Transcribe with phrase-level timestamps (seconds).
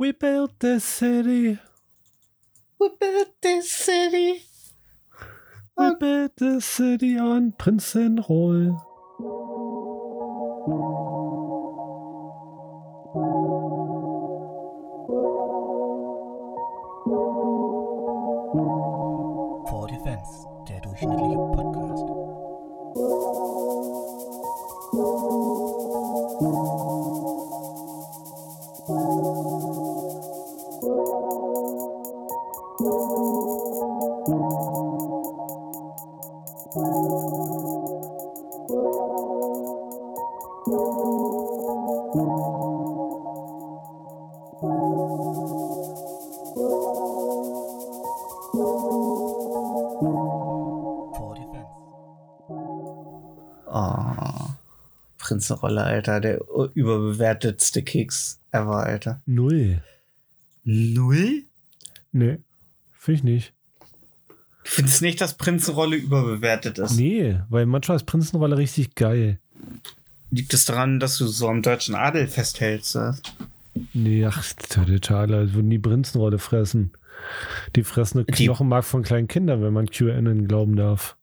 [0.00, 1.58] We built this city.
[2.78, 4.42] We built this city.
[5.76, 8.80] We built this city on Prinzenroll.
[55.44, 56.20] Prinzenrolle, Alter.
[56.20, 56.40] Der
[56.74, 59.22] überbewertetste Keks ever, Alter.
[59.26, 59.82] Null.
[60.64, 61.44] Null?
[62.12, 62.38] Nee,
[62.92, 63.52] finde ich nicht.
[64.28, 66.92] Du findest nicht, dass Prinzenrolle überbewertet ist?
[66.96, 69.40] Nee, weil manchmal ist Prinzenrolle richtig geil.
[70.30, 72.94] Liegt es daran, dass du so am deutschen Adel festhältst?
[72.96, 73.16] oder?
[73.94, 75.32] Nee, ach, total.
[75.34, 76.92] Also würden die Prinzenrolle fressen.
[77.76, 81.16] Die fressen eine Die- Knochenmark von kleinen Kindern, wenn man QAnon glauben darf.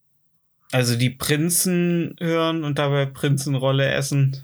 [0.72, 4.38] Also die Prinzen hören und dabei Prinzenrolle essen.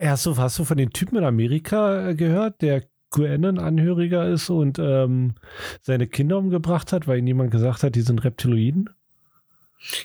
[0.00, 4.78] Hast du, hast du von den Typen in Amerika äh, gehört, der QAnon-Angehöriger ist und
[4.78, 5.34] ähm,
[5.80, 8.90] seine Kinder umgebracht hat, weil ihm jemand gesagt hat, die sind Reptiloiden?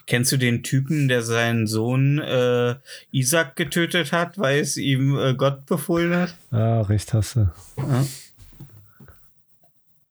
[0.06, 2.76] Kennst du den Typen, der seinen Sohn äh,
[3.12, 6.36] Isaac getötet hat, weil es ihm äh, Gott befohlen hat?
[6.52, 7.50] Ah, recht hast du.
[7.78, 8.06] Ja.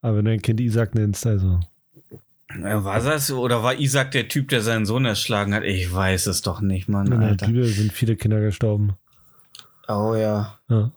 [0.02, 1.60] Aber wenn du ein Kind Isaac nennst, also.
[2.58, 5.62] Äh, War das oder war Isaac der Typ, der seinen Sohn erschlagen hat?
[5.64, 7.46] Ich weiß es doch nicht, Mann, In der.
[7.46, 8.94] Bibel sind viele Kinder gestorben.
[9.88, 10.90] Oh ja, Ja.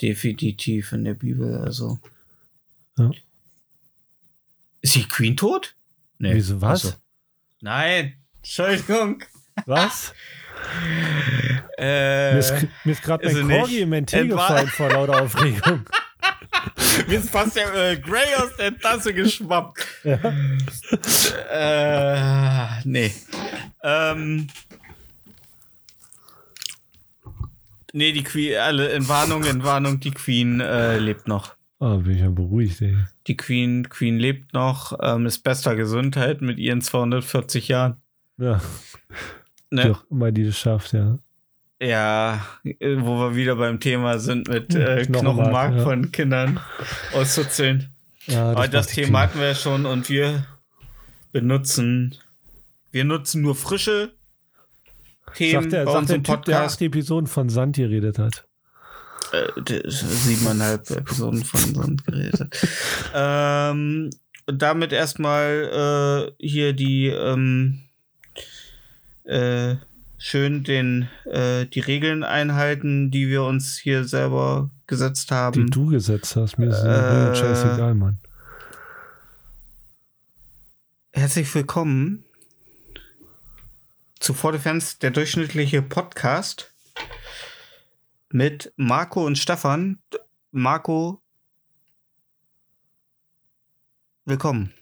[0.00, 1.98] definitiv in der Bibel, also.
[2.98, 3.10] Ja.
[4.82, 5.74] Ist die Queen tot?
[6.18, 6.34] Nee.
[6.34, 6.86] Wieso, was?
[6.86, 6.96] Ach so.
[7.60, 9.22] Nein, Entschuldigung.
[9.66, 10.12] Was?
[11.78, 12.54] Äh, mir ist,
[12.86, 15.84] ist gerade mein sie Corgi im Entwa- gefallen vor lauter Aufregung.
[17.08, 19.86] Mir ist fast der äh, Grey aus der Tasse geschwappt.
[21.50, 23.12] Äh, nee.
[23.82, 24.48] Ähm.
[27.92, 31.54] Nee, die Queen, alle in Warnung, in Warnung, die Queen äh, lebt noch.
[31.78, 32.96] Ah, bin ich ja beruhigt, ey.
[33.26, 37.96] Die Queen, Queen lebt noch, ähm, ist bester Gesundheit mit ihren 240 Jahren.
[38.38, 38.60] Ja,
[39.70, 39.92] wie Ne?
[39.92, 41.18] auch immer die das schafft, ja.
[41.80, 45.82] Ja, äh, wo wir wieder beim Thema sind mit äh, Knochenmark, Knochenmark ja.
[45.82, 46.60] von Kindern
[47.12, 47.94] auszuzählen.
[48.26, 50.46] ja Aber das macht die Thema hatten wir ja schon und wir
[51.32, 52.16] benutzen,
[52.92, 54.12] wir nutzen nur frische
[55.34, 56.74] Themen Sagt der, bei sagt der Typ, der Podcast.
[56.76, 58.46] acht Episoden von Sand geredet hat.
[59.32, 62.40] Äh, der- siebeneinhalb Episoden von unserem Gerät.
[63.14, 64.10] ähm,
[64.46, 67.82] damit erstmal äh, hier die ähm,
[69.24, 69.74] äh,
[70.18, 75.70] schön den äh, die Regeln einhalten, die wir uns hier selber gesetzt Die haben.
[75.70, 76.58] du gesetzt hast.
[76.58, 78.18] Mir ist Äh, scheißegal, Mann.
[81.12, 82.24] Herzlich willkommen
[84.18, 86.72] zu For Defense, der durchschnittliche Podcast
[88.30, 89.98] mit Marco und Stefan.
[90.50, 91.22] Marco,
[94.24, 94.72] willkommen.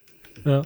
[0.44, 0.62] Ja.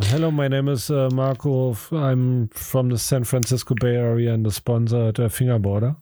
[0.00, 1.74] Hello, my name is uh, Marco.
[1.92, 5.96] I'm from the San Francisco Bay Area and the sponsor at uh, Fingerboarder.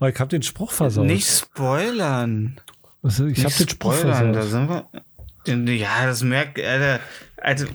[0.00, 1.06] Oh, ich hab den Spruch versaut.
[1.06, 2.60] Nicht spoilern.
[3.02, 5.74] Also, ich hab den Spruch spoilern, da sind wir.
[5.74, 7.00] Ja, das merkt, Alter.
[7.36, 7.66] Also,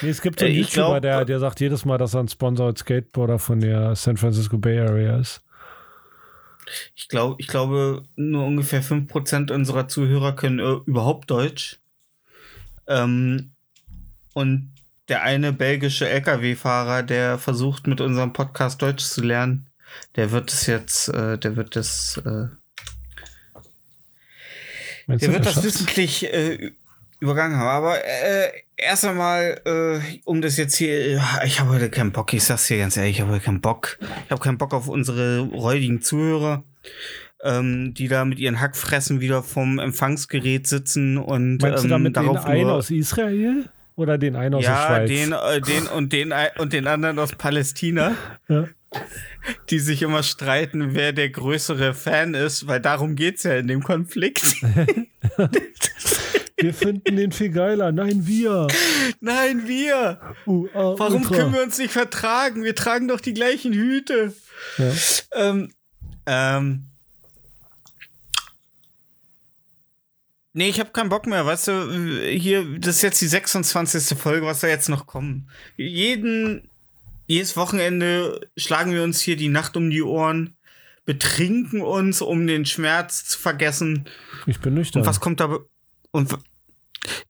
[0.00, 2.20] Nee, es gibt so einen Äh, YouTuber, glaub- der, der sagt jedes Mal, dass er
[2.20, 5.40] ein Sponsor als Skateboarder von der San Francisco Bay Area ist.
[6.96, 11.78] ich glaube, ich glaube, nur ungefähr 5% unserer Zuhörer können äh, überhaupt Deutsch.
[12.88, 13.51] Ähm,
[14.34, 14.72] und
[15.08, 19.66] der eine belgische LKW-Fahrer, der versucht mit unserem Podcast Deutsch zu lernen,
[20.16, 22.48] der wird es jetzt, äh, der wird das, äh,
[25.08, 26.72] der du, wird das wissentlich äh,
[27.20, 27.68] übergangen haben.
[27.68, 32.32] Aber äh, erst einmal, äh, um das jetzt hier, ja, ich habe heute keinen Bock,
[32.32, 33.98] ich sag's dir ganz ehrlich, ich habe heute keinen Bock.
[34.24, 36.64] Ich habe keinen Bock auf unsere räudigen Zuhörer,
[37.42, 42.16] ähm, die da mit ihren Hackfressen wieder vom Empfangsgerät sitzen und Meinst du ähm, damit
[42.16, 45.08] den darauf einen nur, aus Israel oder den einen aus der ja, Schweiz?
[45.08, 48.14] den, äh, den und den und den anderen aus Palästina,
[48.48, 48.68] Ja.
[49.70, 53.82] die sich immer streiten, wer der größere Fan ist, weil darum geht's ja in dem
[53.82, 54.42] Konflikt.
[56.58, 57.90] Wir finden den viel geiler.
[57.90, 58.68] Nein, wir.
[59.20, 60.20] Nein, wir.
[60.46, 61.34] Uh, ah, Warum Ultra.
[61.36, 62.62] können wir uns nicht vertragen?
[62.62, 64.32] Wir tragen doch die gleichen Hüte.
[64.78, 64.92] Ja.
[65.34, 65.72] Ähm,
[66.26, 66.91] Ähm.
[70.54, 74.18] Nee, ich habe keinen Bock mehr, weißt du, hier, das ist jetzt die 26.
[74.18, 75.48] Folge, was soll jetzt noch kommen?
[75.78, 76.68] Jeden,
[77.26, 80.54] jedes Wochenende schlagen wir uns hier die Nacht um die Ohren,
[81.06, 84.04] betrinken uns, um den Schmerz zu vergessen.
[84.46, 85.02] Ich bin nüchtern.
[85.02, 85.58] Und was kommt da?
[86.10, 86.36] Und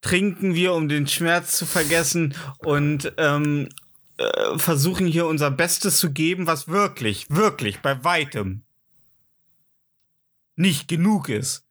[0.00, 3.68] trinken wir, um den Schmerz zu vergessen und ähm,
[4.16, 8.62] äh, versuchen hier unser Bestes zu geben, was wirklich, wirklich bei weitem
[10.56, 11.61] nicht genug ist.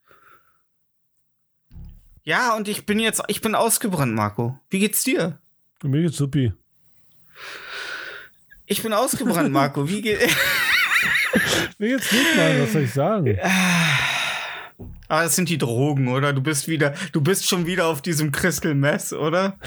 [2.23, 4.59] Ja, und ich bin jetzt, ich bin ausgebrannt, Marco.
[4.69, 5.39] Wie geht's dir?
[5.83, 6.53] Mir geht's supi.
[8.67, 9.89] Ich bin ausgebrannt, Marco.
[9.89, 10.19] Wie geht?
[11.79, 12.61] Mir geht's gut, Mann.
[12.61, 13.37] Was soll ich sagen?
[15.07, 16.31] Aber das sind die Drogen, oder?
[16.31, 19.57] Du bist wieder, du bist schon wieder auf diesem Crystal Mess, oder?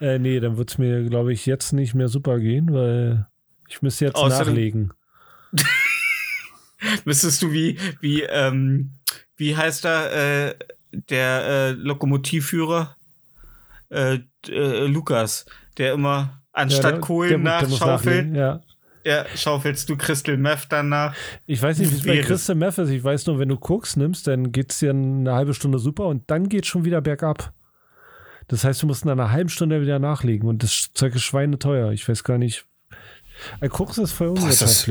[0.00, 3.26] Äh, nee, dann wird's mir, glaube ich, jetzt nicht mehr super gehen, weil
[3.68, 4.92] ich müsste jetzt Außerdem- nachlegen.
[7.04, 8.90] Müsstest du wie, wie, ähm,
[9.36, 10.54] wie heißt da, äh,
[11.08, 12.96] der äh, Lokomotivführer?
[13.90, 14.18] Äh,
[14.48, 15.46] äh, Lukas,
[15.78, 18.60] der immer anstatt Ja, der- Kohlen der- der muss nachschaufelt, Ja.
[19.04, 21.14] ja, schaufelst du Crystal Meth dann nach.
[21.46, 22.18] Ich weiß nicht, wie es bei.
[22.22, 22.90] Crystal Meth ist.
[22.90, 26.30] Ich weiß nur, wenn du Koks nimmst, dann geht's dir eine halbe Stunde super und
[26.30, 27.52] dann geht's schon wieder bergab.
[28.48, 31.92] Das heißt, du musst in einer halben Stunde wieder nachlegen und das Zeug ist schweineteuer.
[31.92, 32.66] Ich weiß gar nicht.
[33.60, 34.88] Ein Koks ist voll Boah, ist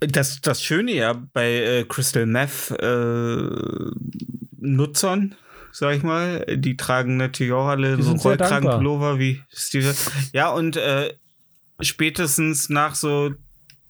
[0.00, 0.40] das-.
[0.40, 3.90] Das, Schöne ja bei äh, Crystal Meth äh,
[4.58, 5.34] Nutzern,
[5.72, 9.94] sag ich mal, die tragen natürlich auch alle Die so Rollkragenpullover wie Steve.
[10.32, 11.14] Ja, und äh,
[11.80, 13.32] spätestens nach so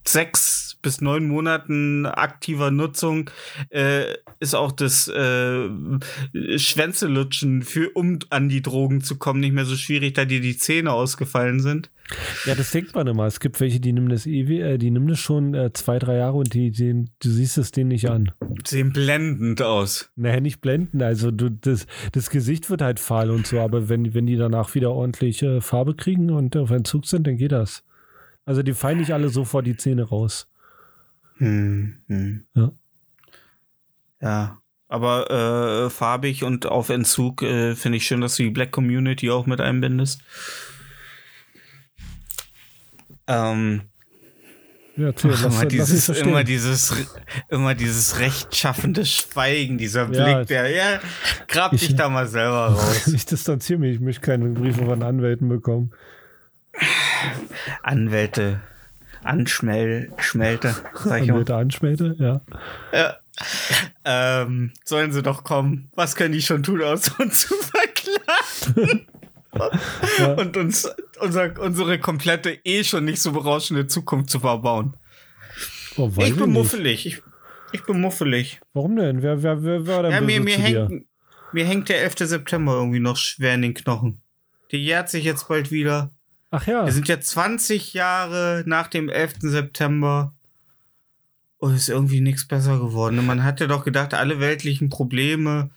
[0.06, 3.31] sechs bis neun Monaten aktiver Nutzung
[3.71, 5.69] äh, ist auch das äh,
[6.56, 10.56] Schwänzelutschen für um an die Drogen zu kommen nicht mehr so schwierig, da dir die
[10.56, 11.91] Zähne ausgefallen sind.
[12.44, 13.27] Ja, das denkt man immer.
[13.27, 16.17] Es gibt welche, die nehmen das ewig, äh, die nehmen das schon äh, zwei, drei
[16.17, 18.32] Jahre und die, die, du siehst es denen nicht an.
[18.67, 20.11] Sehen blendend aus.
[20.17, 21.03] Naja, nicht blenden.
[21.03, 24.75] Also du, das, das Gesicht wird halt fahl und so, aber wenn, wenn die danach
[24.75, 27.85] wieder ordentlich äh, Farbe kriegen und auf Entzug sind, dann geht das.
[28.44, 30.49] Also die fallen nicht alle sofort die Zähne raus.
[31.40, 32.44] Hm, hm.
[32.54, 32.72] Ja.
[34.20, 34.56] Ja.
[34.88, 35.31] Aber
[35.87, 39.46] äh, farbig und auf Entzug äh, finde ich schön, dass du die Black Community auch
[39.46, 40.20] mit einbindest.
[43.26, 43.82] Ähm,
[44.96, 46.94] Ja, erzähl, ach, lass, immer, dieses, immer dieses
[47.48, 50.44] immer dieses rechtschaffende Schweigen, dieser Blick, Ja.
[50.44, 51.00] der, ja,
[51.48, 53.06] grab Ich- dich da mal selber raus.
[53.06, 55.93] Ich distanziere mich, ich möchte keine Briefe von Anwälten bekommen.
[57.82, 58.60] Anwälte,
[59.22, 61.44] Anschmel, Schmelte, sag ich mal.
[62.19, 62.40] Ja.
[62.93, 63.17] Ja.
[64.05, 65.90] Ähm, sollen sie doch kommen.
[65.94, 69.06] Was können die schon tun, außer uns zu verklagen?
[70.19, 70.32] Ja.
[70.34, 70.88] Und uns
[71.19, 74.96] unser, unsere komplette, eh schon nicht so berauschende Zukunft zu verbauen.
[75.96, 77.06] Oh, ich bin muffelig.
[77.06, 77.22] Ich,
[77.72, 78.61] ich bin muffelig.
[78.72, 79.22] Warum denn?
[79.22, 81.06] Wer, wer, wer war denn Ja, mir, mir, hängt,
[81.52, 82.14] mir hängt der 11.
[82.20, 84.22] September irgendwie noch schwer in den Knochen.
[84.72, 86.11] Der jährt sich jetzt bald wieder.
[86.50, 89.35] Ach ja, Wir sind ja 20 Jahre nach dem 11.
[89.41, 90.35] September.
[91.58, 93.19] Und es ist irgendwie nichts besser geworden.
[93.19, 95.70] Und Man hatte doch gedacht, alle weltlichen Probleme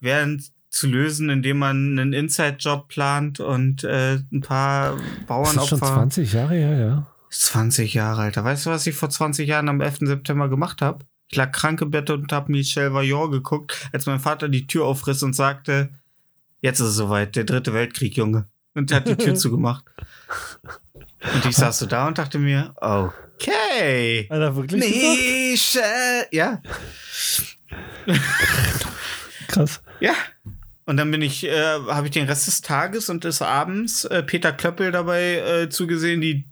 [0.00, 5.26] wären zu lösen, indem man einen Inside-Job plant und äh, ein paar das ist schon
[5.26, 5.78] Bauernopfer.
[5.78, 7.06] 20 Jahre her, ja.
[7.30, 8.44] 20 Jahre, Alter.
[8.44, 9.98] Weißt du, was ich vor 20 Jahren am 11.
[10.00, 11.04] September gemacht habe?
[11.28, 14.86] Ich lag krank im Bett und hab Michel Vaillant geguckt, als mein Vater die Tür
[14.86, 15.90] aufriss und sagte,
[16.60, 18.46] jetzt ist es soweit, der dritte Weltkrieg, Junge.
[18.74, 19.84] Und hat die Tür zugemacht.
[21.34, 24.26] Und ich saß so da und dachte mir, okay.
[24.30, 24.80] Alter, wirklich?
[24.82, 25.18] gesagt?
[25.18, 26.62] Michel, ja,
[29.48, 29.80] Krass.
[30.00, 30.12] ja.
[30.86, 31.52] Und dann bin ich, äh,
[31.88, 36.20] habe ich den Rest des Tages und des Abends äh, Peter Klöppel dabei äh, zugesehen,
[36.20, 36.44] die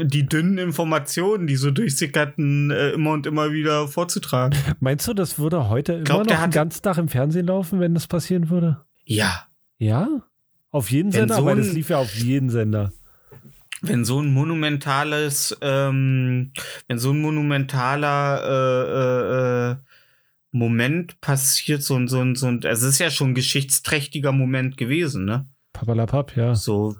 [0.00, 4.56] die dünnen Informationen, die so durchsickerten, äh, immer und immer wieder vorzutragen.
[4.78, 7.46] Meinst du, das würde heute immer Glaub, noch der den hat- ganzen Tag im Fernsehen
[7.46, 8.84] laufen, wenn das passieren würde?
[9.04, 9.46] Ja,
[9.78, 10.06] Ja?
[10.70, 11.34] Auf jeden Sender?
[11.36, 12.92] so Aber ein- das lief ja auf jeden Sender.
[13.80, 16.52] wenn so ein monumentales, ähm,
[16.88, 19.76] wenn so ein monumentaler äh, äh, äh,
[20.50, 24.76] Moment passiert, so ein, so ein, so ein, es ist ja schon ein geschichtsträchtiger Moment
[24.76, 25.46] gewesen, ne?
[25.74, 26.54] Papalapap, ja.
[26.56, 26.96] So,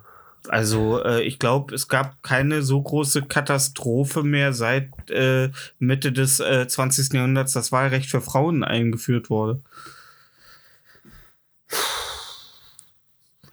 [0.47, 5.49] also äh, ich glaube, es gab keine so große Katastrophe mehr seit äh,
[5.79, 7.11] Mitte des äh, 20.
[7.13, 9.61] Jahrhunderts, das Wahlrecht für Frauen eingeführt wurde.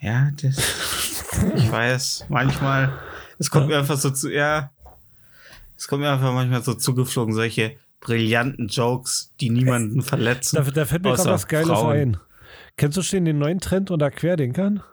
[0.06, 0.56] Ja, das,
[1.56, 2.96] ich weiß, manchmal,
[3.40, 4.70] es kommt mir einfach so zu, ja,
[5.76, 10.54] es kommt mir einfach manchmal so zugeflogen, solche brillanten Jokes, die niemanden verletzen.
[10.54, 11.96] Da, da fällt mir gerade was Geiles Frauen.
[11.96, 12.16] ein.
[12.76, 14.84] Kennst du schon den neuen Trend unter Querdenkern?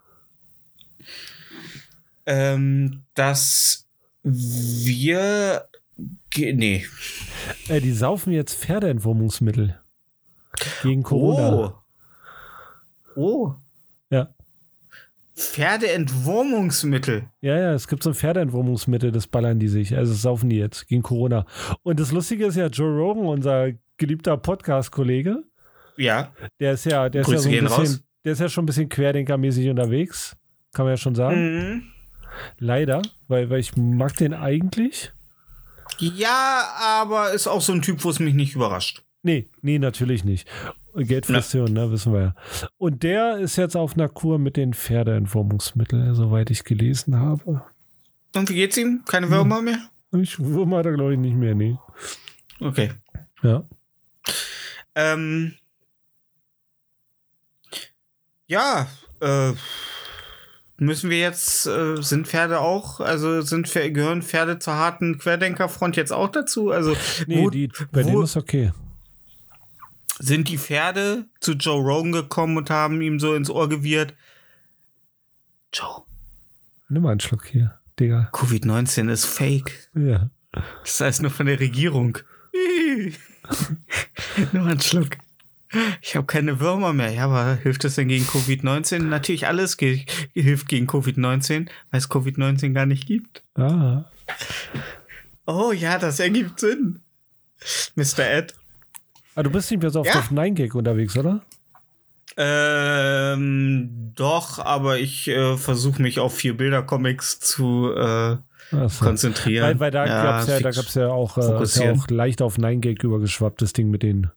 [2.26, 3.86] Ähm, dass
[4.24, 5.68] Wir.
[6.36, 6.88] Nee.
[7.68, 9.80] Äh, die saufen jetzt Pferdeentwurmungsmittel.
[10.82, 11.54] Gegen Corona.
[11.54, 11.74] Oh.
[13.16, 13.56] Oh.
[15.36, 17.30] Pferdeentwurmungsmittel.
[17.42, 19.96] Ja, ja, es gibt so ein Pferdeentwurmungsmittel, das ballern die sich.
[19.96, 21.46] Also das saufen die jetzt gegen Corona.
[21.84, 25.44] Und das Lustige ist ja, Joe Rogan, unser geliebter Podcast-Kollege,
[25.98, 26.32] Ja.
[26.60, 28.04] der ist ja, der ist ja so ein bisschen, raus.
[28.26, 30.36] der ist ja schon ein bisschen querdenkermäßig unterwegs.
[30.74, 31.58] Kann man ja schon sagen.
[31.74, 31.84] Mhm.
[32.58, 35.12] Leider, weil, weil ich mag den eigentlich.
[36.00, 39.04] Ja, aber ist auch so ein Typ, wo es mich nicht überrascht.
[39.22, 40.48] Nee, nee, natürlich nicht.
[40.96, 42.36] Geld frisst Hirn, ne, wissen wir ja.
[42.78, 47.62] Und der ist jetzt auf einer Kur mit den Pferdeentwurmungsmitteln, soweit ich gelesen habe.
[48.36, 49.04] Und wie geht's ihm?
[49.06, 49.80] Keine Würmer mehr?
[50.12, 51.78] Ich Würmer hat er, glaube ich, nicht mehr, nee.
[52.60, 52.92] Okay.
[53.42, 53.64] Ja.
[54.96, 55.54] Ähm.
[58.48, 58.88] Ja,
[59.22, 59.54] äh,
[60.78, 66.12] müssen wir jetzt, äh, sind Pferde auch, also sind gehören Pferde zur harten Querdenkerfront jetzt
[66.12, 66.70] auch dazu?
[66.72, 66.96] Also
[67.26, 68.72] Nee, wo, die, bei wo- denen ist okay.
[70.20, 74.14] Sind die Pferde zu Joe Rogan gekommen und haben ihm so ins Ohr gewirrt?
[75.74, 76.04] Joe,
[76.94, 78.30] Nimm mal einen Schluck hier, Digga.
[78.32, 79.90] Covid-19 ist fake.
[79.96, 80.30] Ja.
[80.84, 82.20] Das heißt nur von der Regierung.
[84.54, 85.18] nur einen Schluck.
[86.02, 87.10] Ich habe keine Würmer mehr.
[87.10, 89.00] Ja, aber hilft das denn gegen Covid-19?
[89.00, 93.42] Natürlich alles ge hilft gegen Covid-19, weil es Covid-19 gar nicht gibt.
[93.56, 94.06] Ah.
[95.48, 97.02] Oh ja, das ergibt Sinn.
[97.96, 98.20] Mr.
[98.20, 98.54] Ed.
[99.36, 100.20] Ah, du bist nicht mehr so oft Ja.
[100.20, 101.42] auf 9gag unterwegs, oder?
[102.38, 108.38] Ähm, doch, aber ich äh, versuche mich auf vier Bilder-Comics zu äh,
[109.00, 109.64] konzentrieren.
[109.66, 111.42] Weil, weil da ja, da fix- gab's ja auch, äh,
[111.82, 114.32] ja auch leicht auf 9gag übergeschwappt, das Ding mit denen.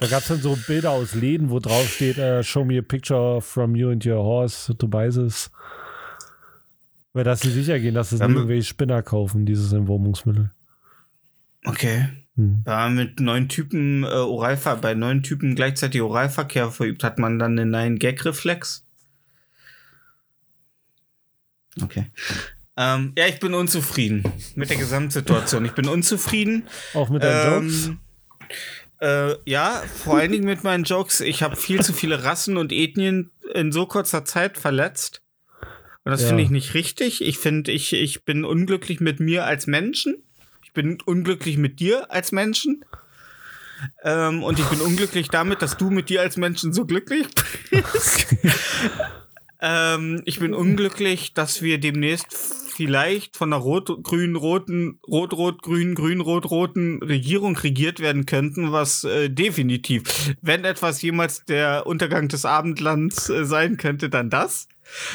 [0.00, 2.82] Da gab es dann so Bilder aus Läden, wo drauf steht, äh, show me a
[2.82, 5.50] picture from you and your horse to buy this.
[7.12, 10.50] Weil dass sie sicher gehen, dass es Dann- nicht irgendwelche Spinner kaufen, dieses Entwurmungsmittel.
[11.64, 12.06] Okay.
[12.38, 12.62] Hm.
[12.64, 17.58] Da mit neun Typen äh, Oralver bei neun Typen gleichzeitig Oralverkehr verübt, hat man dann
[17.58, 18.86] einen neuen Gag-Reflex.
[21.82, 22.06] Okay.
[22.76, 24.22] Ähm, ja, ich bin unzufrieden
[24.54, 25.64] mit der Gesamtsituation.
[25.64, 26.68] Ich bin unzufrieden.
[26.94, 27.86] Auch mit deinen Jokes.
[27.86, 28.00] Ähm,
[29.00, 31.20] äh, ja, vor allen Dingen mit meinen Jokes.
[31.20, 35.22] Ich habe viel zu viele Rassen und Ethnien in so kurzer Zeit verletzt.
[36.04, 36.28] Und das Ja.
[36.28, 37.20] finde ich nicht richtig.
[37.20, 40.22] Ich finde, ich, ich bin unglücklich mit mir als Menschen.
[40.78, 42.84] Ich bin unglücklich mit dir als Menschen.
[44.04, 47.26] Ähm, und ich bin unglücklich damit, dass du mit dir als Menschen so glücklich
[47.68, 48.36] bist.
[49.60, 52.32] ähm, ich bin unglücklich, dass wir demnächst
[52.76, 61.02] vielleicht von einer rot-grün-roten, rot-rot-grün, grün-rot-roten Regierung regiert werden könnten, was äh, definitiv, wenn etwas
[61.02, 64.68] jemals der Untergang des Abendlands äh, sein könnte, dann das.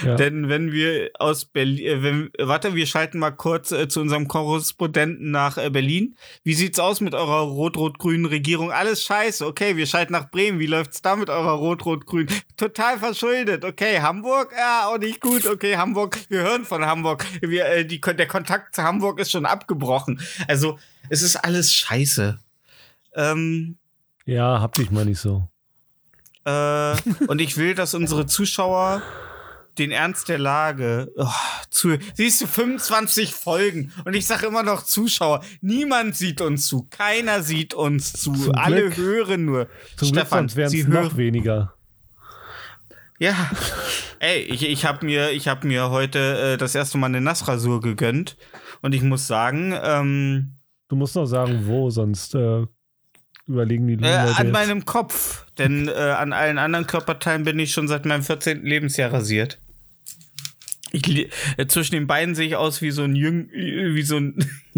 [0.06, 0.16] Ja.
[0.16, 4.28] Denn wenn wir aus Berlin, äh, wenn, warte, wir schalten mal kurz äh, zu unserem
[4.28, 6.16] Korrespondenten nach äh, Berlin.
[6.44, 8.72] Wie sieht's aus mit eurer rot-rot-grünen Regierung?
[8.72, 9.46] Alles scheiße.
[9.46, 10.60] Okay, wir schalten nach Bremen.
[10.60, 12.28] Wie läuft's da mit eurer rot-rot-grün?
[12.58, 13.66] Total verschuldet.
[13.66, 14.54] Okay, Hamburg?
[14.58, 15.48] Ja, auch nicht gut.
[15.48, 16.18] Okay, Hamburg.
[16.30, 17.26] Wir hören von Hamburg.
[17.42, 20.22] Wir, äh, die, der Kontakt zu Hamburg ist schon abgebrochen.
[20.48, 20.78] Also,
[21.10, 22.40] es ist alles scheiße.
[23.16, 23.78] Ähm,
[24.26, 25.48] ja, hab dich mal nicht so.
[26.46, 26.96] äh,
[27.28, 29.02] und ich will, dass unsere Zuschauer
[29.78, 31.28] den Ernst der Lage oh,
[31.70, 31.98] zu.
[32.16, 35.44] Siehst du, 25 Folgen und ich sage immer noch Zuschauer.
[35.62, 36.88] Niemand sieht uns zu.
[36.90, 38.34] Keiner sieht uns zu.
[38.34, 38.98] Zum Alle Glück.
[38.98, 39.68] hören nur.
[39.98, 41.04] Zum Glück, Stefan, sonst wären Sie es hören.
[41.06, 41.74] noch weniger.
[43.20, 43.50] Ja.
[44.20, 47.80] Ey, ich, ich habe mir, ich hab mir heute äh, das erste Mal eine Nassrasur
[47.82, 48.38] gegönnt
[48.82, 50.56] und ich muss sagen, ähm,
[50.90, 52.66] Du musst noch sagen, wo, sonst äh,
[53.48, 54.54] überlegen die Äh, Leute an jetzt.
[54.54, 55.46] meinem Kopf.
[55.58, 58.64] Denn äh, an allen anderen Körperteilen bin ich schon seit meinem 14.
[58.64, 59.60] Lebensjahr rasiert.
[60.96, 64.18] Ich, äh, zwischen den Beinen sehe ich aus wie so ein, Jüng, äh, wie so
[64.18, 64.38] ein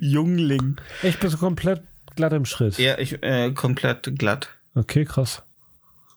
[0.00, 0.80] Jungling.
[1.02, 1.82] Echt, bist du komplett
[2.16, 2.78] glatt im Schritt.
[2.78, 4.48] Ja, ich äh, komplett glatt.
[4.74, 5.42] Okay, krass.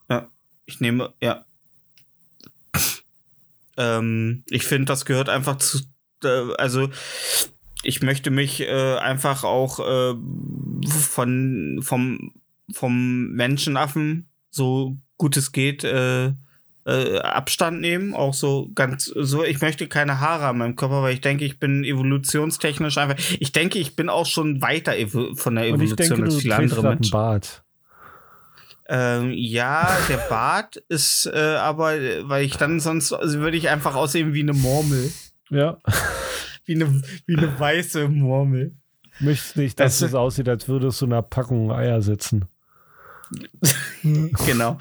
[0.09, 0.29] Ja,
[0.65, 1.45] ich nehme, ja.
[3.75, 5.79] ähm, ich finde, das gehört einfach zu,
[6.23, 6.89] äh, also
[7.83, 10.15] ich möchte mich äh, einfach auch äh,
[10.89, 12.33] von vom
[12.71, 16.33] vom Menschenaffen so gut es geht äh,
[16.85, 19.43] äh, Abstand nehmen, auch so ganz so.
[19.43, 23.17] Ich möchte keine Haare an meinem Körper, weil ich denke, ich bin evolutionstechnisch einfach.
[23.39, 24.93] Ich denke, ich bin auch schon weiter
[25.35, 27.11] von der Evolution denke, als viele andere Menschen.
[27.11, 27.63] Bart.
[28.87, 31.93] Ähm, ja, der Bart ist äh, aber,
[32.29, 35.11] weil ich dann sonst, also würde ich einfach aussehen wie eine Murmel.
[35.49, 35.77] Ja.
[36.67, 38.75] Wie eine, wie eine weiße Murmel.
[39.19, 42.45] Möchtest nicht, dass Das- es aussieht, als würdest du in einer Packung Eier sitzen.
[44.01, 44.79] Genau.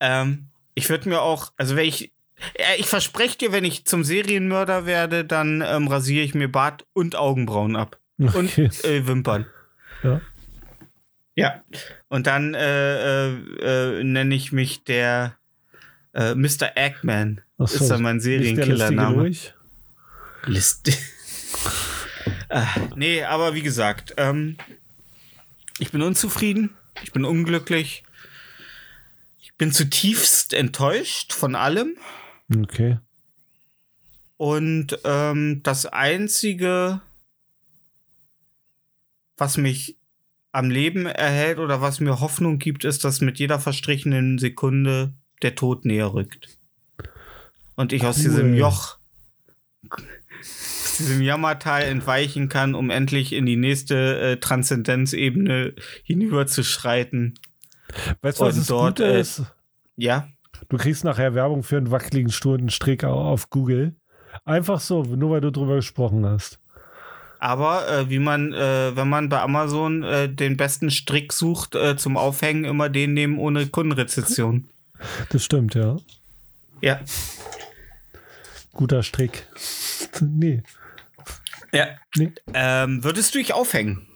[0.00, 2.12] ähm, ich würde mir auch, also wenn ich
[2.54, 6.84] Äh, Ich verspreche dir, wenn ich zum Serienmörder werde, dann ähm, rasiere ich mir Bart
[6.92, 7.98] und Augenbrauen ab.
[8.20, 8.36] Okay.
[8.38, 9.46] Und äh, Wimpern.
[10.02, 10.20] Ja.
[11.34, 11.62] Ja.
[12.08, 15.36] Und dann äh, äh, äh, nenne ich mich der
[16.14, 16.76] äh, Mr.
[16.76, 17.40] Eggman.
[17.58, 19.30] Ach so, ist dann mein Serienkiller-Name.
[22.48, 24.56] Ah, nee, aber wie gesagt, ähm,
[25.80, 28.05] ich bin unzufrieden, ich bin unglücklich, ich
[29.58, 31.96] bin zutiefst enttäuscht von allem.
[32.54, 32.98] Okay.
[34.36, 37.00] Und ähm, das Einzige,
[39.36, 39.96] was mich
[40.52, 45.54] am Leben erhält oder was mir Hoffnung gibt, ist, dass mit jeder verstrichenen Sekunde der
[45.54, 46.58] Tod näher rückt.
[47.74, 48.98] Und ich aus diesem Joch,
[49.90, 57.34] aus diesem Jammertal entweichen kann, um endlich in die nächste äh, Transzendenzebene hinüberzuschreiten.
[58.22, 59.42] Weißt du, was das dort, Gute äh, ist?
[59.96, 60.28] Ja,
[60.68, 63.94] Du kriegst nachher Werbung für einen wackeligen Stundenstrick auf Google.
[64.44, 66.58] Einfach so, nur weil du drüber gesprochen hast.
[67.38, 71.96] Aber äh, wie man, äh, wenn man bei Amazon äh, den besten Strick sucht äh,
[71.96, 74.68] zum Aufhängen, immer den nehmen ohne Kundenrezession.
[75.28, 75.96] Das stimmt, ja.
[76.80, 77.00] Ja.
[78.72, 79.46] Guter Strick.
[80.20, 80.62] nee.
[81.72, 81.88] Ja.
[82.16, 82.32] Nee.
[82.54, 84.06] Ähm, würdest du dich aufhängen?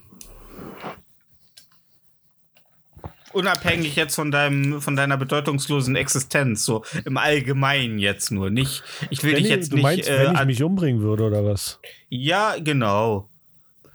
[3.33, 8.51] Unabhängig jetzt von deinem, von deiner bedeutungslosen Existenz, so im Allgemeinen jetzt nur.
[8.51, 9.83] Nicht, ich will Wenn dich ich, jetzt du nicht.
[9.85, 11.79] meinst, äh, wenn ich mich umbringen würde oder was?
[12.09, 13.29] ja, genau.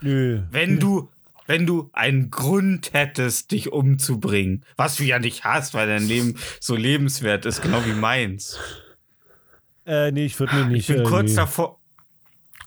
[0.01, 0.41] Nö.
[0.51, 1.09] Wenn du,
[1.47, 6.35] wenn du einen Grund hättest, dich umzubringen, was du ja nicht hast, weil dein Leben
[6.59, 8.57] so lebenswert ist, genau wie meins.
[9.85, 10.89] Äh, nee, ich würde mich nicht.
[10.89, 11.35] Ich bin äh, kurz nee.
[11.35, 11.79] davor.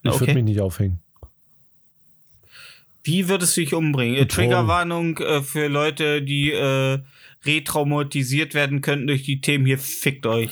[0.02, 0.34] Ich würde Okay.
[0.34, 1.00] mich nicht aufhängen.
[3.09, 4.17] Wie würdest du dich umbringen?
[4.17, 6.99] Äh, Mit Triggerwarnung äh, für Leute, die äh,
[7.47, 9.79] retraumatisiert werden könnten durch die Themen hier.
[9.79, 10.50] Fickt euch.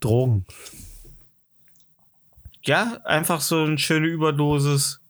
[0.00, 0.46] Drogen.
[2.64, 5.00] Ja, einfach so eine schöne Überdosis.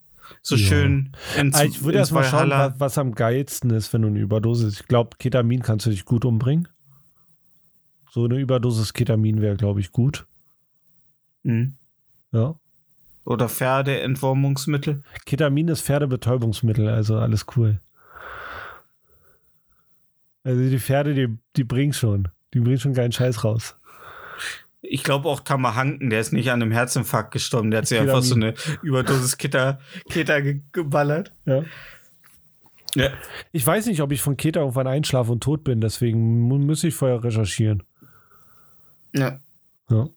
[0.42, 0.66] So Ja.
[0.68, 4.08] schön ins, Ah, ich würde erst mal schauen, was, was am geilsten ist, wenn du
[4.08, 4.80] eine Überdosis.
[4.80, 6.68] Ich glaube, Ketamin kannst du dich gut umbringen.
[8.10, 10.26] So eine Überdosis Ketamin wäre, glaube ich, gut.
[11.42, 11.76] Hm.
[12.32, 12.59] Ja.
[13.30, 15.04] Oder Pferdeentwurmungsmittel.
[15.24, 17.78] Ketamin ist Pferdebetäubungsmittel, also alles cool.
[20.42, 22.28] Also die Pferde, die, die bringen schon.
[22.54, 23.76] Die bringen schon keinen Scheiß raus.
[24.82, 27.70] Ich glaube auch Tamahanken, der ist nicht an einem Herzinfarkt gestorben.
[27.70, 28.16] Der hat sich Ketamin.
[28.16, 31.32] einfach so eine Überdosis Kitter, Kitter ge geballert.
[31.44, 31.62] Ja.
[32.96, 33.10] Ja.
[33.52, 36.82] Ich weiß nicht, ob ich von Keta irgendwann einschlafe und tot bin, deswegen mu- muss
[36.82, 37.84] ich vorher recherchieren.
[39.14, 39.38] ja.
[39.88, 40.08] Ja.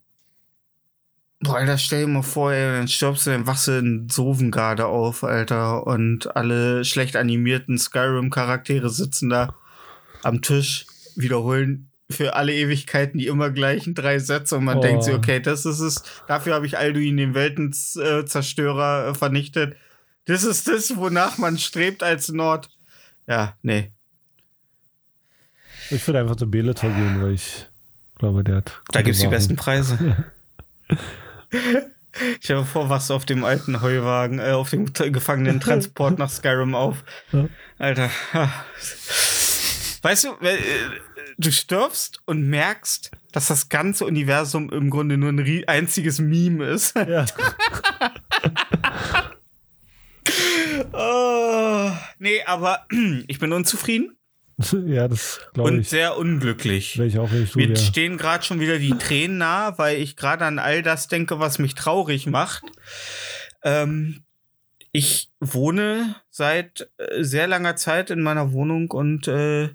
[1.43, 4.85] Boah, Alter, stell dir mal vor, ey, dann stirbst du, dann wachst du in Sovengarde
[4.85, 9.53] auf, Alter, und alle schlecht animierten Skyrim-Charaktere sitzen da
[10.23, 14.81] am Tisch, wiederholen für alle Ewigkeiten die immer gleichen drei Sätze und man Oh.
[14.81, 19.75] denkt sich, okay, das ist es, dafür habe ich Alduin, den Weltenzerstörer, äh, vernichtet.
[20.25, 22.69] Das ist das, wonach man strebt als Nord.
[23.27, 23.91] Ja, nee.
[25.89, 27.67] Ich würde einfach zu Beletor gehen, weil ich
[28.17, 28.81] glaube, der hat.
[28.91, 30.25] Da gute gibt's die besten Preise.
[32.41, 36.75] Stell dir vor, was auf dem alten Heuwagen, äh, auf dem t- Gefangenentransport nach Skyrim
[36.75, 37.03] auf.
[37.31, 37.47] Ja.
[37.79, 38.09] Alter.
[40.03, 40.57] Weißt du, äh,
[41.37, 46.95] du stirbst und merkst, dass das ganze Universum im Grunde nur ein einziges Meme ist.
[46.95, 47.25] Ja.
[50.93, 52.85] oh, nee, aber
[53.27, 54.15] ich bin unzufrieden
[54.85, 55.89] ja, das glaube und ich.
[55.89, 56.99] sehr unglücklich.
[56.99, 57.75] Ich auch nicht Mir ja.
[57.75, 61.59] stehen gerade schon wieder die Tränen nah, weil ich gerade an all das denke, was
[61.59, 62.63] mich traurig macht.
[63.63, 64.23] Ähm,
[64.91, 69.69] ich wohne seit äh, sehr langer Zeit in meiner Wohnung und äh,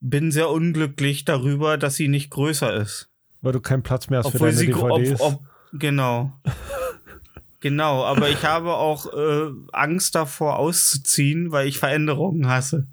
[0.00, 3.08] bin sehr unglücklich darüber, dass sie nicht größer ist.
[3.42, 5.20] Weil du keinen Platz mehr hast für Obwohl deine sie gro- ob, DVDs.
[5.20, 5.40] ob,
[5.74, 6.32] genau.
[7.60, 12.86] genau, aber ich habe auch äh, Angst davor auszuziehen, weil ich Veränderungen hasse.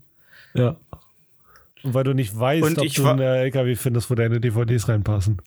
[0.53, 0.75] ja.
[1.85, 5.41] Und weil du nicht weißt, Und ob du einen LKW findest, wo deine DVDs reinpassen.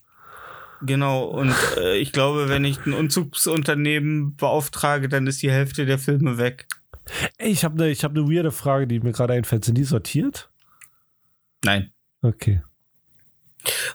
[0.83, 5.99] Genau, und äh, ich glaube, wenn ich ein Umzugsunternehmen beauftrage, dann ist die Hälfte der
[5.99, 6.67] Filme weg.
[7.39, 9.65] Ey, ich habe eine hab ne weirde Frage, die mir gerade einfällt.
[9.65, 10.49] Sind die sortiert?
[11.65, 11.91] Nein.
[12.23, 12.63] Okay.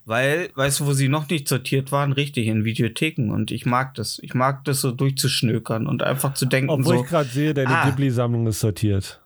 [0.03, 2.11] Weil, weißt du, wo sie noch nicht sortiert waren?
[2.11, 3.31] Richtig, in Videotheken.
[3.31, 4.19] Und ich mag das.
[4.21, 7.03] Ich mag das so durchzuschnökern und einfach zu denken, Obwohl so.
[7.03, 7.89] ich gerade sehe, deine Ah.
[7.89, 9.21] Ghibli-Sammlung ist sortiert.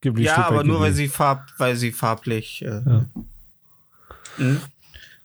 [0.00, 2.62] Ghibli Ja, aber nur weil sie, farb, weil sie farblich.
[2.62, 3.06] Äh, Ja.
[4.38, 4.60] Mhm.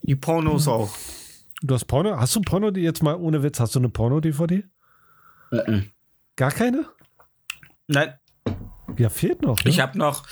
[0.02, 0.94] Die Pornos auch.
[1.62, 2.20] Du hast Porno?
[2.20, 4.64] Hast du Porno, die jetzt mal ohne Witz, hast du eine Porno-DVD?
[5.52, 5.90] Mhm.
[6.36, 6.86] Gar keine?
[7.88, 8.14] Nein,
[8.98, 9.64] Ja, fehlt noch.
[9.64, 9.70] Ne?
[9.72, 10.26] ich habe noch,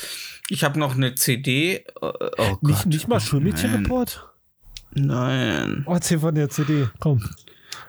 [0.49, 1.77] ich habe noch eine CD.
[1.77, 2.85] äh, Oh nicht, Gott.
[2.87, 4.27] nicht mal Schulmädchenreport?
[4.91, 5.83] Nein.
[5.87, 6.87] Oh, erzähl von der CD.
[6.99, 7.23] Komm.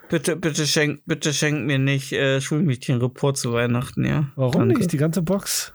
[0.08, 4.30] Bitte, bitte schenk, bitte schenk mir nicht äh, Schulmädchen-Report zu Weihnachten, ja?
[4.36, 4.78] Warum Danke.
[4.78, 4.92] nicht?
[4.92, 5.73] Die ganze Box?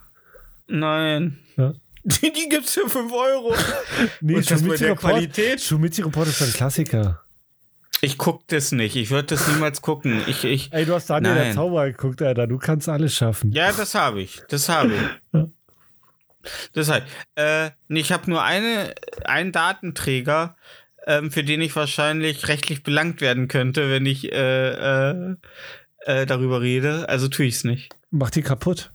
[0.70, 1.38] Nein.
[1.56, 1.72] Ja.
[2.04, 3.54] Die, die gibt's für 5 Euro.
[4.22, 5.60] Nee, Und das bei der Schulmädchen-Report Qualität?
[5.60, 7.22] Schulmädchen-Report ist ein Klassiker.
[8.02, 8.96] Ich guck das nicht.
[8.96, 10.22] Ich würde das niemals gucken.
[10.26, 11.54] Ich, ich, Ey, du hast Daniel der Nein.
[11.54, 12.46] Zauberer geguckt, Alter.
[12.46, 13.52] Du kannst alles schaffen.
[13.52, 14.40] ja, das habe ich.
[14.48, 15.00] Das habe ich.
[15.32, 15.46] Ja.
[16.72, 17.04] Das halt.
[17.34, 18.94] Äh, ich habe nur eine,
[19.26, 20.56] einen Datenträger,
[21.06, 24.70] ähm, für den ich wahrscheinlich rechtlich belangt werden könnte, wenn ich äh,
[25.10, 25.34] äh,
[26.06, 27.06] äh, darüber rede.
[27.10, 27.94] Also tue ich es nicht.
[28.10, 28.90] Mach die kaputt.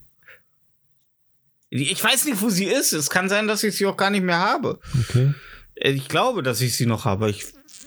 [1.81, 2.93] Ich weiß nicht, wo sie ist.
[2.93, 4.79] Es kann sein, dass ich sie auch gar nicht mehr habe.
[5.09, 5.33] Okay.
[5.75, 7.29] Äh, Ich glaube, dass ich sie noch habe.
[7.29, 7.45] Ich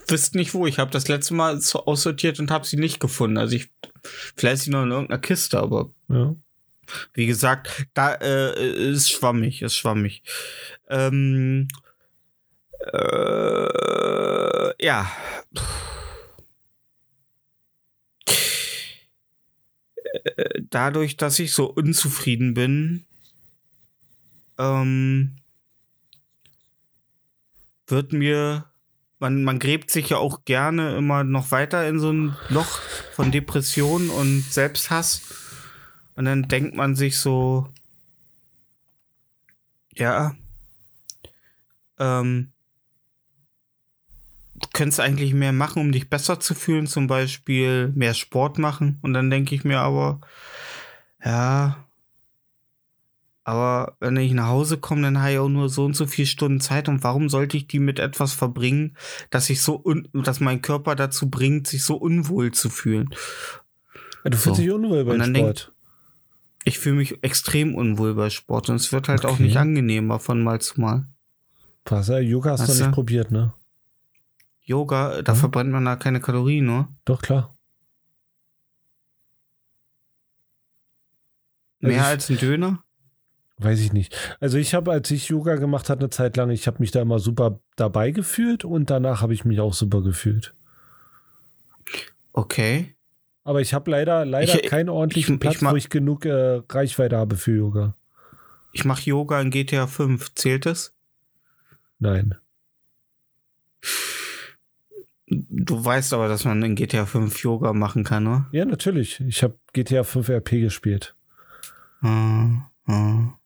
[0.08, 0.66] wüsste nicht wo.
[0.66, 3.38] Ich habe das letzte Mal so aussortiert und habe sie nicht gefunden.
[3.38, 3.70] Also ich
[4.36, 6.34] vielleicht ist sie noch in irgendeiner Kiste, aber Ja.
[7.14, 10.22] wie gesagt, da äh, ist schwammig, ist schwammig.
[10.88, 11.68] Ähm,
[12.92, 15.10] äh, ja.
[20.04, 23.04] Äh, Dadurch, dass ich so unzufrieden bin,
[24.58, 25.36] ähm,
[27.86, 28.66] wird mir,
[29.18, 32.80] man, man gräbt sich ja auch gerne immer noch weiter in so ein Loch
[33.14, 35.22] von Depression und Selbsthass.
[36.14, 37.68] Und dann denkt man sich so,
[39.94, 40.34] ja,
[41.98, 42.52] ähm,
[44.54, 48.98] du könntest eigentlich mehr machen, um dich besser zu fühlen, zum Beispiel mehr Sport machen.
[49.02, 50.20] Und dann denke ich mir aber,
[51.24, 51.87] ja,
[53.48, 56.26] aber wenn ich nach Hause komme, dann habe ich auch nur so und so viele
[56.26, 56.86] Stunden Zeit.
[56.86, 58.94] Und warum sollte ich die mit etwas verbringen,
[59.30, 59.82] dass ich so
[60.12, 63.08] dass mein Körper dazu bringt, sich so unwohl zu fühlen?
[64.24, 64.62] Du fühlst So.
[64.62, 65.72] dich unwohl beim dann denk- Sport.
[66.64, 69.44] Ich fühle mich extrem unwohl bei Sport und es wird halt auch Okay.
[69.44, 71.06] nicht angenehmer von Mal zu Mal.
[71.86, 72.90] Was, Yoga hast du noch nicht du?
[72.92, 73.54] probiert, ne?
[74.62, 75.38] Yoga, da Mhm.
[75.38, 76.88] verbrennt man da keine Kalorien, ne?
[77.06, 77.54] Doch, klar.
[81.80, 82.84] Also Mehr ich- als ein Döner?
[83.58, 84.14] Weiß ich nicht.
[84.40, 87.02] Also ich habe, als ich Yoga gemacht habe, eine Zeit lang, ich habe mich da
[87.02, 90.54] immer super dabei gefühlt und danach habe ich mich auch super gefühlt.
[92.32, 92.94] Okay.
[93.42, 96.24] Aber ich habe leider, leider Ich- keinen ordentlichen ich- ich Platz, mag- wo ich genug
[96.24, 97.94] äh, Reichweite habe für Yoga.
[98.72, 100.34] Ich mache Yoga in GTA 5.
[100.34, 100.92] Zählt das?
[101.98, 102.34] Nein.
[105.26, 108.46] Du weißt aber, dass man in GTA 5 Yoga machen kann, ne?
[108.52, 109.20] Ja, natürlich.
[109.20, 111.14] Ich habe GTA 5 RP gespielt.
[112.00, 113.37] Ah, ah.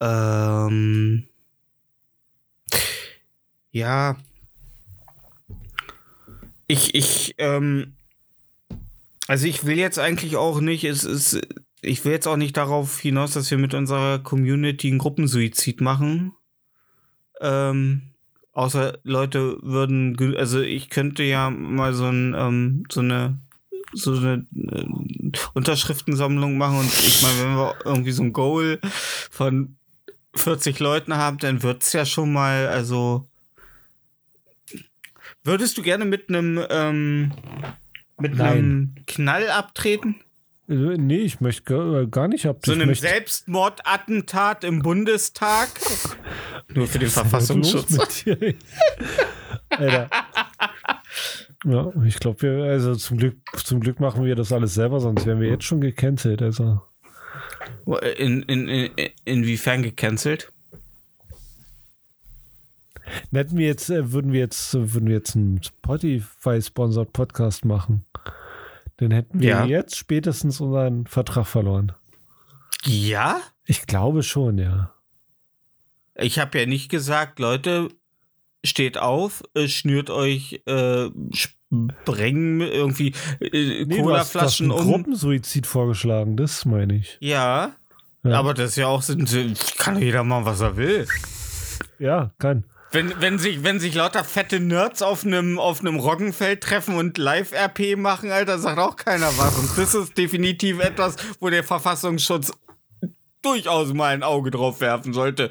[0.00, 1.28] Ähm.
[3.70, 4.16] Ja.
[6.66, 7.94] Ich, ich, ähm.
[9.26, 11.38] Also ich will jetzt eigentlich auch nicht, es ist,
[11.82, 16.32] ich will jetzt auch nicht darauf hinaus, dass wir mit unserer Community einen Gruppensuizid machen.
[17.40, 18.02] Ähm,
[18.52, 23.38] außer Leute würden, also ich könnte ja mal so ein, ähm, so eine,
[23.92, 24.84] so eine äh,
[25.54, 28.80] Unterschriftensammlung machen und ich meine, wenn wir irgendwie so ein Goal
[29.30, 29.77] von
[30.34, 33.26] 40 Leuten haben, dann wird's ja schon mal, also
[35.44, 37.32] würdest du gerne mit einem ähm,
[38.18, 38.46] mit Nein.
[38.46, 40.16] einem Knall abtreten?
[40.68, 42.58] Äh, Nee, ich möchte gar, gar nicht ab.
[42.64, 45.68] So einem Selbstmordattentat im Bundestag?
[46.74, 48.24] Nur für den Verfassungsschutz.
[49.70, 50.10] Alter.
[51.64, 55.26] Ja, ich glaube, wir, also zum Glück, zum Glück machen wir das alles selber, sonst
[55.26, 56.42] wären wir jetzt schon gecancelt.
[56.42, 56.82] Also,
[58.18, 60.52] In, in, in, inwiefern gecancelt?
[63.32, 68.04] hätten wir jetzt, äh, würden wir jetzt, äh, würden wir jetzt einen Spotify-sponsored Podcast machen,
[68.98, 69.64] dann hätten wir Ja.
[69.64, 71.92] jetzt spätestens unseren Vertrag verloren.
[72.84, 73.40] Ja?
[73.64, 74.92] Ich glaube schon, ja.
[76.14, 77.88] Ich habe ja nicht gesagt, Leute,
[78.64, 84.80] steht auf, äh, schnürt euch äh, Sprengen irgendwie äh, Nee, Colaflaschen um.
[84.82, 87.18] Gruppensuizid vorgeschlagen, das meine ich.
[87.20, 87.72] Ja,
[88.24, 88.38] Ja.
[88.38, 89.28] aber das ist ja auch, sind,
[89.78, 91.06] kann jeder machen, was er will.
[91.98, 92.64] Ja, kann.
[92.90, 97.18] Wenn, wenn, sich, wenn sich lauter fette Nerds auf einem auf einem Roggenfeld treffen und
[97.18, 99.58] Live-RP machen, Alter, sagt auch keiner was.
[99.58, 102.50] Und das ist definitiv etwas, wo der Verfassungsschutz
[103.42, 105.50] durchaus mal ein Auge drauf werfen sollte.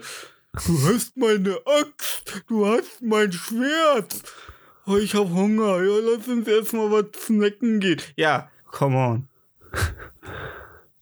[0.66, 4.14] Du hast meine Axt, du hast mein Schwert.
[4.86, 5.82] Oh, ich hab Hunger.
[5.84, 8.02] Ja, lass uns erstmal was snacken gehen.
[8.16, 9.28] Ja, come on.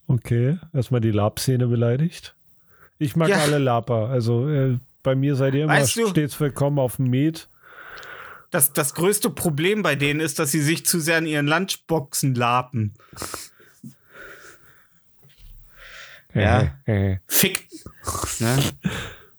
[0.07, 2.35] Okay, erstmal die Lab-Szene beleidigt.
[2.99, 3.37] Ich mag Ja.
[3.39, 4.07] alle Laper.
[4.09, 7.49] Also äh, bei mir seid ihr immer Weißt du- stets willkommen auf dem Met.
[8.51, 12.35] Das, das größte Problem bei denen ist, dass sie sich zu sehr an ihren Lunchboxen
[12.35, 12.93] lapen.
[16.35, 16.71] Ja.
[16.85, 17.67] Äh, Fick.
[18.39, 18.57] Ne?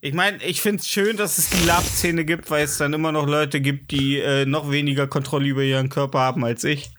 [0.00, 3.12] Ich meine, ich finde es schön, dass es die Lab-Szene gibt, weil es dann immer
[3.12, 6.90] noch Leute gibt, die äh, noch weniger Kontrolle über ihren Körper haben als ich.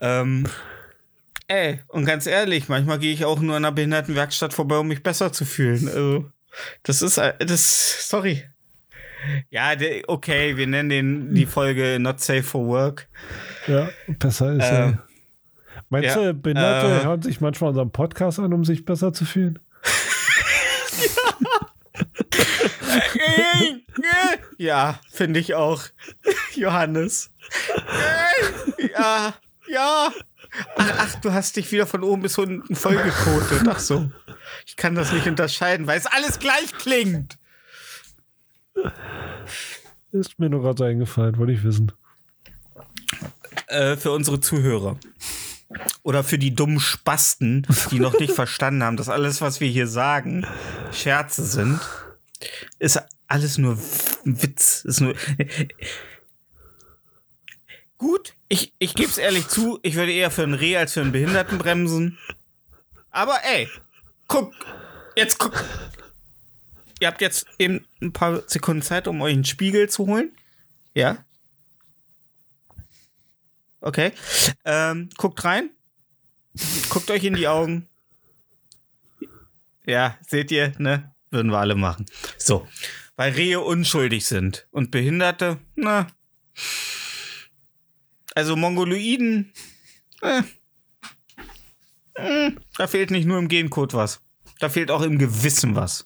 [0.00, 0.46] Ähm,
[1.48, 5.02] ey, und ganz ehrlich, manchmal gehe ich auch nur an einer Behindertenwerkstatt vorbei, um mich
[5.02, 5.88] besser zu fühlen.
[5.88, 6.30] Also,
[6.84, 8.44] das ist, äh, das, sorry.
[9.50, 9.72] Ja,
[10.06, 13.08] okay, wir nennen den, die Folge Not Safe for Work.
[13.66, 15.04] Ja, besser ist Ähm, er.
[15.90, 19.24] Meinst ja, du, Behinderte äh, hören sich manchmal unseren Podcast an, um sich besser zu
[19.24, 19.58] fühlen?
[24.58, 25.82] ja, finde ich auch.
[26.54, 27.30] Johannes.
[28.92, 29.34] Ja,
[29.68, 30.12] ja.
[30.76, 33.62] Ach, ach, du hast dich wieder von oben bis unten vollgekotet.
[33.68, 34.10] Ach so.
[34.66, 37.38] Ich kann das nicht unterscheiden, weil es alles gleich klingt.
[40.12, 41.92] Ist mir nur gerade eingefallen, wollte ich wissen.
[43.66, 44.96] Äh, für unsere Zuhörer.
[46.02, 49.86] Oder für die dummen Spasten, die noch nicht verstanden haben, dass alles, was wir hier
[49.86, 50.46] sagen,
[50.92, 51.78] Scherze sind,
[52.78, 53.78] ist alles nur
[54.24, 54.84] Witz.
[54.84, 55.14] Ist nur.
[57.98, 61.00] Gut, ich, ich gebe es ehrlich zu, ich würde eher für einen Reh als für
[61.00, 62.16] einen Behinderten bremsen.
[63.10, 63.68] Aber ey,
[64.28, 64.54] guck,
[65.16, 65.64] jetzt guck.
[67.00, 70.32] Ihr habt jetzt eben ein paar Sekunden Zeit, um euch einen Spiegel zu holen.
[70.94, 71.24] Ja?
[73.80, 74.12] Okay.
[74.64, 75.70] Ähm, guckt rein.
[76.90, 77.88] Guckt euch in die Augen.
[79.86, 81.14] Ja, seht ihr, ne?
[81.30, 82.06] Würden wir alle machen.
[82.38, 82.66] So.
[83.16, 86.06] Weil Rehe unschuldig sind und Behinderte, na.
[88.34, 89.52] Also Mongoloiden,
[90.22, 90.42] äh,
[92.14, 94.20] äh, da fehlt nicht nur im Gencode was.
[94.60, 96.04] Da fehlt auch im Gewissen was.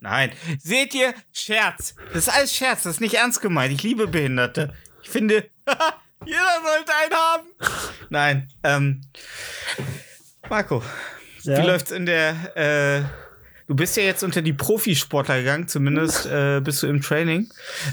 [0.00, 0.32] Nein.
[0.58, 1.14] Seht ihr?
[1.32, 1.94] Scherz.
[2.12, 2.82] Das ist alles Scherz.
[2.82, 3.72] Das ist nicht ernst gemeint.
[3.72, 4.74] Ich liebe Behinderte.
[5.02, 5.48] Ich finde,
[6.26, 7.46] jeder sollte einen haben.
[8.10, 8.52] Nein.
[8.62, 9.00] Ähm,
[10.50, 10.82] Marco,
[11.42, 11.58] Ja?
[11.62, 13.23] wie läuft's in der, äh,
[13.66, 17.50] du bist ja jetzt unter die Profisportler gegangen, zumindest äh, bist du im Training.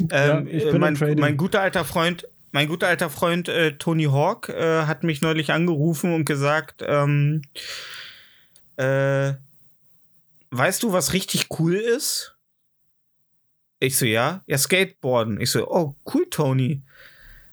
[0.09, 1.19] Ähm, Ja, ich äh, bin mein, im Training.
[1.19, 5.51] mein guter alter Freund, mein guter alter Freund äh, Tony Hawk äh, hat mich neulich
[5.51, 7.43] angerufen und gesagt, ähm,
[8.77, 9.33] äh,
[10.51, 12.35] weißt du, was richtig cool ist?
[13.79, 15.41] Ich so, ja, ja, Skateboarden.
[15.41, 16.81] Ich so, oh, cool, Tony.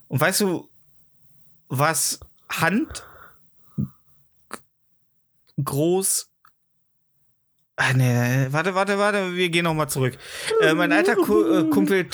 [0.09, 0.69] Und weißt du,
[1.69, 3.05] was Hand
[5.63, 6.28] groß.
[7.81, 10.19] Ah, nee, warte, warte, warte, wir gehen noch mal zurück.
[10.61, 12.09] Äh, mein alter Ku äh, Kumpel,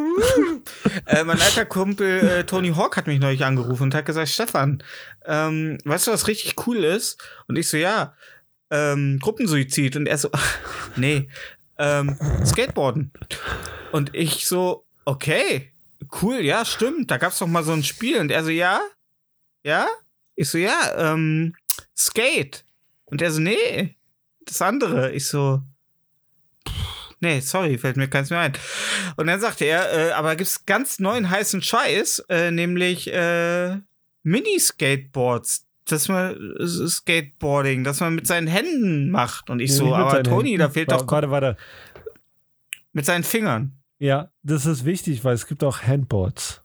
[1.06, 4.82] äh, mein alter Kumpel äh, Tony Hawk hat mich neulich angerufen und hat gesagt, Stefan,
[5.24, 7.16] ähm, weißt du, was richtig cool ist?
[7.46, 8.16] Und ich so, ja,
[8.70, 9.94] ähm, Gruppensuizid.
[9.94, 10.30] Und er so,
[10.96, 11.28] nee,
[11.78, 13.12] ähm, Skateboarden.
[13.92, 15.70] Und ich so, okay,
[16.22, 17.12] cool, ja, stimmt.
[17.12, 18.18] Da gab's doch mal so ein Spiel.
[18.18, 18.80] Und er so, ja,
[19.62, 19.86] ja.
[20.34, 21.54] Ich so, ja, ähm,
[21.96, 22.64] Skate.
[23.04, 23.96] Und er so, nee,
[24.48, 25.12] das andere.
[25.12, 25.62] Ich so,
[27.20, 28.52] nee, sorry, fällt mir keins mehr ein.
[29.16, 33.76] Und dann sagte er, äh, aber gibt's ganz neuen heißen Scheiß, äh, nämlich äh,
[34.22, 35.64] Mini-Skateboards.
[35.86, 39.48] Dass man Skateboarding, dass man mit seinen Händen macht.
[39.48, 40.60] Und ich so, aber Toni, Händen.
[40.60, 41.56] da fehlt doch Warte, warte.
[42.92, 43.72] mit seinen Fingern.
[43.98, 46.60] Ja, das ist wichtig, weil es gibt auch Handboards.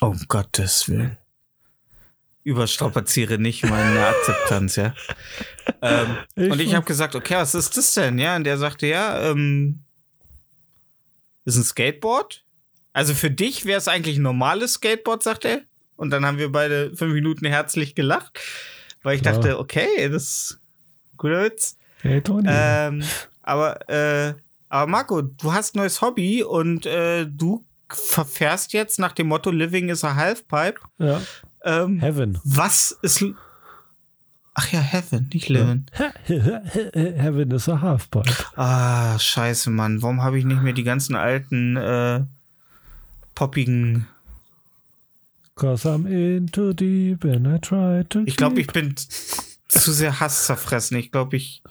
[0.00, 1.18] Um Gottes Willen.
[2.46, 4.94] Überstrapaziere nicht meine Akzeptanz, ja.
[5.82, 8.18] ähm, Ich und ich habe gesagt, okay, was ist das denn?
[8.18, 9.80] Ja, und der sagte, ja, ähm,
[11.44, 12.44] ist ein Skateboard.
[12.92, 15.62] Also für dich wäre es eigentlich ein normales Skateboard, sagt er.
[15.96, 18.38] Und dann haben wir beide fünf Minuten herzlich gelacht,
[19.02, 19.32] weil ich Ja.
[19.32, 20.60] dachte, okay, das ist
[21.12, 21.76] ein guter Witz.
[22.02, 22.46] Hey, Toni.
[22.48, 23.02] Ähm,
[23.42, 24.34] aber, äh,
[24.68, 29.50] aber Marco, du hast ein neues Hobby und äh, du verfährst jetzt nach dem Motto
[29.50, 30.80] Living is a Halfpipe.
[30.98, 31.20] ja.
[31.66, 32.38] Ähm, Heaven.
[32.44, 33.22] was ist.
[34.54, 35.84] Ach ja, Heaven, nicht Living.
[36.24, 38.32] Heaven is a Halfpipe.
[38.56, 40.00] Ah, scheiße, Mann.
[40.00, 42.24] Warum habe ich nicht mehr die ganzen alten, äh,
[43.36, 44.08] poppigen.
[45.54, 48.24] Cause I'm into deep and I try to.
[48.26, 48.94] Ich glaube, ich bin
[49.68, 50.96] zu sehr Hass zerfressen.
[50.96, 51.62] Ich glaube, ich.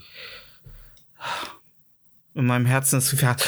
[2.34, 3.44] In meinem Herzen ist zu viel Hass.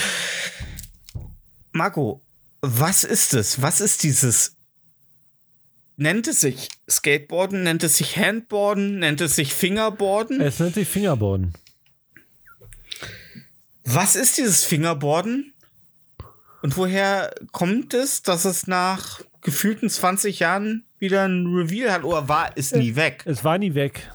[1.72, 2.22] Marco,
[2.62, 3.62] was ist es?
[3.62, 4.57] Was ist dieses.
[6.00, 7.64] Nennt es sich Skateboarden?
[7.64, 9.00] Nennt es sich Handboarden?
[9.00, 10.40] Nennt es sich Fingerboarden?
[10.40, 11.56] Es nennt sich Fingerboarden.
[13.84, 15.54] Was ist dieses Fingerboarden?
[16.62, 22.04] Und woher kommt es, dass es nach gefühlten 20 Jahren wieder ein Reveal hat?
[22.04, 23.24] Oder war es nie weg?
[23.26, 24.12] Es war nie weg.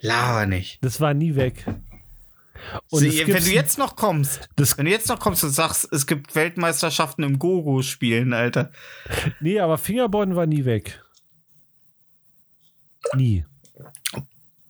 [0.00, 0.84] Laber nicht.
[0.84, 1.64] Das war nie weg.
[2.90, 6.34] Sie, wenn du jetzt noch kommst, wenn du jetzt noch kommst und sagst, es gibt
[6.34, 8.70] Weltmeisterschaften im Gogo-Spielen, Alter.
[9.40, 11.02] Nee, aber Fingerboarden war nie weg.
[13.14, 13.44] Nie.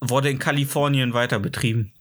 [0.00, 1.92] wurde in Kalifornien weiter betrieben.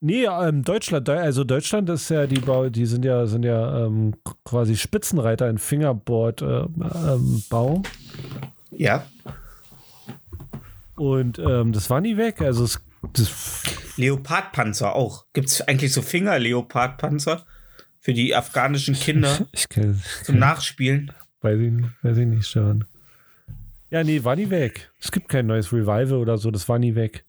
[0.00, 3.86] Nee, ähm, Deutschland, Deu- also Deutschland ist ja, die, Bau, die sind ja, sind ja
[3.86, 6.68] ähm, quasi Spitzenreiter in Fingerboard-Bau.
[7.14, 7.82] ähm, Bau.
[8.70, 9.06] Ja.
[10.96, 12.42] Und ähm, das war nie weg.
[12.42, 12.78] Also es,
[13.14, 13.62] das,
[13.96, 15.26] Leopardpanzer auch.
[15.32, 17.44] Gibt es eigentlich so Finger-Leopardpanzer
[18.00, 21.12] für die afghanischen Kinder ich kenne zum Nachspielen?
[21.40, 22.84] weiß ich, nicht- weiß ich nicht, Stefan.
[23.90, 24.90] Ja, nee, war nie weg.
[24.98, 27.24] Es gibt kein neues Revival oder so, das war nie weg.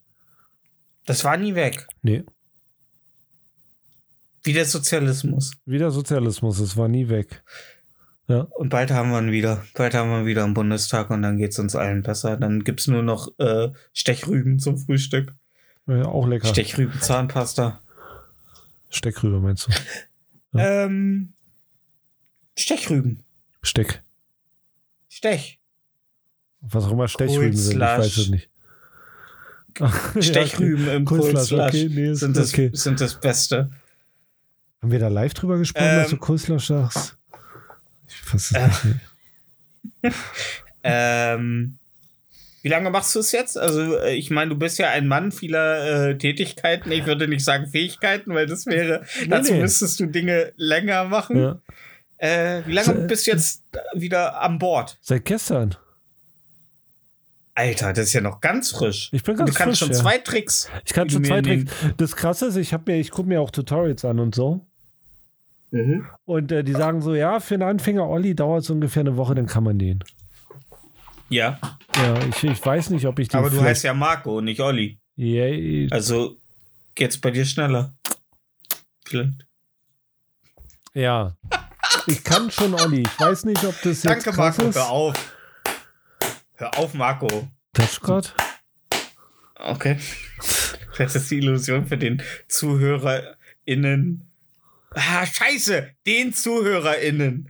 [1.05, 1.85] Das war nie weg.
[2.01, 2.23] Nee,
[4.43, 5.51] Wie der Sozialismus.
[5.65, 7.43] wieder Sozialismus, es war nie weg.
[8.27, 9.63] Und bald haben wir ihn wieder.
[9.75, 12.37] Bald haben wir ihn wieder im Bundestag und dann geht es uns allen besser.
[12.37, 15.35] Dann gibt es nur noch äh, Stechrüben zum Frühstück.
[15.87, 16.47] Ja, auch lecker.
[16.47, 17.79] Stechrüben, Zahnpasta.
[18.89, 19.71] Steck rüber, meinst du?
[20.59, 21.33] Ähm,
[22.57, 23.23] Stechrüben.
[23.61, 24.01] Steck.
[25.09, 25.59] Stech.
[26.61, 28.49] Was auch immer Stechrüben sind, ich weiß es nicht.
[29.81, 32.69] Ach, ja, Stechrüben im Kohlslash, okay, nee, sind, das, okay.
[32.73, 33.69] sind das Beste.
[34.81, 37.17] Haben wir da live drüber gesprochen, Ähm, dass du Kohlslash sagst?
[38.07, 38.69] Ich fass es Äh.
[40.03, 40.15] nicht.
[40.87, 41.79] Ähm,
[42.65, 43.59] wie lange machst du es jetzt?
[43.59, 46.91] Also, äh, ich meine, du bist ja ein Mann vieler äh, Tätigkeiten.
[46.91, 49.61] Ich würde nicht sagen Fähigkeiten, weil das wäre, dazu nee.
[49.61, 51.37] müsstest du Dinge länger machen.
[51.39, 51.59] Ja.
[52.17, 53.61] Äh, wie lange So, bist du jetzt
[53.93, 54.97] wieder an Bord?
[55.01, 55.75] Seit gestern.
[57.53, 59.09] Alter, das ist ja noch ganz frisch.
[59.13, 60.01] Ich bin Und du ganz kannst frisch, schon ja.
[60.01, 60.67] zwei Tricks.
[60.85, 61.71] Ich kann schon zwei Tricks.
[61.97, 64.65] Das Krasse ist, ich, hab mir, ich gucke mir auch Tutorials an und so.
[65.71, 69.17] den- Und äh, die sagen so, ja, für einen Anfänger Olli dauert es ungefähr eine
[69.17, 70.03] Woche, dann kann man den.
[71.29, 71.59] Ja,
[71.95, 74.99] Ja, ich, ich weiß nicht, ob ich den aber du heißt ja Marco, nicht Olli.
[75.15, 76.37] Ja, ich- Also
[76.93, 77.93] geht's bei dir schneller.
[79.05, 79.45] Vielleicht.
[80.93, 81.35] ja.
[82.07, 83.01] Ich kann schon Olli.
[83.01, 84.69] Ich weiß nicht, ob das jetzt Danke, krass Marco.
[84.69, 84.75] ist.
[84.75, 85.35] Hör auf.
[86.55, 87.47] Hör auf, Marco.
[87.73, 88.33] Touchgrad?
[89.55, 89.97] Okay.
[90.91, 94.29] Vielleicht ist die Illusion für den ZuhörerInnen.
[94.91, 95.89] Ah, scheiße!
[96.05, 97.49] Den ZuhörerInnen.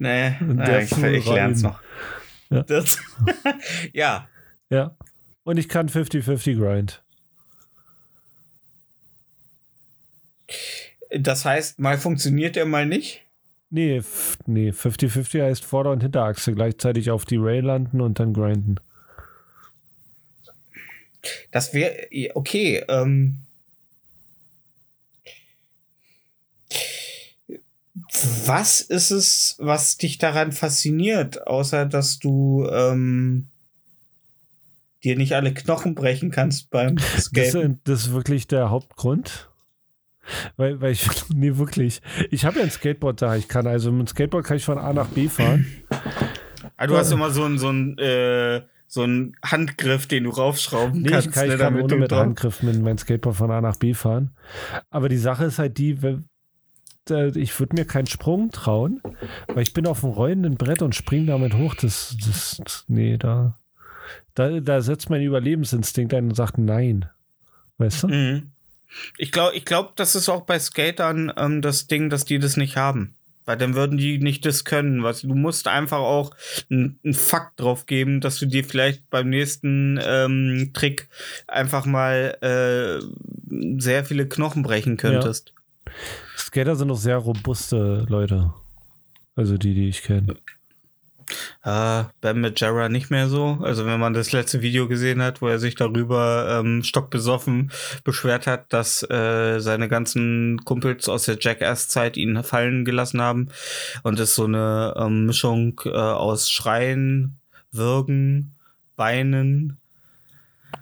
[0.00, 1.80] Ah, der ich, ich lern's noch.
[2.52, 2.62] Ja.
[2.66, 2.98] Das,
[3.92, 4.28] ja.
[4.70, 4.96] Ja.
[5.44, 7.02] Und ich kann 50-50 Grind.
[11.10, 13.22] Das heißt, mal funktioniert er, mal nicht.
[13.70, 14.02] Nee,
[14.46, 18.76] nee, 50-50 heißt Vorder- und Hinterachse gleichzeitig auf die Rail landen und dann grinden.
[21.50, 22.84] Das wäre okay.
[22.88, 23.38] Ähm,
[28.46, 33.48] was ist es, was dich daran fasziniert, außer dass du ähm,
[35.04, 37.72] dir nicht alle Knochen brechen kannst beim Das, Skaten?
[37.72, 39.48] ist- das ist wirklich der Hauptgrund.
[40.56, 42.00] Weil, weil ich, nee, wirklich.
[42.30, 43.34] Ich habe ja ein Skateboard da.
[43.36, 45.66] Ich kann also mit dem Skateboard kann ich von A nach B fahren.
[46.76, 51.02] Ah, du hast immer so einen so einen, äh, so einen Handgriff, den du raufschrauben
[51.02, 53.34] Nee, kannst, ich kann, ne, ich kann damit ohne du mit Handgriff mit meinem Skateboard
[53.36, 54.36] von A nach B fahren.
[54.90, 56.26] Aber die Sache ist halt die, wenn-
[57.10, 59.02] ich würde mir keinen Sprung trauen,
[59.48, 61.74] weil ich bin auf einem rollenden Brett und spring damit hoch.
[61.74, 63.58] Das, das, nee, da,
[64.34, 67.06] da, da setzt mein Überlebensinstinkt ein und sagt nein.
[67.78, 68.08] Weißt du?
[68.08, 68.52] Mhm.
[69.16, 72.56] Ich glaube, ich glaub, das ist auch bei Skatern ähm, das Ding, dass die das
[72.56, 73.16] nicht haben.
[73.44, 75.02] Weil dann würden die nicht das können.
[75.02, 76.30] Was, du musst einfach auch
[76.70, 81.08] einen Fakt drauf geben, dass du dir vielleicht beim nächsten ähm, Trick
[81.48, 83.04] einfach mal äh,
[83.80, 85.54] sehr viele Knochen brechen könntest.
[86.52, 88.52] Skater sind doch sehr robuste Leute.
[89.34, 90.36] Also die, die ich kenne.
[91.62, 93.58] Ah, Ben Majera nicht mehr so.
[93.62, 97.72] Also wenn man das letzte Video gesehen hat, wo er sich darüber ähm, stockbesoffen
[98.04, 103.48] beschwert hat, dass äh, seine ganzen Kumpels aus der Jackass-Zeit ihn fallen gelassen haben
[104.02, 108.58] und es so eine ähm, Mischung äh, aus Schreien, Würgen,
[108.96, 109.78] Weinen.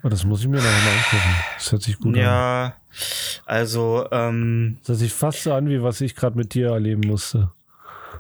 [0.03, 1.35] Oh, das muss ich mir noch mal angucken.
[1.57, 2.21] Das hört sich gut an.
[2.21, 2.77] ja,
[3.47, 7.03] also ähm, Das hört sich fast so an, wie was ich gerade mit dir erleben
[7.07, 7.51] musste.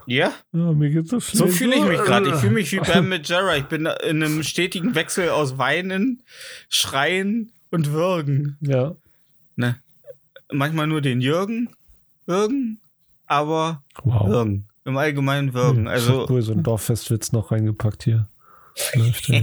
[0.07, 1.38] ja, Ja, mir geht's so schlecht.
[1.38, 2.29] so fühle ich mich gerade.
[2.29, 3.57] Ich fühle mich wie Ben Majera.
[3.57, 6.23] Ich bin in einem stetigen Wechsel aus Weinen,
[6.69, 8.57] Schreien und Würgen.
[8.61, 8.95] Ja.
[9.57, 9.77] Ne.
[10.53, 11.70] Manchmal nur den Jürgen,
[12.26, 12.81] Würgen,
[13.26, 14.28] aber Wow.
[14.28, 14.66] Würgen.
[14.85, 15.81] Im Allgemeinen Würgen.
[15.81, 18.26] Hm, Also, cool, so ein Dorffestwitz noch reingepackt hier.
[18.95, 19.31] Läuft.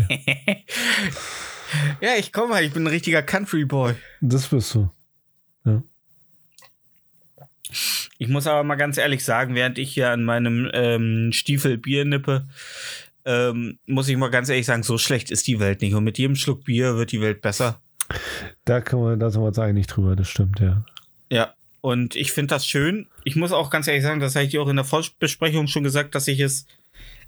[2.02, 3.96] ja, ich komme halt, ich bin ein richtiger Country Boy.
[4.22, 4.90] Das bist du.
[8.20, 12.06] Ich muss aber mal ganz ehrlich sagen, während ich hier an meinem ähm, Stiefel Bier
[12.06, 12.48] nippe,
[13.26, 15.94] ähm, muss ich mal ganz ehrlich sagen, so schlecht ist die Welt nicht.
[15.94, 17.80] Und mit jedem Schluck Bier wird die Welt besser.
[18.66, 20.86] Da, kann man, da sind wir uns einig drüber, das stimmt, ja.
[21.30, 21.54] Ja.
[21.82, 23.08] Und ich finde das schön.
[23.24, 25.84] Ich muss auch ganz ehrlich sagen, das habe ich dir auch in der Vorbesprechung schon
[25.84, 26.66] gesagt, dass ich es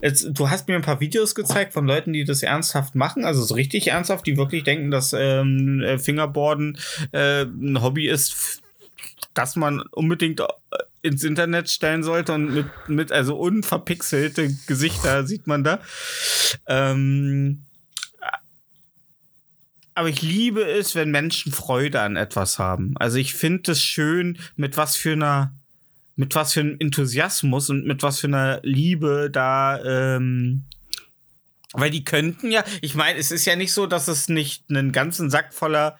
[0.02, 3.44] Jetzt, du hast mir ein paar Videos gezeigt von Leuten, die das ernsthaft machen, also
[3.44, 6.78] so richtig ernsthaft, die wirklich denken, dass ähm, äh, Fingerboarden
[7.12, 8.62] äh, ein Hobby ist,
[9.34, 10.46] das man unbedingt äh,
[11.02, 15.80] ins Internet stellen sollte und mit, mit also unverpixelte Gesichter sieht man da.
[16.68, 17.66] Ähm,
[19.96, 22.96] aber ich liebe es, wenn Menschen Freude an etwas haben.
[23.00, 25.54] Also ich finde es schön, mit was für einer,
[26.20, 30.66] mit was für einem Enthusiasmus und mit was für einer Liebe da, ähm,
[31.72, 34.92] weil die könnten ja, ich meine, es ist ja nicht so, dass es nicht einen
[34.92, 35.98] ganzen Sack voller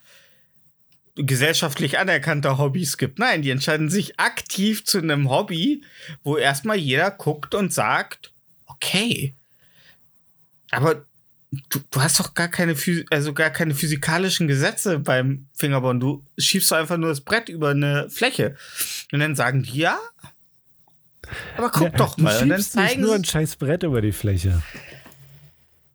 [1.14, 3.18] gesellschaftlich anerkannter Hobbys gibt.
[3.18, 5.84] Nein, die entscheiden sich aktiv zu einem Hobby,
[6.22, 8.30] wo erstmal jeder guckt und sagt,
[8.66, 9.34] okay,
[10.70, 11.06] aber
[11.50, 12.74] du, du hast doch gar keine,
[13.10, 16.00] also gar keine physikalischen Gesetze beim Fingerborn.
[16.00, 18.56] Du schiebst einfach nur das Brett über eine Fläche.
[19.12, 19.98] Und dann sagen die, ja,
[21.56, 22.42] aber guck Ja, doch du mal.
[22.42, 24.62] Und dann schiebst nicht zeigen nur ein scheiß Brett über die Fläche.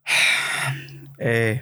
[1.17, 1.61] ey.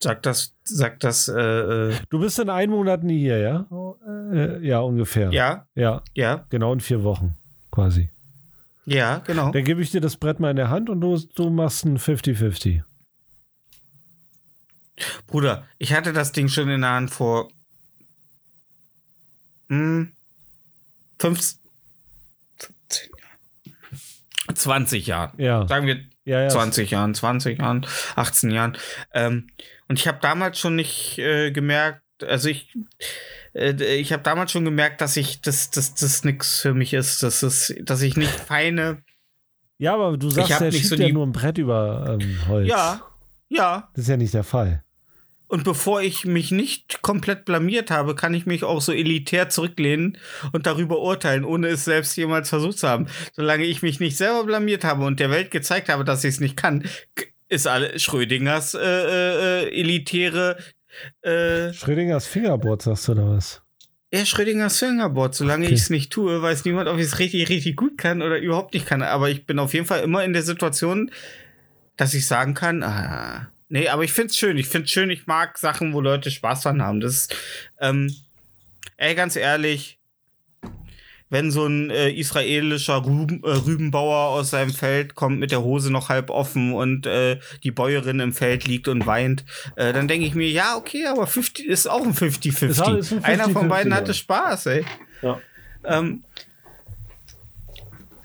[0.00, 3.66] Sag das, sag das, äh, äh, Du bist in einem Monat nie hier, ja?
[4.32, 5.30] Äh, ja, ungefähr.
[5.30, 7.36] ja, Ja, ja, genau in vier Wochen
[7.70, 8.10] quasi.
[8.84, 9.52] Ja, genau.
[9.52, 11.98] Dann gebe ich dir das Brett mal in der Hand und du, du machst ein
[11.98, 12.82] 50-50.
[15.26, 17.48] Bruder, ich hatte das Ding schon in der Hand vor
[19.68, 20.12] hm,
[21.18, 21.60] 15,
[22.58, 24.56] 15 Jahren.
[24.56, 25.32] 20 Jahren.
[25.38, 25.66] Ja.
[25.66, 28.76] Sagen wir ja, ja 20 Jahren, 20 Jahren, 18 Jahren.
[29.12, 29.48] Ähm,
[29.88, 32.76] und ich habe damals schon nicht äh, gemerkt, also ich,
[33.54, 37.42] ich habe damals schon gemerkt, dass ich, dass das, das nix für mich ist, dass,
[37.42, 39.02] es, dass ich nicht feine.
[39.78, 42.68] Ja, aber du sagst, er nicht schiebt so ja nur ein Brett über ähm, Holz.
[42.68, 43.02] Ja,
[43.48, 43.90] ja.
[43.94, 44.82] Das ist ja nicht der Fall.
[45.52, 50.16] Und bevor ich mich nicht komplett blamiert habe, kann ich mich auch so elitär zurücklehnen
[50.52, 53.06] und darüber urteilen, ohne es selbst jemals versucht zu haben.
[53.34, 56.40] Solange ich mich nicht selber blamiert habe und der Welt gezeigt habe, dass ich es
[56.40, 56.88] nicht kann,
[57.50, 60.56] ist alle Schrödingers äh, äh, äh, elitäre
[61.22, 63.62] äh, Schrödingers Fingerboard, sagst du oder was?
[64.14, 65.34] ja, Schrödingers Fingerboard.
[65.34, 65.74] Solange Okay.
[65.74, 68.74] ich es nicht tue, weiß niemand, ob ich es richtig, richtig gut kann oder überhaupt
[68.74, 69.02] nicht kann.
[69.02, 71.10] Aber ich bin auf jeden Fall immer in der Situation,
[71.96, 74.58] dass ich sagen kann, ah, nee, aber ich find's schön.
[74.58, 77.00] Ich find's schön, ich mag Sachen, wo Leute Spaß dran haben.
[77.00, 77.36] Das ist,
[77.80, 78.14] ähm,
[78.98, 79.98] ey, ganz ehrlich,
[81.32, 85.90] wenn so ein äh, israelischer Rüben, äh, Rübenbauer aus seinem Feld kommt mit der Hose
[85.90, 90.26] noch halb offen und äh, die Bäuerin im Feld liegt und weint, äh, dann denke
[90.26, 92.22] ich mir, ja, okay, aber 50 ist auch ein Ist
[92.82, 93.16] auch- ist 50-50.
[93.16, 93.96] ein Einer von 50-50, beiden ja.
[93.96, 94.84] hatte Spaß, ey.
[95.22, 95.40] Ja.
[95.84, 96.22] Ähm,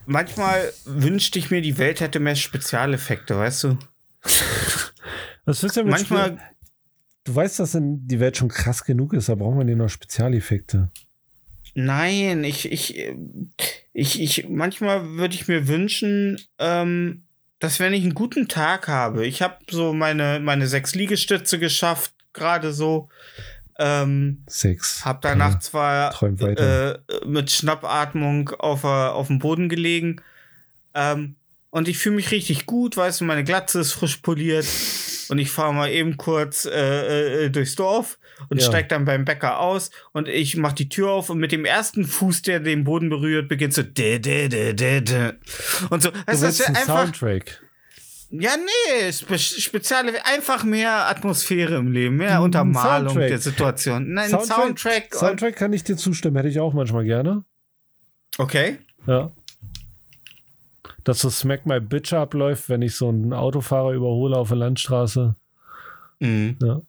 [0.06, 3.78] manchmal wünschte ich mir, die Welt hätte mehr Spezialeffekte, weißt du?
[5.46, 6.38] Was willst du mit Manchmal,
[7.24, 10.92] Du weißt, dass die Welt schon krass genug ist, da brauchen wir nicht noch Spezialeffekte.
[11.78, 13.16] Nein, ich, ich, äh,
[13.94, 17.24] ich, ich, manchmal würde ich mir wünschen, ähm,
[17.60, 22.14] dass wenn ich einen guten Tag habe, ich habe so meine, meine sechs Liegestütze geschafft,
[22.34, 23.10] gerade so,
[23.80, 25.06] ähm, Sechs.
[25.06, 30.22] hab danach Ja, zwar äh, mit Schnappatmung auf, äh, auf dem Boden gelegen.
[30.96, 31.36] Ähm,
[31.70, 34.66] und ich fühle mich richtig gut, weißt du, meine Glatze ist frisch poliert.
[35.30, 38.18] Und ich fahre mal eben kurz äh, äh, durchs Dorf
[38.50, 38.68] und Ja.
[38.68, 42.06] steig dann beim Bäcker aus und ich mach die Tür auf und mit dem ersten
[42.06, 45.34] Fuß, der den Boden berührt, beginnt so dä, dä, dä, dä, dä.
[45.90, 46.12] und so.
[46.26, 47.62] Das wär einen einfach, Soundtrack.
[48.32, 53.30] ja, nee, spe spezielle, einfach mehr Atmosphäre im Leben, mehr Ein Untermalung Soundtrack.
[53.30, 54.14] der Situation.
[54.14, 54.58] Nein, Soundtrack.
[54.58, 57.44] Soundtrack, und- Soundtrack kann ich dir zustimmen, hätte ich auch manchmal gerne.
[58.38, 58.78] okay.
[59.08, 59.32] Ja.
[61.04, 65.36] Dass so Smack My Bitch abläuft, wenn ich so einen Autofahrer überhole auf der Landstraße.
[66.20, 66.58] Mhm.
[66.62, 66.82] Ja.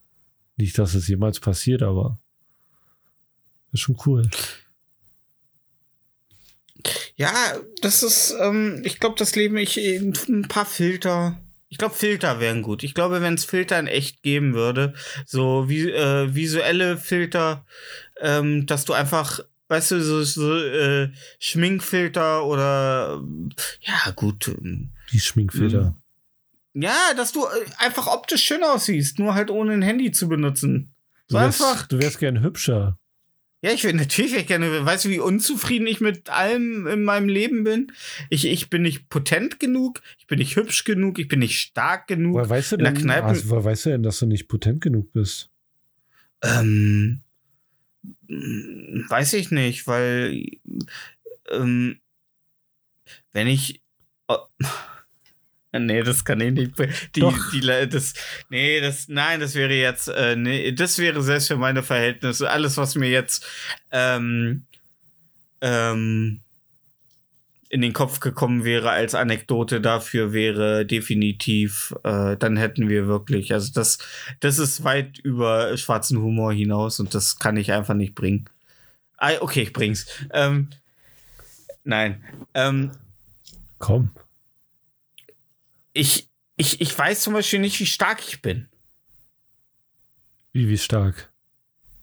[0.59, 2.18] Nicht, dass es jemals passiert, aber
[3.72, 4.28] ist schon cool.
[7.14, 7.32] Ja,
[7.80, 11.40] das ist, ähm, ich glaube, das Leben, ich, ein paar Filter.
[11.68, 12.82] Ich glaube, Filter wären gut.
[12.82, 14.94] Ich glaube, wenn es Filter in echt geben würde,
[15.26, 17.64] so wie äh, visuelle Filter,
[18.20, 23.22] ähm, dass du einfach, weißt du, so, so äh, Schminkfilter oder
[23.80, 24.48] ja, gut.
[24.48, 25.94] ähm, Die Schminkfilter.
[26.80, 27.48] Ja, dass du äh,
[27.78, 30.94] einfach optisch schön aussiehst, nur halt ohne ein Handy zu benutzen.
[31.28, 31.86] Du, So wärst, einfach.
[31.88, 32.98] du wärst gern hübscher.
[33.60, 37.28] Ja, ich will natürlich ich gerne, weißt du, wie unzufrieden ich mit allem in meinem
[37.28, 37.90] Leben bin?
[38.30, 42.06] Ich, ich bin nicht potent genug, ich bin nicht hübsch genug, ich bin nicht stark
[42.06, 42.34] genug.
[42.34, 44.46] Woher weißt du in der denn, Kneipe- also, woher weißt du denn, dass du nicht
[44.46, 45.50] potent genug bist?
[46.42, 47.22] Ähm,
[48.28, 50.44] mm, weiß ich nicht, weil
[51.50, 51.98] ähm,
[53.32, 53.82] wenn ich
[54.28, 54.38] oh,
[55.72, 56.72] Nee, das kann ich nicht.
[57.14, 57.50] Die, Doch.
[57.50, 58.14] die, das,
[58.48, 62.50] nee, das, nein, das wäre jetzt, äh, nee, das wäre selbst für meine Verhältnisse.
[62.50, 63.46] Alles, was mir jetzt,
[63.90, 64.64] ähm,
[65.60, 66.40] ähm,
[67.70, 73.52] in den Kopf gekommen wäre als Anekdote dafür wäre definitiv, äh, dann hätten wir wirklich,
[73.52, 73.98] also das,
[74.40, 78.48] das ist weit über schwarzen Humor hinaus und das kann ich einfach nicht bringen.
[79.18, 80.06] Ah, okay, ich bring's.
[80.32, 80.68] Ähm,
[81.84, 82.24] nein.
[82.54, 82.92] Ähm,
[83.78, 84.10] Komm.
[85.99, 88.68] Ich, ich, ich weiß zum Beispiel nicht, wie stark ich bin.
[90.53, 91.32] Wie, wie stark?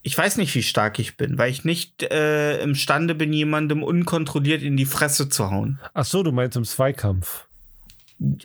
[0.02, 4.62] Ich weiß nicht, wie stark ich bin, weil ich nicht äh, imstande bin, jemandem unkontrolliert
[4.62, 5.80] in die Fresse zu hauen.
[5.93, 7.48] Ach so, du meinst im Zweikampf.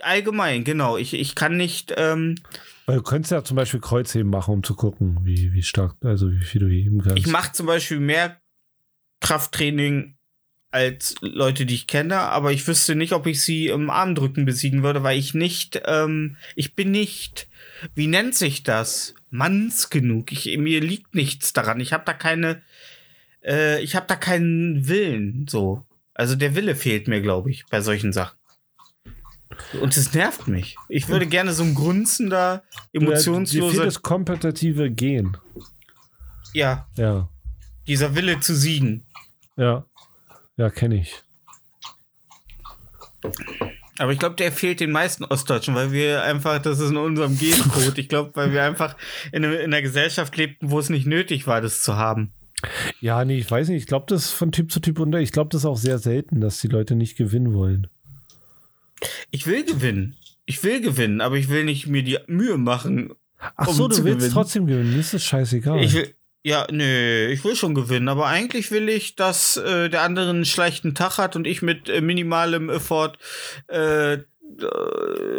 [0.01, 0.97] Allgemein, genau.
[0.97, 2.37] Ich, ich kann nicht, ähm,
[2.87, 6.33] Weil du könntest ja zum Beispiel Kreuzheben machen, um zu gucken, wie, wie stark, also
[6.33, 7.19] wie viel du heben kannst.
[7.19, 8.41] ich mache zum Beispiel mehr
[9.21, 10.17] Krafttraining
[10.71, 14.83] als Leute, die ich kenne, aber ich wüsste nicht, ob ich sie im Armdrücken besiegen
[14.83, 17.49] würde, weil ich nicht, ähm, ich bin nicht,
[17.95, 19.15] wie nennt sich das?
[19.31, 20.33] Manns genug.
[20.33, 21.81] Ich, mir liegt nichts daran.
[21.81, 22.63] Ich habe da keine,
[23.45, 25.85] äh, ich habe da keinen Willen, so.
[26.15, 28.37] Also der Wille fehlt mir, glaube ich, bei solchen Sachen.
[29.81, 30.77] Und es nervt mich.
[30.89, 32.63] Ich würde gerne so ein grunzender,
[32.93, 35.37] emotionsloser, das kompetitive Gen.
[36.53, 37.29] ja, Ja,
[37.87, 39.07] dieser Wille zu siegen.
[39.57, 39.85] ja.
[40.61, 41.23] Ja, kenne ich.
[43.97, 47.39] Aber ich glaube, der fehlt den meisten Ostdeutschen, weil wir einfach, das ist in unserem
[47.39, 47.97] Gencode.
[47.97, 48.95] Ich glaube, weil wir einfach
[49.33, 52.35] in, in einer Gesellschaft lebten, wo es nicht nötig war, das zu haben.
[53.01, 53.81] Ja, nee, ich weiß nicht.
[53.81, 55.19] Ich glaube, das ist von Typ zu Typ unter.
[55.19, 57.87] Ich glaube, das ist auch sehr selten, dass die Leute nicht gewinnen wollen.
[59.31, 60.19] Ich will gewinnen.
[60.45, 63.15] Ich will gewinnen, aber ich will nicht mir die Mühe machen.
[63.57, 64.33] Ach Um so, du willst gewinnen.
[64.35, 64.95] trotzdem gewinnen.
[64.95, 65.83] Das ist scheißegal.
[65.83, 70.03] Ich will, ja, nö, ich will schon gewinnen, aber eigentlich will ich, dass äh, der
[70.03, 73.13] andere einen schlechten Tag hat und ich mit äh, minimalem Effort
[73.69, 74.19] äh,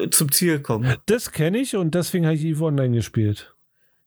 [0.10, 0.98] zum Ziel komme.
[1.06, 3.54] das kenne ich und deswegen habe ich EVE Online gespielt.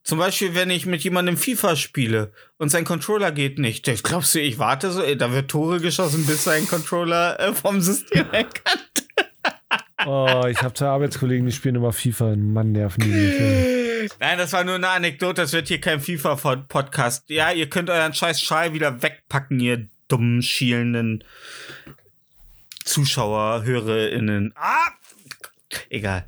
[0.05, 3.87] Zum Beispiel, wenn ich mit jemandem FIFA spiele und sein Controller geht nicht.
[4.03, 7.81] Glaubst du, ich warte so, ey, da wird Tore geschossen, bis sein Controller äh, vom
[7.81, 9.04] System erkannt.
[10.07, 12.37] Oh, ich habe zwei Arbeitskollegen, die spielen immer FIFA.
[12.37, 14.11] Mann, nerven die mich.
[14.19, 17.31] Nein, das war nur eine Anekdote, das wird hier kein FIFA-Podcast.
[17.31, 21.23] Ja, ihr könnt euren scheiß Schal wieder wegpacken, ihr dummen, schielenden
[22.85, 24.53] Zuschauer, HörerInnen.
[24.57, 24.91] Ah!
[25.89, 26.27] Egal.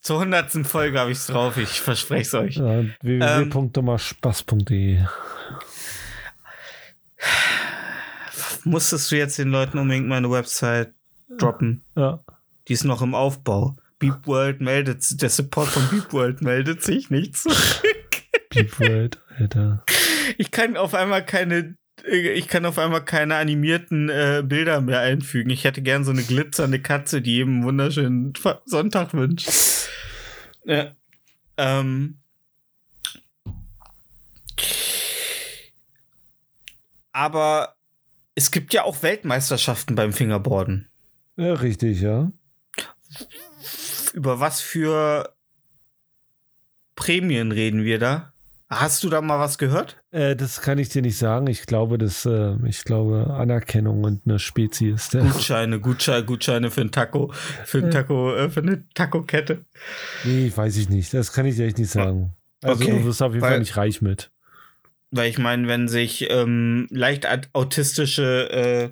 [0.00, 2.56] Zur hundertsten Folge habe ich es drauf, ich verspreche es euch.
[2.56, 5.00] Ja, www.dummerspaß.de
[8.64, 10.92] Musstest du jetzt den Leuten unbedingt meine Website
[11.36, 11.82] droppen?
[11.96, 12.20] Ja.
[12.68, 13.76] Die ist noch im Aufbau.
[13.98, 18.22] Beep World meldet, der Support von Beep World meldet sich nicht zurück.
[18.50, 19.84] Beep World, Alter.
[20.36, 25.00] Ich kann auf einmal keine, äh, ich kann auf einmal keine animierten äh, Bilder mehr
[25.00, 25.50] einfügen.
[25.50, 28.34] Ich hätte gern so eine glitzernde Katze, die jedem einen wunderschönen
[28.66, 29.48] Sonntag wünscht.
[30.64, 30.92] Ja.
[31.56, 32.18] Ähm.
[37.12, 37.74] Aber
[38.34, 40.88] es gibt ja auch Weltmeisterschaften beim Fingerboarden.
[41.36, 42.30] Ja, richtig, ja.
[44.12, 45.34] Über was für
[46.94, 48.32] Prämien reden wir da?
[48.70, 49.96] Hast du da mal was gehört?
[50.10, 51.46] Äh, das kann ich dir nicht sagen.
[51.46, 55.08] Ich glaube, das, äh, ich glaube, Anerkennung und eine Spezies.
[55.10, 57.32] Gutscheine, Gutscheine, Gutscheine für ein Taco,
[57.64, 59.64] für ein Taco, äh, für eine Taco-Kette.
[60.24, 61.14] Nee, weiß ich nicht.
[61.14, 62.34] Das kann ich dir echt nicht sagen.
[62.62, 64.30] Also Okay, du wirst auf jeden weil- Fall nicht reich mit.
[65.10, 68.90] Weil ich meine, wenn sich ähm, leicht aut- autistische äh,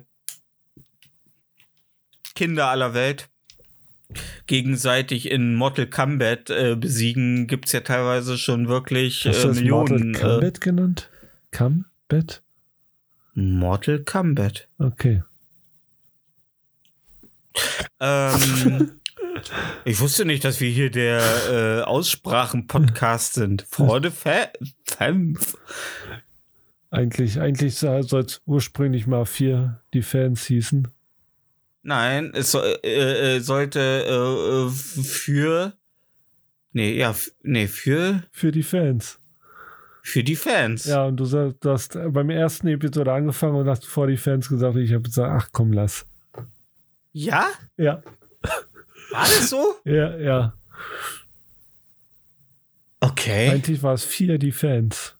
[2.33, 3.29] Kinder aller Welt
[4.47, 10.11] gegenseitig in Mortal Kombat äh, besiegen, gibt es ja teilweise schon wirklich Hast äh, Millionen.
[10.11, 11.09] Mortal Äh, Kombat genannt?
[11.51, 12.41] Kombat?
[13.33, 14.67] Mortal Kombat.
[14.79, 15.23] Okay.
[17.99, 18.91] Ähm,
[19.85, 23.65] ich wusste nicht, dass wir hier der äh, Aussprachen-Podcast sind.
[23.69, 24.49] For the fa
[24.85, 25.57] Fans.
[26.89, 30.87] Eigentlich, eigentlich soll es ursprünglich mal vier die Fans hießen.
[31.87, 35.71] Nein, es so, äh, äh, sollte äh, äh, für.
[36.73, 39.19] Nee, ja, nee, für, Für die Fans.
[40.03, 40.83] für die Fans.
[40.83, 41.25] Ja, und du,
[41.63, 45.49] hast beim ersten Episode angefangen und hast vor die Fans gesagt, ich habe gesagt, ach
[45.53, 46.05] komm, lass.
[47.13, 47.47] Ja?
[47.77, 48.03] Ja,
[49.11, 49.75] War das so?
[49.85, 50.53] ja, ja.
[52.99, 53.49] Okay.
[53.49, 55.16] Eigentlich war es vier die Fans.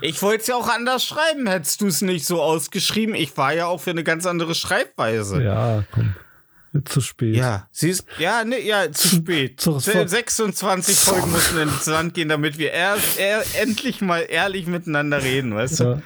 [0.00, 3.14] Ich wollte es ja auch anders schreiben, hättest du es nicht so ausgeschrieben.
[3.14, 5.42] Ich war ja auch für eine ganz andere Schreibweise.
[5.42, 6.14] Ja, komm.
[6.86, 7.36] Zu spät.
[7.36, 9.60] Ja, siehst ja, ne, ja, zu spät.
[9.60, 14.66] zu- Se- 26 Folgen mussten ins Land gehen, damit wir erst, er, endlich mal ehrlich
[14.66, 15.84] miteinander reden, weißt du?
[15.84, 16.02] Ja.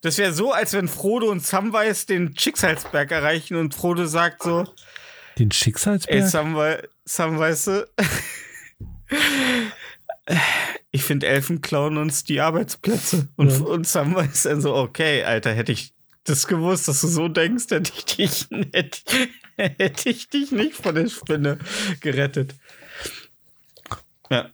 [0.00, 4.64] Das wäre so, als wenn Frodo und Samwise den Schicksalsberg erreichen und Frodo sagt so,
[5.38, 6.26] Den ey, Schicksalsberg?
[6.26, 7.88] Samwise, Samwise,
[10.96, 13.28] ich finde, Elfen klauen uns die Arbeitsplätze.
[13.36, 13.58] Und, Ja.
[13.60, 15.92] und Samwise dann so, okay, Alter, hätte ich
[16.24, 20.94] das gewusst, dass du so denkst, hätte ich dich, hätte, hätte ich dich nicht von
[20.94, 21.58] der Spinne
[22.00, 22.54] gerettet.
[24.30, 24.50] Ja.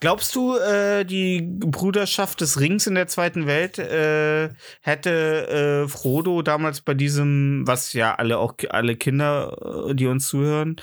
[0.00, 4.48] Glaubst du, äh, die Bruderschaft des Rings in der Zweiten Welt äh,
[4.80, 10.28] hätte äh, Frodo damals bei diesem, was ja alle auch alle Kinder, äh, die uns
[10.28, 10.76] zuhören,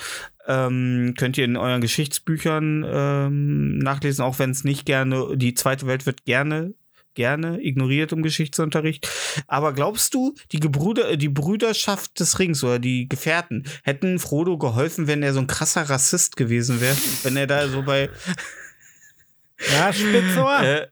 [0.48, 5.88] ähm, könnt ihr in euren Geschichtsbüchern ähm, nachlesen, auch wenn es nicht gerne, die Zweite
[5.88, 6.74] Welt wird gerne
[7.16, 9.08] gerne ignoriert im Geschichtsunterricht.
[9.48, 14.58] Aber glaubst du, die, Gebruder, äh, die Brüderschaft des Rings oder die Gefährten hätten Frodo
[14.58, 16.98] geholfen, wenn er so ein krasser Rassist gewesen wäre?
[17.24, 18.10] wenn er da so bei.
[19.72, 20.60] Ja, Spitzohr.
[20.62, 20.88] Äh,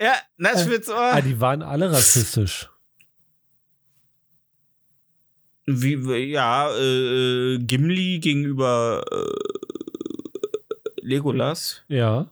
[0.00, 1.12] ja, na, Spitzohr.
[1.12, 2.68] Ah, die waren alle rassistisch.
[5.70, 9.34] Wie, ja, äh, Gimli gegenüber äh,
[11.02, 11.82] Legolas.
[11.88, 12.30] Ja.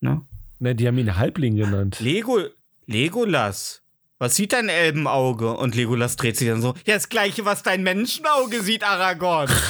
[0.00, 0.20] Ne?
[0.58, 2.00] Ne, die haben ihn Halbling genannt.
[2.00, 2.40] Lego,
[2.86, 3.82] Legolas.
[4.18, 5.56] Was sieht dein Elbenauge?
[5.56, 6.74] Und Legolas dreht sich dann so.
[6.84, 9.50] Ja, das gleiche, was dein Menschenauge sieht, Aragorn.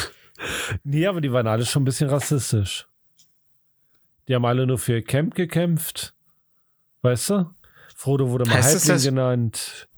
[0.85, 2.87] Nee, aber die waren alle schon ein bisschen rassistisch.
[4.29, 6.15] Die haben alle nur für Camp gekämpft.
[7.03, 7.51] Weißt du?
[7.97, 9.89] Frodo wurde mal Heißt Halbling genannt.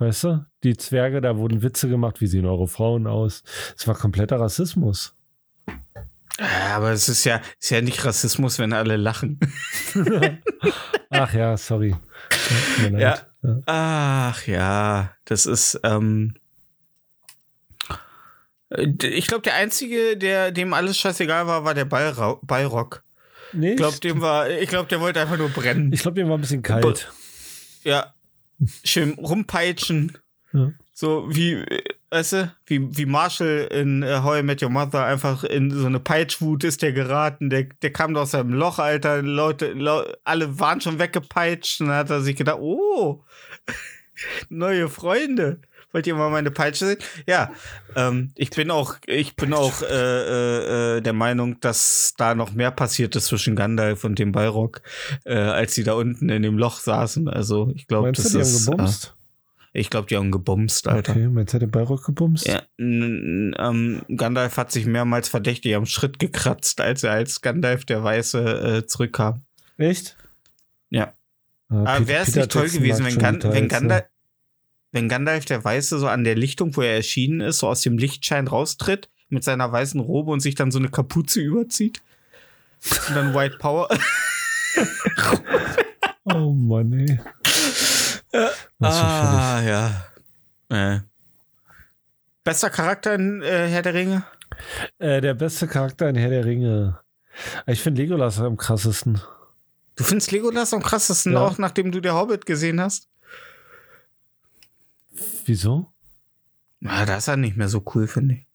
[0.00, 0.46] Weißt du?
[0.64, 3.42] Die Zwerge, da wurden Witze gemacht, wie sehen eure Frauen aus.
[3.76, 5.14] Es war kompletter Rassismus.
[6.72, 9.38] Aber es ist ja, ist ja nicht Rassismus, wenn alle lachen.
[11.10, 11.94] Ach ja, sorry.
[12.92, 13.18] Ja.
[13.42, 13.62] Ja.
[13.66, 16.34] Ach ja, das ist, ähm,
[18.70, 23.02] äh, ich glaube, der einzige, der dem alles scheißegal war, war der Ballra Ballrock.
[23.52, 25.92] Nee, Ich glaube, dem war, ich glaube, der wollte einfach nur brennen.
[25.92, 27.12] ich glaube, mir war ein bisschen kalt.
[27.82, 28.14] Ja,
[28.84, 30.18] schön rumpeitschen.
[30.52, 30.72] Ja.
[30.92, 31.64] So wie,
[32.10, 35.86] weißt du, wie, wie Marshall in äh, How I Met Your Mother einfach in so
[35.86, 37.48] eine Peitschwut ist der geraten.
[37.48, 39.22] Der, der kam da aus seinem Loch, Alter.
[39.22, 41.80] Leute, Leu- alle waren schon weggepeitscht.
[41.80, 43.24] Und dann hat er sich gedacht, oh,
[44.48, 45.62] neue Freunde.
[45.92, 46.98] Wollt ihr mal meine Peitsche sehen?
[47.26, 47.50] Ja,
[47.96, 52.52] ähm, ich bin auch, ich bin auch äh, äh, äh, der Meinung, dass da noch
[52.52, 54.82] mehr passiert ist zwischen Gandalf und dem Balrog,
[55.24, 57.28] äh, als die da unten in dem Loch saßen.
[57.28, 58.68] Also ich glaube, das du, die ist.
[58.68, 59.06] haben gebumst?
[59.06, 59.20] Äh,
[59.72, 61.12] ich glaube, die haben gebumst, Alter.
[61.12, 62.46] Okay, meinst du, der Bayrock gebumst?
[62.46, 68.02] Ja, ähm, Gandalf hat sich mehrmals verdächtig am Schritt gekratzt, als er als Gandalf der
[68.02, 69.42] Weiße äh, zurückkam.
[69.78, 70.16] Echt?
[70.88, 71.14] Ja.
[71.68, 74.04] Ah, Aber wäre es nicht toll gewesen, wenn, Gan wenn, Gandalf,
[74.92, 77.98] wenn Gandalf der Weiße so an der Lichtung, wo er erschienen ist, so aus dem
[77.98, 82.02] Lichtschein raustritt mit seiner weißen Robe und sich dann so eine Kapuze überzieht?
[83.08, 83.88] Und dann White Power.
[86.24, 87.18] Oh Mann, ey.
[88.80, 90.04] Ah, ja.
[90.68, 91.00] Äh.
[92.44, 94.24] Bester Charakter in äh, Herr der Ringe?
[94.98, 96.98] Äh, der beste Charakter in Herr der Ringe.
[97.66, 99.20] Ich finde Legolas am krassesten.
[99.96, 101.40] Du findest Legolas am krassesten, Ja.
[101.40, 103.08] auch nachdem du der Hobbit gesehen hast?
[105.46, 105.86] Wieso?
[106.80, 108.46] Na, das ist er nicht mehr so cool, finde ich.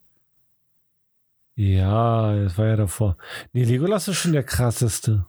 [1.56, 3.18] Ja, das war ja davor.
[3.54, 5.26] Nee, Legolas ist schon der krasseste.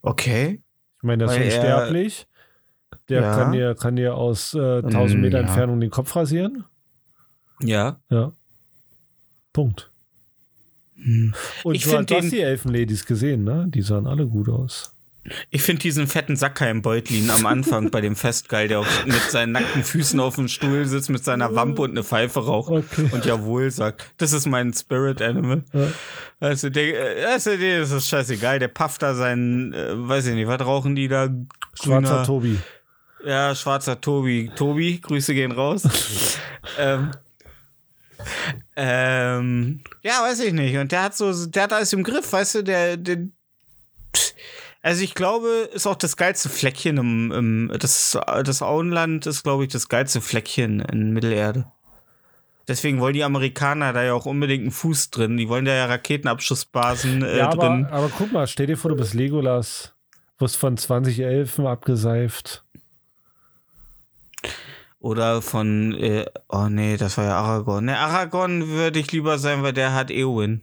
[0.00, 0.62] Okay.
[0.96, 2.26] Ich meine, der ist Weil er- unsterblich.
[3.08, 3.34] Der Ja.
[3.36, 5.44] kann dir, kann dir aus äh, 1000 Mm, Meter ja.
[5.46, 6.64] Entfernung den Kopf rasieren.
[7.60, 8.00] Ja.
[8.10, 8.32] Ja.
[9.52, 9.90] Punkt.
[10.96, 11.34] Hm.
[11.64, 13.66] Und Ich du find hast den- die Elfenladies gesehen, ne?
[13.68, 14.94] Die sahen alle gut aus.
[15.50, 19.84] Ich finde diesen fetten Sackheim-Beutlin am Anfang bei dem Festgeil, der auf, mit seinen nackten
[19.84, 23.08] Füßen auf dem Stuhl sitzt, mit seiner Wampe und eine Pfeife raucht Okay.
[23.12, 24.04] und jawohl sagt.
[24.18, 25.62] Das ist mein Spirit Animal.
[25.72, 25.88] Ja.
[26.40, 28.58] Also, der, also, der ist das scheißegal.
[28.58, 31.28] Der pafft da seinen, äh, weiß ich nicht, was rauchen die da?
[31.74, 32.58] Schwarzer Grüner- Tobi.
[33.24, 34.50] Ja, schwarzer Tobi.
[34.56, 35.84] Tobi, Grüße gehen raus.
[36.80, 37.12] ähm,
[38.76, 40.76] ähm, ja, weiß ich nicht.
[40.76, 43.18] Und der hat so, der hat alles im Griff, weißt du, der, der
[44.16, 44.34] Pff.
[44.82, 49.64] Also ich glaube, ist auch das geilste Fleckchen im, im das, das Auenland ist, glaube
[49.64, 51.66] ich, das geilste Fleckchen in Mittelerde.
[52.68, 55.36] Deswegen wollen die Amerikaner da ja auch unbedingt einen Fuß drin.
[55.36, 57.86] Die wollen da ja Raketenabschussbasen äh, ja, drin.
[57.86, 59.94] aber, aber guck mal, stell dir vor, du bist Legolas.
[60.38, 62.64] Wirst von 20 Elfen abgeseift.
[64.98, 67.86] Oder von, äh, oh nee, das war ja Aragorn.
[67.86, 70.62] Ne, Aragorn würde ich lieber sein, weil der hat Eowyn.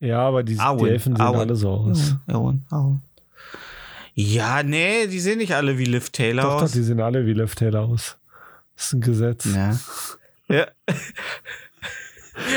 [0.00, 1.40] Ja, aber die, die Arwen, Elfen sehen Arwen.
[1.40, 2.16] alle so aus.
[2.28, 3.02] Eowyn, Eowyn.
[4.14, 6.72] Ja, nee, die sehen nicht alle wie Liv Taylor Doch, doch, aus.
[6.72, 8.16] die sehen alle wie Liv Taylor aus.
[8.76, 9.46] Das ist ein Gesetz.
[9.46, 9.78] ja.
[10.48, 10.66] ja.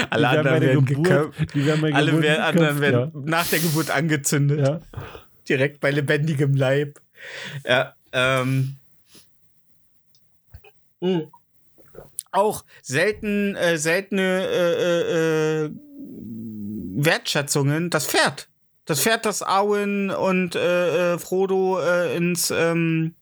[0.09, 1.03] alle Die anderen werden Geburt-
[1.33, 1.53] geköpft.
[1.55, 2.81] Die werden Alle Geburt werden, anderen geköpft,
[3.13, 4.59] werden nach der Geburt angezündet.
[4.59, 4.69] ja.
[4.75, 4.81] ja.
[5.47, 6.99] direkt bei lebendigem Leib.
[7.65, 8.75] Ja, ähm.
[11.01, 11.27] Mhm.
[12.31, 15.71] Auch selten, äh, seltene äh, äh, äh,
[16.97, 17.89] Wertschätzungen.
[17.89, 18.47] Das Pferd.
[18.85, 23.15] Das Pferd, das Arwen und äh, äh, Frodo äh, ins, ähm,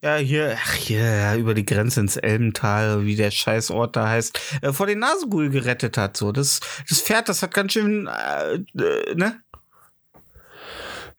[0.00, 4.72] ja, hier, ach, hier, über die Grenze ins Elbental, wie der Scheißort da heißt, äh,
[4.72, 6.16] vor den Nasengul gerettet hat.
[6.16, 9.42] So, das, das Pferd, das hat ganz schön, äh, äh, ne?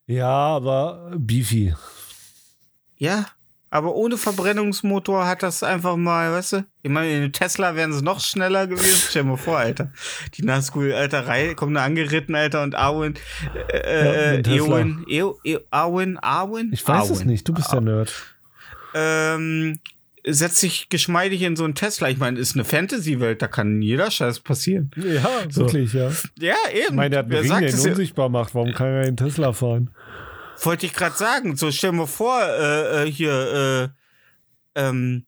[0.05, 1.73] Ja, aber Beefy.
[2.97, 3.25] Ja,
[3.73, 6.65] aber ohne Verbrennungsmotor hat das einfach mal, weißt du?
[6.83, 9.03] Ich meine, in dem Tesla wären sie noch schneller gewesen.
[9.09, 9.91] Stell dir mal vor, Alter.
[10.35, 13.15] Die Nazgul, Alter, Reihe, kommen da angeritten, Alter, und Arwen,
[13.73, 14.77] äh, Ja, Tesla.
[14.77, 15.39] Eowyn, Eo,
[15.71, 16.69] Arwen, Arwen?
[16.71, 17.27] Ich weiß es Arwen.
[17.31, 18.13] nicht, du bist der Nerd.
[18.93, 19.79] Ähm,
[20.23, 22.09] setzt sich geschmeidig in so einen Tesla.
[22.09, 24.91] Ich meine, ist eine Fantasy-Welt, da kann jeder Scheiß passieren.
[24.95, 25.61] Ja, So.
[25.61, 26.11] wirklich, ja.
[26.39, 26.83] Ja, eben.
[26.89, 27.91] Ich meine, der hat einen Wer Ring, der es ihn ja?
[27.91, 28.53] unsichtbar macht.
[28.53, 29.89] Warum kann er einen Tesla fahren?
[30.61, 31.55] Wollte ich gerade sagen.
[31.55, 33.91] So, stell mir vor, äh, äh, hier,
[34.75, 35.25] äh, ähm,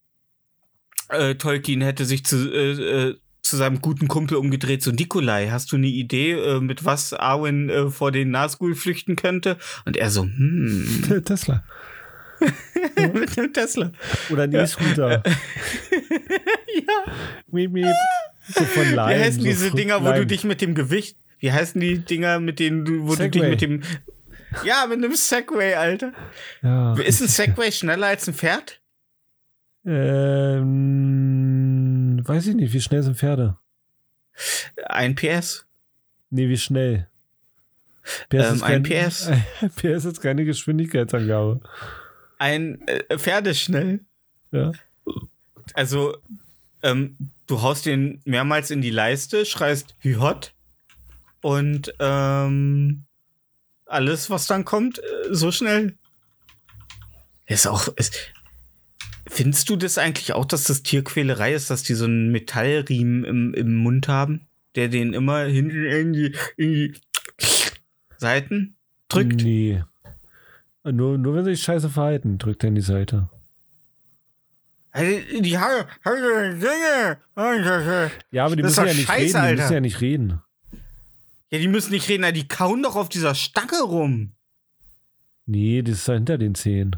[1.09, 4.81] äh, Tolkien hätte sich zu, äh, äh, zu seinem guten Kumpel umgedreht.
[4.81, 9.15] So, Nikolai, hast du eine Idee, äh, mit was Arwen äh, vor den Nazgul flüchten
[9.15, 9.57] könnte?
[9.85, 11.63] Und er so, hm, Tesla.
[13.13, 13.91] mit dem Tesla.
[14.29, 15.23] Oder ein E-Scooter.
[16.75, 17.13] Ja.
[17.51, 17.85] Miep, miep.
[18.53, 19.23] So von Wie Leinen.
[19.23, 22.59] heißen so diese Dinger, wo du dich mit dem Gewicht, wie heißen die Dinger, mit
[22.59, 23.49] denen du, wo du dich Segway.
[23.49, 23.81] mit dem,
[24.63, 26.13] ja, mit einem Segway, Alter.
[26.61, 26.93] Ja.
[26.95, 28.81] Ist ein Segway schneller als ein Pferd?
[30.85, 33.57] Ähm, weiß ich nicht, wie schnell sind Pferde?
[34.85, 35.65] Ein PS.
[36.29, 37.07] Nee, wie schnell?
[38.31, 39.31] Ähm, ein kein- PS.
[39.77, 41.61] PS ist keine Geschwindigkeitsangabe.
[42.37, 44.01] Ein äh, Pferdeschnell.
[44.51, 44.71] Ja.
[45.73, 46.17] Also,
[46.83, 50.53] ähm, du haust den mehrmals in die Leiste, schreist wie hot
[51.41, 53.04] und ähm,
[53.85, 55.95] alles, was dann kommt, äh, so schnell.
[57.45, 57.87] Ist auch.
[57.95, 58.17] Ist,
[59.27, 63.53] findest du das eigentlich auch, dass das Tierquälerei ist, dass die so einen Metallriemen im,
[63.53, 66.93] im Mund haben, der den immer hinten in die, in die
[68.17, 68.75] Seiten
[69.07, 69.41] drückt?
[69.41, 69.83] Nee.
[70.83, 73.29] Nur, nur wenn sie sich scheiße verhalten, drückt er in die Seite.
[74.91, 77.17] Also, die haben Dinge.
[78.31, 79.31] Ja, aber die müssen ja nicht scheiße, reden.
[79.31, 79.61] Die Alter.
[79.61, 80.41] müssen ja nicht reden.
[81.55, 84.33] Ja, die müssen nicht reden, na, die kauen doch auf dieser Stange rum.
[85.45, 86.97] Nee, das ist da hinter den Zehen.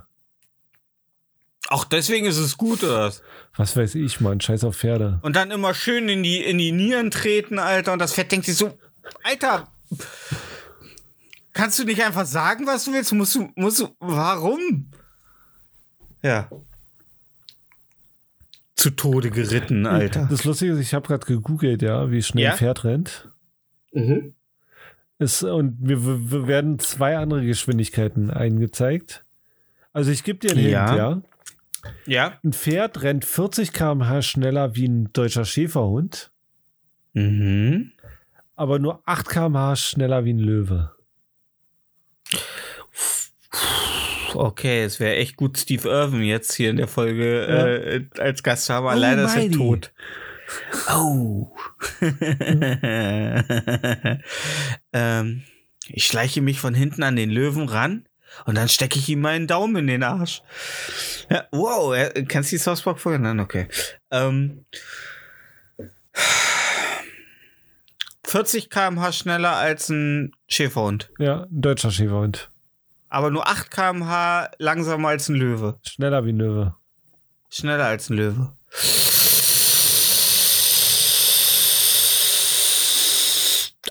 [1.70, 3.01] Auch deswegen ist es gut, oder?
[3.01, 3.22] was?
[3.55, 4.41] Was weiß ich, Mann.
[4.41, 5.20] Scheiß auf Pferde.
[5.22, 7.93] Und dann immer schön in die, in die Nieren treten, Alter.
[7.93, 8.76] Und das Fett denkt sich so,
[9.22, 9.68] Alter,
[11.53, 13.14] kannst du nicht einfach sagen, was du willst?
[13.14, 14.89] Musst du, musst du, warum?
[16.24, 16.49] Ja.
[18.76, 20.28] Zu Tode geritten, Alter.
[20.32, 22.51] Das Lustige ist, ich habe gerade gegoogelt, ja, wie schnell Ja?
[22.51, 23.30] ein Pferd rennt.
[23.91, 24.34] Mhm.
[25.20, 29.24] Es, und wir, wir werden zwei andere Geschwindigkeiten eingezeigt.
[29.93, 30.88] Also ich gebe dir einen Ja.
[30.88, 31.22] Hint, ja.
[32.05, 32.39] Ja.
[32.43, 36.32] Ein Pferd rennt 40 km/h schneller wie ein deutscher Schäferhund,
[37.13, 37.93] Mhm.
[38.55, 40.91] aber nur 8 km/h schneller wie ein Löwe.
[44.34, 48.65] Okay, es wäre echt gut, Steve Irwin jetzt hier in der Folge äh, als Gast
[48.65, 48.86] zu haben.
[48.86, 49.91] aber Oh, Leider ist er tot.
[50.89, 51.54] Oh.
[54.93, 55.43] ähm,
[55.89, 58.08] ich schleiche mich von hinten an den Löwen ran
[58.45, 60.41] und dann stecke ich ihm meinen Daumen in den Arsch.
[61.30, 63.20] Ja, wow, äh, kennst du die Park Folge?
[63.20, 63.68] Nein, okay.
[64.12, 64.66] Ähm,
[68.26, 72.52] 40 km/h schneller als ein Schäferhund, Ja, ein deutscher Schäferhund.
[73.10, 75.80] aber nur 8 km/h langsamer als ein Löwe.
[75.88, 76.76] Schneller wie ein Löwe.
[77.50, 78.54] Schneller als ein Löwe.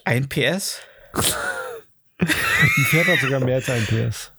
[0.07, 0.79] Ein PS?
[2.19, 4.31] Ein Pferd hat sogar mehr als ein PS.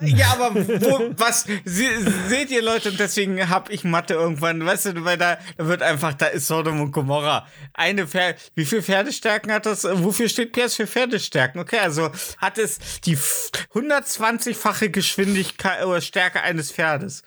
[0.00, 1.44] Ja, aber wo, was?
[1.64, 5.82] Seht ihr Leute, und deswegen hab ich Mathe irgendwann, weißt du, weil da, da wird
[5.82, 7.46] einfach, da ist Sodom und Gomorra.
[7.74, 9.84] Eine Pferd, wie viel Pferdestärken hat das?
[9.84, 11.60] Wofür steht PS für Pferdestärken?
[11.60, 17.22] Okay, also hat es die f- 120-fache Geschwindigkeit oder Stärke eines Pferdes.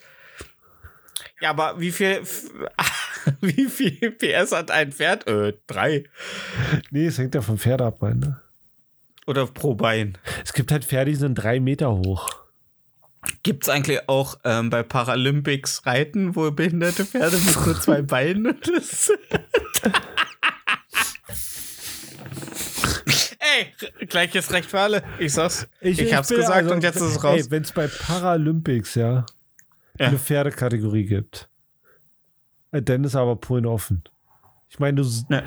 [1.42, 2.22] Ja, aber wie viel,
[3.42, 5.28] wie viel PS hat ein Pferd?
[5.28, 6.06] Äh, drei.
[6.92, 8.20] Nee, es hängt ja vom Pferd ab, Mann.
[8.20, 8.42] ne?
[9.28, 10.18] Oder pro Bein.
[10.44, 12.30] Es gibt halt Pferde, die sind drei Meter hoch.
[13.44, 19.12] Gibt's eigentlich auch ähm, bei Paralympics Reiten, wo behinderte Pferde mit nur zwei Beinen das
[23.40, 25.04] Ey, gleiches Recht für alle.
[25.20, 25.68] Ich sag's.
[25.82, 27.46] Ich, hab's bin- gesagt also, und jetzt ist es raus.
[27.46, 29.26] Ey, wenn es bei Paralympics ja,
[30.00, 30.08] Ja.
[30.08, 31.50] eine Pferdekategorie gibt,
[32.72, 34.04] äh, dann ist aber Polen offen.
[34.70, 35.44] Ich meine, du, Ja.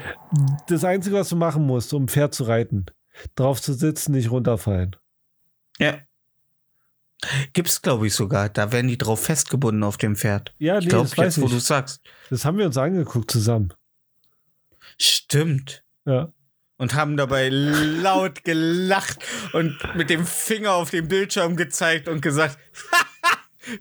[0.68, 2.86] das Einzige, was du machen musst, um ein Pferd zu reiten,
[3.36, 4.96] drauf zu sitzen, nicht runterfallen.
[5.78, 5.98] ja.
[7.53, 8.48] Gibt's, glaube ich, sogar.
[8.48, 10.55] Da werden die drauf festgebunden auf dem Pferd.
[10.57, 11.53] Ja, Ich nee, glaube, das weiß jetzt, wo ich.
[11.53, 12.01] du sagst.
[12.30, 13.74] Das haben wir uns angeguckt zusammen.
[14.98, 15.84] Stimmt.
[16.07, 16.32] Ja.
[16.78, 19.18] Und haben dabei laut gelacht
[19.53, 22.59] und mit dem Finger auf den Bildschirm gezeigt und gesagt,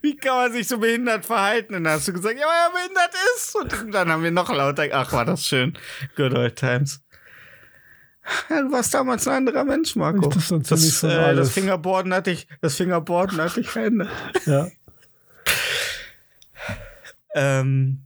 [0.01, 1.75] wie kann man sich so behindert verhalten?
[1.75, 3.55] Und dann hast du gesagt, ja, weil er behindert ist.
[3.55, 5.77] Und dann haben wir noch lauter, ach, war das schön.
[6.15, 7.01] Good old times.
[8.49, 10.29] Ja, du warst damals ein anderer Mensch, Marco.
[10.29, 14.09] Das, Das, äh, das Fingerboarden hatte ich, das Fingerboarden hatte ich verändert.
[14.45, 14.67] ja.
[17.35, 18.01] Ähm,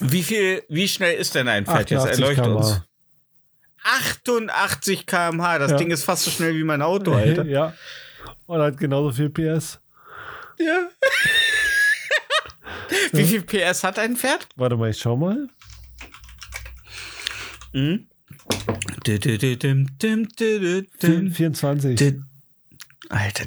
[0.00, 2.02] wie viel, wie schnell ist denn ein Pferd jetzt?
[2.02, 2.66] 88 Erleuchte uns.
[2.68, 2.84] km/h.
[3.84, 5.58] 88 km/h.
[5.58, 5.76] Das Ja.
[5.76, 7.44] Ding ist fast so schnell wie mein Auto, Alter.
[7.44, 7.74] ja.
[8.46, 9.78] Und hat genauso viel PS.
[10.58, 10.88] Ja.
[13.12, 14.48] Wie viel PS hat ein Pferd?
[14.56, 15.48] Warte mal, ich schau mal.
[21.02, 21.32] Dim.
[21.32, 21.96] 24.
[21.96, 22.26] Dim.
[23.10, 23.44] Alter,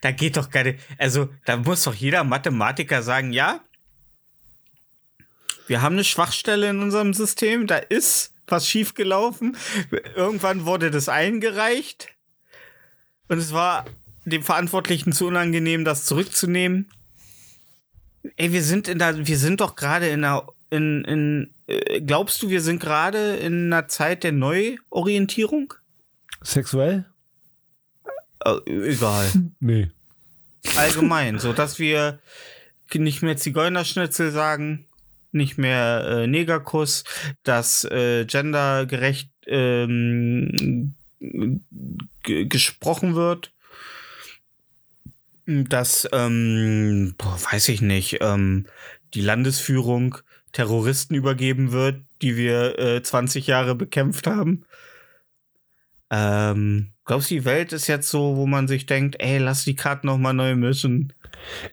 [0.00, 0.76] da geht doch keine.
[0.98, 3.60] Also, da muss doch jeder Mathematiker sagen, ja,
[5.68, 9.56] wir haben eine Schwachstelle in unserem System, da ist was schiefgelaufen.
[10.16, 12.08] Irgendwann wurde das eingereicht
[13.28, 13.84] und es war
[14.28, 16.90] dem Verantwortlichen zu unangenehm, das zurückzunehmen.
[18.36, 22.42] Ey, wir sind in der, wir sind doch gerade in einer, in, in, äh, glaubst
[22.42, 25.74] du, wir sind gerade in einer Zeit der Neuorientierung?
[26.42, 27.04] Sexuell?
[28.44, 29.26] Äh, egal.
[29.60, 29.90] Nee.
[30.76, 32.18] allgemein, so dass wir
[32.92, 34.86] nicht mehr Zigeunerschnitzel sagen,
[35.32, 37.04] nicht mehr äh, Negerkuss,
[37.42, 40.94] dass äh, gendergerecht ähm,
[42.24, 43.52] gesprochen wird,
[45.48, 48.66] dass, ähm, boah, weiß ich nicht, ähm,
[49.14, 50.18] die Landesführung
[50.52, 54.66] Terroristen übergeben wird, die wir äh, 20 Jahre bekämpft haben.
[56.10, 59.74] Ähm, glaubst du, die Welt ist jetzt so, wo man sich denkt, ey, lass die
[59.74, 61.14] Karten noch mal neu mischen?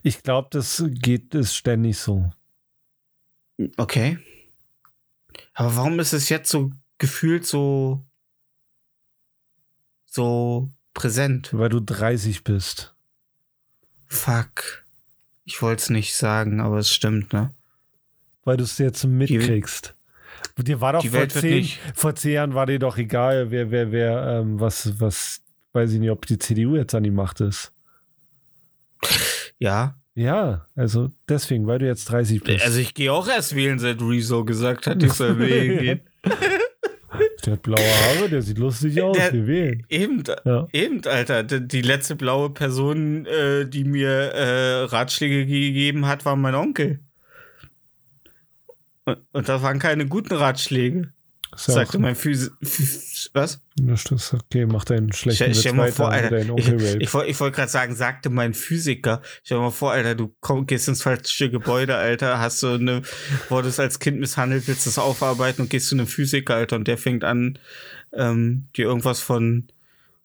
[0.04, 2.32] Ich glaube, das geht ist ständig so.
[3.78, 4.20] Okay.
[5.54, 8.06] Aber warum ist es jetzt so gefühlt so
[10.06, 11.50] so präsent?
[11.54, 12.95] Weil du 30 bist.
[14.16, 14.86] Fuck.
[15.44, 17.54] Ich wollte es nicht sagen, aber es stimmt, ne?
[18.44, 19.96] Weil du es jetzt mitkriegst.
[20.58, 23.92] Dir war doch die vor zehn, vor zehn Jahren war dir doch egal, wer, wer,
[23.92, 25.42] wer, ähm, was, was,
[25.74, 27.72] weiß ich nicht, ob die CDU jetzt an die Macht ist.
[29.60, 29.96] Ja.
[30.18, 32.64] Ja, also deswegen, weil du jetzt 30 bist.
[32.64, 36.02] Also ich gehe auch erst wählen, seit Rezo gesagt hat, ich soll wählen gehen.
[37.46, 39.86] Der hat blaue Haare, der sieht lustig aus, Der- wir wählen.
[39.90, 40.68] Eben, Ja.
[40.74, 41.44] eben, Alter.
[41.44, 47.00] Die letzte blaue Person, äh, die mir äh, Ratschläge gegeben hat, war mein Onkel.
[49.06, 51.12] Und, und das waren keine guten Ratschläge.
[51.56, 53.62] Ist sagte auch, mein Physi Phys was?
[54.34, 56.58] okay, mach deinen schlechten Stell, Witz stell weiter, vor, du Alter.
[56.58, 59.22] Ich, ich, ich wollte gerade sagen, sagte mein Physiker.
[59.44, 63.02] Stell dir mal vor, Alter, du komm, gehst ins falsche Gebäude, Alter, hast du eine,
[63.50, 66.98] wurdest als Kind misshandelt, willst das aufarbeiten und gehst zu einem Physiker, Alter, und der
[66.98, 67.58] fängt an,
[68.14, 69.68] ähm, dir irgendwas von,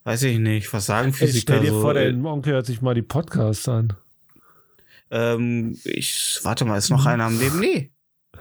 [0.05, 1.81] weiß ich nicht, was sagen Physiker stell dir so?
[1.81, 3.95] vor, dein Onkel hört sich mal die Podcasts an.
[5.11, 7.59] Ähm, ich, warte mal, ist noch einer am Leben?
[7.59, 7.93] Nee.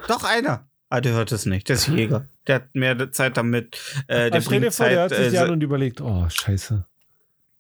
[0.08, 0.70] Doch einer.
[0.90, 1.70] Ah, der hört es nicht.
[1.70, 2.28] Der ist Jäger.
[2.50, 3.78] Der hat mehr Zeit damit.
[4.08, 5.18] Äh, der stell dir bringt vor, der Zeit.
[5.20, 6.84] hört sich Äh, se- und überlegt, oh, scheiße.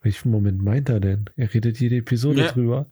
[0.01, 1.29] Welchen Moment meint er denn?
[1.37, 2.51] Er redet jede Episode Ja.
[2.51, 2.87] drüber.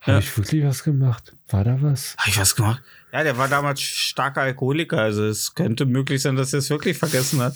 [0.00, 0.18] Habe Ja.
[0.20, 1.34] ich wirklich was gemacht?
[1.48, 2.14] War da was?
[2.18, 2.80] Hab ich was gemacht?
[3.12, 4.98] Ja, der war damals starker Alkoholiker.
[5.00, 7.54] Also es könnte möglich sein, dass er es wirklich vergessen hat.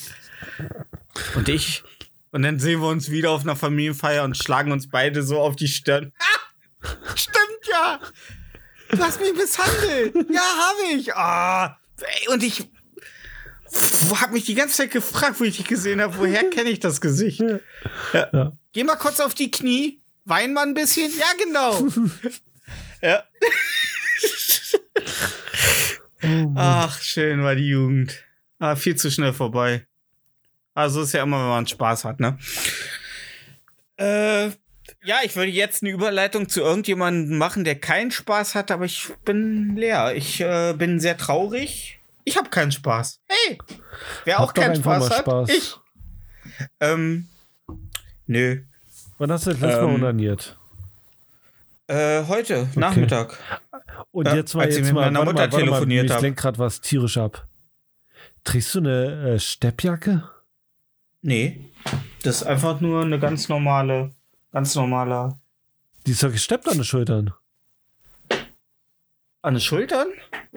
[1.34, 1.82] Und ich.
[2.32, 5.57] Und dann sehen wir uns wieder auf einer Familienfeier und schlagen uns beide so auf
[5.57, 6.12] die Stirn.
[6.82, 7.99] Ah, stimmt ja!
[8.91, 10.14] Du hast mich misshandelt!
[10.30, 11.12] Ja, habe ich!
[11.14, 12.68] Ah, ey, und ich
[14.20, 17.01] habe mich die ganze Zeit gefragt, wo ich dich gesehen habe, woher kenne ich das
[17.01, 17.41] Gesicht?
[18.12, 18.29] Ja.
[18.33, 18.53] Ja.
[18.72, 21.11] Geh mal kurz auf die Knie, wein mal ein bisschen.
[21.18, 21.89] Ja, genau.
[23.03, 23.24] ja.
[26.22, 26.53] Oh.
[26.57, 28.24] Ach, schön war die Jugend.
[28.59, 29.87] Ah, viel zu schnell vorbei.
[30.74, 32.39] Also ist ja immer, wenn man Spaß hat, ne?
[33.99, 34.51] Äh,
[35.05, 39.09] ja, ich würde jetzt eine Überleitung zu irgendjemandem machen, der keinen Spaß hat, aber ich
[39.24, 40.14] bin leer.
[40.14, 41.95] Ich äh, bin sehr traurig.
[42.29, 43.20] Ich habe keinen Spaß.
[43.24, 43.57] Hey,
[44.24, 45.49] wer Hab auch keinen Spaß mal hat, Spaß.
[45.49, 45.77] ich.
[46.81, 47.29] Ähm,
[48.27, 48.62] nö.
[49.18, 50.59] Wann hast du das letzte Mal ähm, onaniert?
[51.87, 53.39] Äh, heute, Nachmittag.
[54.11, 56.20] Und jetzt mal, als ich jetzt mit mal, meiner Mutter mal, mal, telefoniert mich hab.
[56.20, 57.47] lenkt gerade was tierisch ab.
[58.43, 60.29] Trägst du eine äh, Steppjacke?
[61.22, 61.70] Nee.
[62.24, 64.11] Das ist einfach nur eine ganz normale,
[64.51, 65.39] ganz normale.
[66.07, 67.33] Die ist doch gesteppt an den Schultern.
[69.43, 70.09] An den Schultern?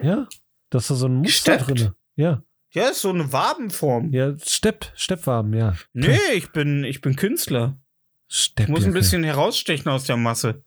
[0.01, 0.28] Ja?
[0.70, 1.80] Da ist da so ein Muster Gesteppt?
[1.82, 1.91] drin.
[2.15, 2.43] Ja.
[2.72, 4.13] Ja, ist so eine Wabenform.
[4.13, 5.76] Ja, Stepp, Steppfarben, ja.
[5.93, 7.80] Nee, ich bin, ich bin Künstler.
[8.28, 8.72] Ich Steppjacke.
[8.72, 10.63] muss ein bisschen herausstechen aus der Masse.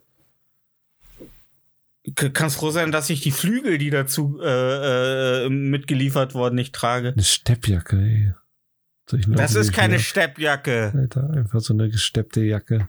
[2.16, 7.12] Kannst froh sein, dass ich die Flügel, die dazu äh, äh, mitgeliefert wurden, nicht trage.
[7.12, 8.32] Eine Steppjacke, ey.
[9.28, 10.92] Das ist ich keine Steppjacke.
[10.96, 12.88] Alter, einfach so eine gesteppte Jacke.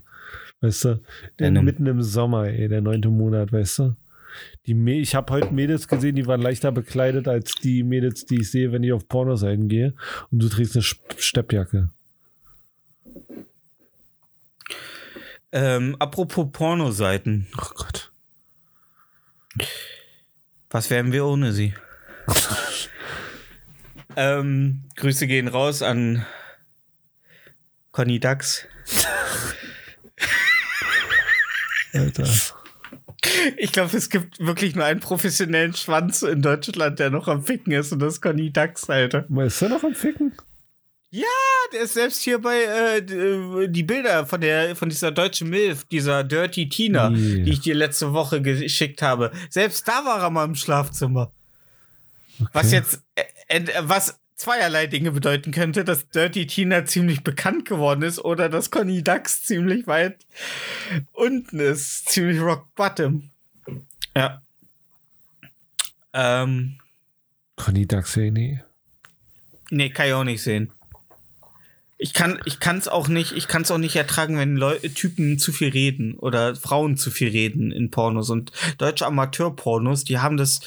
[0.62, 1.02] Weißt du?
[1.40, 1.66] Denim.
[1.66, 3.96] Mitten im Sommer, ey, der neunte Monat, weißt du?
[4.66, 8.42] Die Mä- ich habe heute Mädels gesehen, die waren leichter bekleidet als die Mädels, die
[8.42, 9.94] ich sehe, wenn ich auf Pornoseiten gehe.
[10.32, 11.90] Und du trägst eine Steppjacke.
[15.52, 17.48] Ähm, apropos Pornoseiten.
[17.58, 18.12] Oh Gott.
[20.70, 21.74] Was wären wir ohne sie?
[24.16, 26.26] ähm, Grüße gehen raus an
[27.92, 28.66] Conny Dax.
[31.94, 32.26] Alter.
[33.58, 37.72] Ich glaube, es gibt wirklich nur einen professionellen Schwanz in Deutschland, der noch am Ficken
[37.74, 39.26] ist und das ist Conny Dax, Alter.
[39.46, 40.34] Ist er noch am Ficken?
[41.10, 41.26] Ja,
[41.72, 45.84] der ist selbst hier bei äh, d- die Bilder von der von dieser deutschen Milf,
[45.86, 47.44] dieser Dirty Tina, Nee.
[47.44, 49.32] die ich dir letzte Woche geschickt habe.
[49.50, 51.32] Selbst da war er mal im Schlafzimmer.
[52.52, 53.24] Was jetzt äh,
[53.60, 58.72] äh, was zweierlei Dinge bedeuten könnte, dass Dirty Tina ziemlich bekannt geworden ist oder dass
[58.72, 60.18] Conny Dax ziemlich weit
[61.14, 63.30] unten ist, ziemlich rock bottom.
[64.16, 64.42] Ja.
[66.12, 66.78] Ähm,
[67.56, 68.62] Conny Dax, ey, nee.
[69.70, 70.72] Nee, kann ich auch nicht sehen.
[71.98, 75.54] Ich kann ich kann's auch nicht, ich kann's auch nicht ertragen, wenn Leu Typen zu
[75.54, 80.60] viel reden oder Frauen zu viel reden in Pornos und deutsche Amateurpornos, die haben das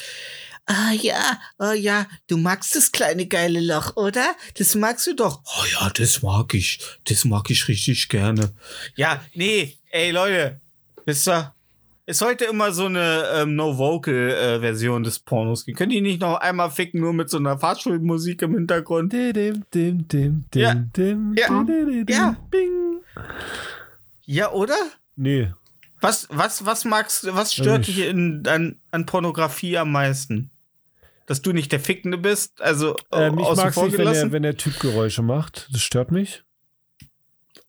[0.69, 4.35] Ah ja, oh ja, du magst das kleine geile Loch, oder?
[4.59, 5.41] Das magst du doch.
[5.45, 6.81] Oh ja, das mag ich.
[7.05, 8.51] Das mag ich richtig gerne.
[8.97, 10.61] Ja, nee, ey Leute,
[11.05, 11.53] wisst ihr,
[12.07, 15.67] es sollte immer so eine ähm, No-Vocal-Version des Pornos.
[15.77, 19.13] Könnt ihr nicht noch einmal ficken, nur mit so einer Fahrschulmusik im Hintergrund?
[19.13, 19.33] Dim,
[19.73, 20.75] dim, dim, dim, Ja.
[20.75, 21.49] dim, Ja.
[21.49, 22.37] dim, dim, dim, Ja.
[22.51, 23.01] Bing.
[24.25, 24.77] Ja, oder?
[25.17, 25.53] Nee.
[26.01, 30.51] Was, was, was magst du, was stört Ich- dich in, an, an Pornografie am meisten?
[31.27, 34.33] Dass du nicht der Fickende bist, also Ähm, ich außen mag vor nicht, wenn der,
[34.33, 35.69] wenn der Typ Geräusche macht.
[35.73, 36.45] Das stört mich.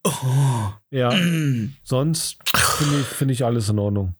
[0.04, 0.72] Oh.
[0.90, 1.10] Ja.
[1.82, 4.14] Sonst finde ich, find ich alles in Ordnung.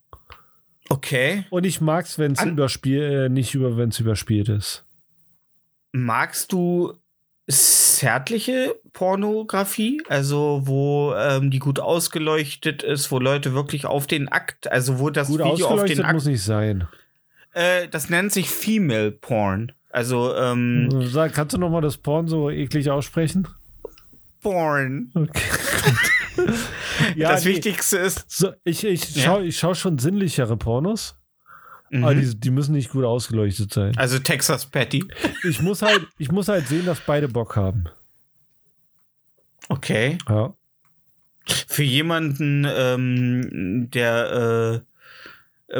[0.89, 1.45] Okay.
[1.49, 4.83] Und ich mag es, wenn es überspielt, äh, nicht über, wenn es überspielt ist.
[5.91, 6.93] Magst du
[7.47, 10.01] zärtliche Pornografie?
[10.07, 15.09] Also, wo ähm, die gut ausgeleuchtet ist, wo Leute wirklich auf den Akt, also wo
[15.09, 16.13] das Gut Video auf den Akt.
[16.13, 16.87] muss nicht sein.
[17.53, 19.71] Äh, das nennt sich Female Porn.
[19.89, 23.47] Also, ähm, Sag, kannst du noch mal das Porn so eklig aussprechen?
[24.41, 25.11] Porn.
[25.15, 25.41] Okay.
[27.15, 27.51] ja, das nee.
[27.51, 28.25] Wichtigste ist.
[28.29, 29.23] So, ich ich Ja.
[29.23, 31.15] schaue ich schau schon sinnlichere Pornos,
[31.89, 32.03] Mhm.
[32.03, 33.97] aber die, die müssen nicht gut ausgeleuchtet sein.
[33.97, 35.03] also Texas Patty.
[35.43, 37.85] Ich muss halt, ich muss halt sehen, dass beide Bock haben.
[39.69, 40.17] Okay.
[40.27, 40.53] Ja.
[41.67, 44.98] Für jemanden, ähm, der äh,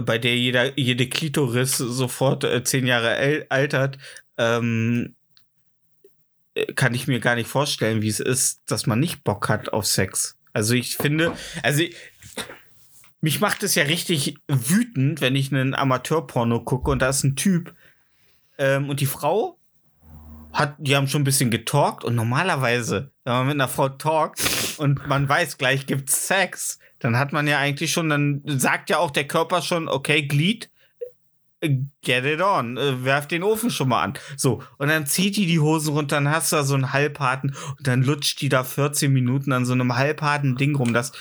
[0.04, 3.98] bei der jeder, jede Klitoris sofort äh, zehn Jahre altert,
[4.38, 5.16] ähm,
[6.54, 9.74] äh, kann ich mir gar nicht vorstellen, wie es ist, dass man nicht Bock hat
[9.74, 10.38] auf Sex.
[10.54, 11.34] Also ich finde,
[11.64, 11.96] also ich,
[13.22, 17.36] mich macht es ja richtig wütend, wenn ich einen Amateurporno gucke und da ist ein
[17.36, 17.76] Typ
[18.58, 19.59] ähm, und die Frau
[20.52, 24.42] hat, die haben schon ein bisschen getalkt und normalerweise, wenn man mit einer Frau talkt
[24.78, 28.98] und man weiß, gleich gibt's Sex, dann hat man ja eigentlich schon, dann sagt ja
[28.98, 30.70] auch der Körper schon, okay, Glied,
[31.62, 34.14] äh, get it on, äh, werf den Ofen schon mal an.
[34.38, 37.56] So, und dann zieht die die Hosen runter, dann hast du da so einen halbharten
[37.78, 41.12] und dann lutscht die da 14 Minuten an so einem halbharten Ding rum, das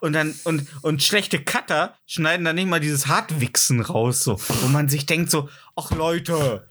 [0.00, 4.68] und dann und und schlechte Cutter schneiden dann nicht mal dieses Hartwichsen raus, so, wo
[4.68, 6.66] man sich denkt so, ach Leute,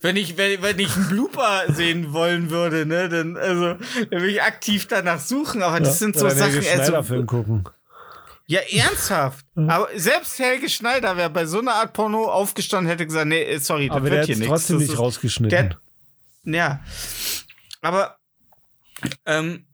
[0.00, 4.30] wenn ich, wenn, wenn ich einen Blooper sehen wollen würde, ne, dann, also, dann würde
[4.30, 7.64] ich aktiv danach suchen, aber das sind so Sachen, also, Schneider-Film gucken.
[8.46, 9.44] ja, ernsthaft.
[9.56, 13.58] Aber selbst Helge Schneider wäre bei so einer Art Porno aufgestanden, hätte gesagt, nee, äh,
[13.58, 14.48] sorry, das Aber der wird hier nichts.
[14.50, 15.76] trotzdem nicht rausgeschnitten.
[16.44, 16.80] der- Ja.
[17.82, 18.16] Aber
[19.26, 19.64] ähm,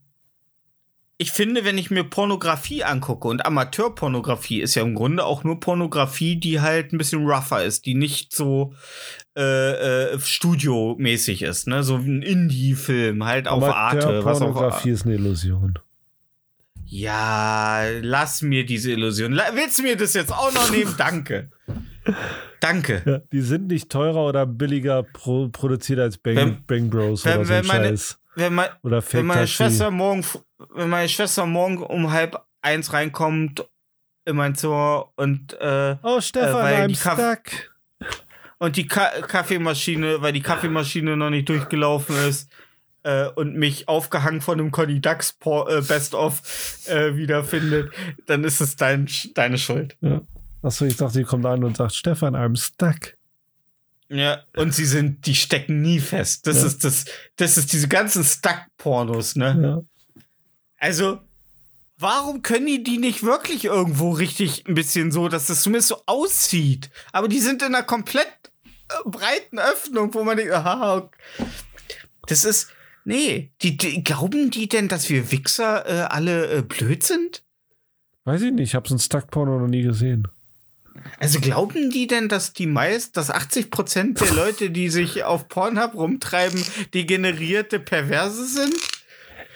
[1.18, 5.60] ich finde, wenn ich mir Pornografie angucke und Amateurpornografie ist ja im Grunde auch nur
[5.60, 8.74] Pornografie, die halt ein bisschen rougher ist, die nicht so
[9.36, 11.82] äh, äh, studiomäßig ist, ne?
[11.82, 15.78] So wie ein Indie-Film, halt auf Arte, was auf Pornografie ist eine Illusion.
[16.84, 19.32] Ja, lass mir diese Illusion.
[19.54, 20.94] Willst du mir das jetzt auch noch nehmen?
[20.96, 21.50] Danke.
[22.60, 23.02] Danke.
[23.04, 27.36] Ja, die sind nicht teurer oder billiger pro produziert als Bang, Wenn- Bang Bros wenn-
[27.38, 28.18] oder so wenn meine- Scheiß.
[28.36, 29.46] Wenn man, Oder wenn meine.
[29.46, 30.24] Schwester morgen,
[30.74, 33.66] wenn meine Schwester morgen um halb eins reinkommt
[34.26, 37.70] in mein Zimmer und äh, Oh, Stefan, äh, I'm stuck.
[38.58, 42.50] und die Ka Kaffeemaschine, weil die Kaffeemaschine noch nicht durchgelaufen ist
[43.04, 46.42] äh, und mich aufgehangen von einem Conny Dax äh, Best of
[46.88, 47.90] äh, wiederfindet,
[48.26, 49.96] dann ist es dein, deine Schuld.
[50.02, 50.20] Ja.
[50.62, 53.15] Achso, ich dachte, die kommt an und sagt, Stefan, I'm stuck.
[54.08, 56.46] Ja, und sie sind, die stecken nie fest.
[56.46, 56.66] Das Ja.
[56.66, 57.04] ist das,
[57.36, 59.58] das ist diese ganzen Stuck-Pornos, ne?
[60.16, 60.22] Ja.
[60.78, 61.18] Also,
[61.98, 66.02] warum können die die nicht wirklich irgendwo richtig ein bisschen so, dass das zumindest so
[66.06, 66.90] aussieht?
[67.12, 68.28] Aber die sind in einer komplett
[68.88, 71.46] äh, breiten Öffnung, wo man denkt, aha, okay.
[72.28, 72.68] das ist,
[73.04, 77.42] nee, die, die, glauben die denn, dass wir Wichser äh, alle äh, blöd sind?
[78.24, 80.28] Weiß ich nicht, ich habe so ein Stuck-Porno noch nie gesehen.
[81.18, 85.48] Also glauben die denn, dass die meist, dass 80 Prozent der Leute, die sich auf
[85.48, 86.62] Pornhub rumtreiben,
[86.94, 88.74] degenerierte Perverse sind?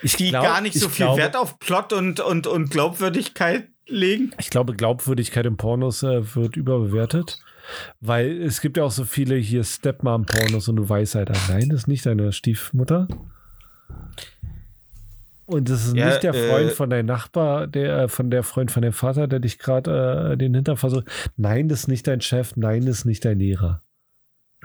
[0.03, 3.69] Ich Die glaub- gar nicht so viel glaube, Wert auf Plot und, und, und Glaubwürdigkeit
[3.87, 4.33] legen?
[4.39, 7.39] Ich glaube, Glaubwürdigkeit in Pornos äh, wird überbewertet.
[8.01, 11.69] Weil es gibt ja auch so viele hier Stepmom-Pornos und du weißt halt, ah, nein,
[11.69, 13.07] das ist nicht deine Stiefmutter.
[15.51, 18.45] Und das ist Ja, nicht der Freund äh, von deinem Nachbar, der, äh, von der
[18.45, 21.07] Freund von deinem Vater, der dich gerade äh, den Hintern versucht.
[21.37, 23.83] Nein, das ist nicht dein Chef, nein, das ist nicht dein Lehrer.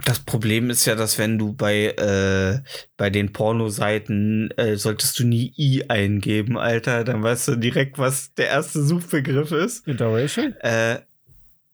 [0.03, 2.59] Das Problem ist ja, dass wenn du bei, äh,
[2.97, 8.35] bei den Pornoseiten äh, solltest du nie I eingeben, Alter, dann weißt du direkt, was
[8.35, 9.87] der erste Suchbegriff ist.
[9.87, 10.55] Interracial?
[10.59, 10.99] Äh,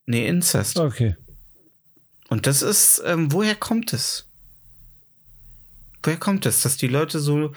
[0.05, 0.79] nee, Incest.
[0.79, 1.17] Okay.
[2.29, 4.30] Und das ist, ähm, woher kommt es?
[6.03, 7.51] Woher kommt es, dass die Leute so,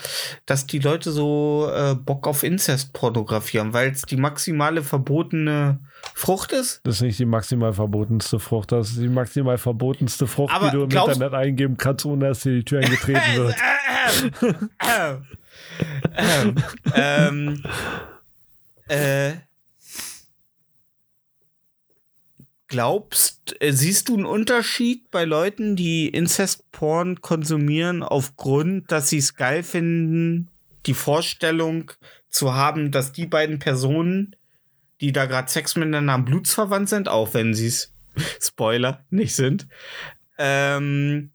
[0.47, 5.79] dass die Leute so äh, Bock auf Inzest-Pornografie haben, weil es die maximale verbotene
[6.15, 6.81] Frucht ist?
[6.85, 8.73] Das ist nicht die maximal verbotenste Frucht.
[8.73, 12.29] Das ist die maximal verbotenste Frucht, Aber die du im glaubst- Internet eingeben kannst, ohne
[12.29, 13.55] dass dir die Tür eingetreten wird.
[14.81, 15.27] ähm,
[16.17, 16.55] ähm,
[16.95, 17.63] ähm,
[18.89, 19.33] äh,
[22.75, 29.37] glaubst, äh, siehst du einen Unterschied bei Leuten, die Incest-Porn konsumieren, aufgrund, dass sie es
[29.37, 30.49] geil finden,
[30.85, 31.93] die Vorstellung
[32.31, 34.35] zu haben, dass die beiden Personen,
[35.01, 37.93] die da gerade Sex miteinander am Blutsverwandt sind, auch wenn sie es,
[38.43, 39.69] Spoiler, nicht sind,
[40.37, 41.31] ähm,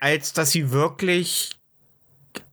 [0.00, 1.50] als dass sie wirklich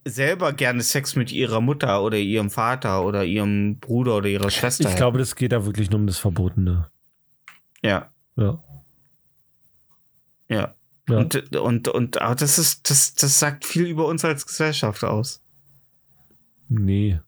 [0.05, 4.88] selber gerne Sex mit ihrer Mutter oder ihrem Vater oder ihrem Bruder oder ihrer Schwester
[4.88, 6.93] Ich glaube, das geht da wirklich nur um das Verbotene.
[7.84, 8.64] Ja, Ja.
[10.50, 10.76] ja.
[11.10, 11.18] Ja.
[11.18, 15.42] Und, und, und aber das ist, das, das sagt viel über uns als Gesellschaft aus.
[16.70, 17.20] Nee.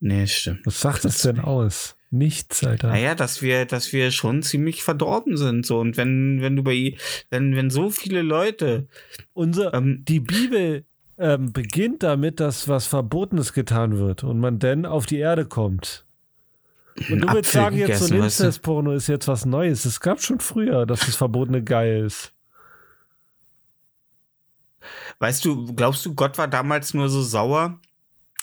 [0.00, 0.64] Nee, stimmt.
[0.64, 1.96] Was sagt das denn aus?
[2.10, 2.88] Nichts, Alter.
[2.88, 5.66] Naja, dass wir, dass wir schon ziemlich verdorben sind.
[5.66, 6.96] So, und wenn, wenn du bei,
[7.28, 8.86] wenn, wenn so viele Leute,
[9.32, 10.86] Unser, ähm, die Bibel
[11.18, 16.03] ähm, beginnt damit, dass was Verbotenes getan wird und man dann auf die Erde kommt.
[17.10, 18.22] Und du willst Apfel sagen, jetzt so ein?
[18.22, 19.84] Inzestporno ist jetzt was Neues.
[19.84, 22.32] Es gab schon früher, dass das Verbotene geil ist.
[25.18, 27.80] Weißt du, glaubst du, Gott war damals nur so sauer,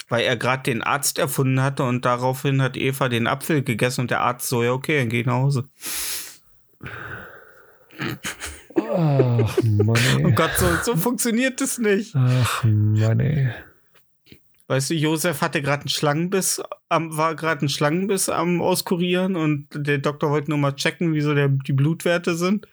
[0.10, 4.12] weil er gerade den Arzt erfunden hatte und daraufhin hat Eva den Apfel gegessen und
[4.12, 5.70] der Arzt so, ja, okay, dann geh nach Hause.
[8.76, 10.32] Ach, Mann, Oh ey.
[10.34, 12.16] Gott, so, so funktioniert das nicht.
[12.16, 13.52] Ach, Mann, ey.
[14.72, 19.68] Weißt du, Josef hatte gerade einen Schlangenbiss, am, war gerade ein Schlangenbiss am Auskurieren und
[19.76, 22.70] der Doktor wollte nur mal checken, wieso der, die Blutwerte sind.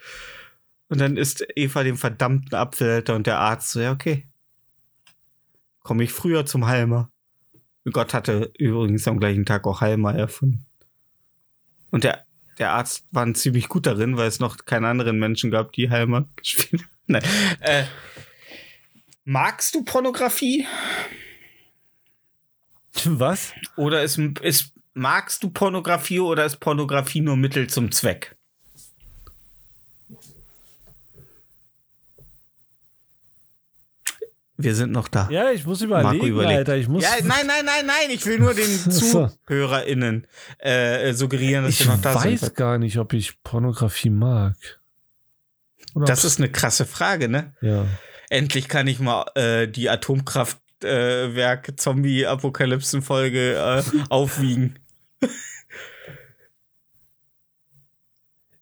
[0.89, 4.29] Und dann isst Eva den verdammten Apfel, Alter, und der Arzt so, ja, okay.
[5.81, 7.11] Komme ich früher zum Halmer.
[7.91, 10.67] Gott hatte übrigens am gleichen Tag auch Halmer erfunden.
[11.91, 12.27] Und der,
[12.59, 16.29] der Arzt war ziemlich gut darin, weil es noch keine anderen Menschen gab, die Halmer
[16.37, 16.89] gespielt haben.
[17.61, 17.87] Äh,
[19.25, 20.65] magst du Pornografie?
[23.19, 23.53] Was?
[23.77, 28.37] Oder ist, ist, magst du Pornografie oder ist Pornografie nur Mittel zum Zweck?
[34.61, 35.29] Wir sind noch da.
[35.31, 36.59] Ja, ich muss überlegen, überlegt.
[36.59, 36.77] Alter.
[36.77, 37.05] Ich muss.
[37.05, 38.11] Ja, nein, nein, nein, nein.
[38.11, 38.67] Ich will nur den.
[38.91, 40.27] ZuhörerInnen
[40.59, 42.55] äh, suggerieren, dass ich wir noch da weiß sind.
[42.57, 44.57] gar nicht, ob ich Pornografie mag.
[45.95, 47.55] Oder Das ist eine krasse Frage, ne?
[47.61, 47.87] Ja.
[48.31, 49.89] Endlich kann ich mal äh, die
[50.83, 54.79] Atomkraftwerk Zombie-Apokalypsen-Folge äh, aufwiegen.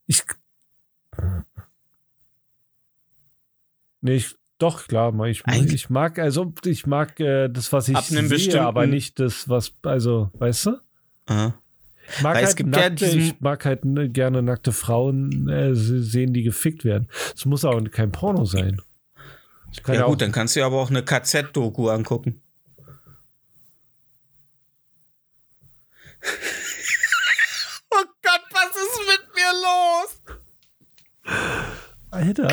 [0.06, 0.22] Ich.
[4.00, 7.96] Nee, ich, doch, klar, ich, Eigentlich- ich mag, also ich mag äh, das, was ich
[8.20, 10.70] sehe, bestimmten- aber nicht das, was, also, weißt du?
[11.28, 11.50] Äh.
[12.16, 16.02] Ich mag halt ja nackte, diesen- ich mag halt ne, gerne nackte Frauen äh, se-
[16.02, 17.08] sehen, die gefickt werden.
[17.34, 18.80] Es muss auch kein Porno sein.
[19.76, 22.40] Ich kann Ja, ja, gut, dann kannst du dir aber auch eine KZ-Doku angucken.
[27.90, 30.20] oh Gott, was ist mit mir los?
[32.10, 32.48] Alter,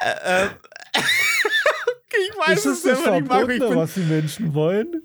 [0.00, 0.46] Äh,
[0.94, 3.46] ich weiß ist es selber nicht, Marco.
[3.46, 5.02] Verbotene, bin, was die Menschen wollen?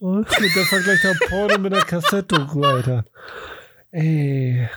[0.00, 3.04] Und der Vergleich der Porno mit einer Kassetto, Alter.
[3.90, 4.68] Ey.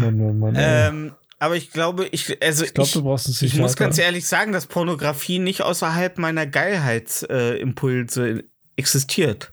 [0.00, 0.54] Mann, Mann, Mann.
[0.54, 0.88] ey.
[0.88, 4.68] ähm, aber ich glaube, ich, also ich brauchst einen Ich muss ganz ehrlich sagen, dass
[4.68, 8.42] Pornografie nicht außerhalb meiner Geilheitsimpulse äh,
[8.76, 9.52] existiert.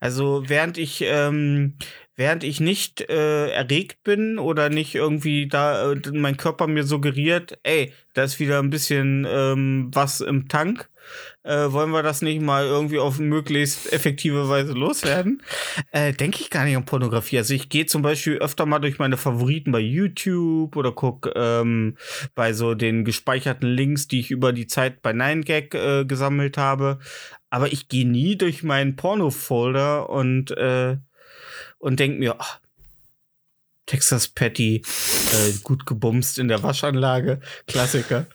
[0.00, 1.76] Also während ich ähm,
[2.20, 7.58] während ich nicht äh, erregt bin oder nicht irgendwie da äh, mein Körper mir suggeriert,
[7.62, 10.90] ey, da ist wieder ein bisschen ähm, was im Tank,
[11.44, 15.42] äh, wollen wir das nicht mal irgendwie auf möglichst effektive Weise loswerden?
[15.92, 17.38] Äh, Denke ich gar nicht an Pornografie.
[17.38, 21.96] Also ich gehe zum Beispiel öfter mal durch meine Favoriten bei YouTube oder guck ähm,
[22.34, 26.98] bei so den gespeicherten Links, die ich über die Zeit bei 9gag äh, gesammelt habe.
[27.48, 30.98] Aber ich gehe nie durch meinen Porno-Folder und, äh,
[31.80, 32.60] und denk mir, ach,
[33.86, 38.26] Texas Patty, äh, gut gebumst in der Waschanlage, Klassiker.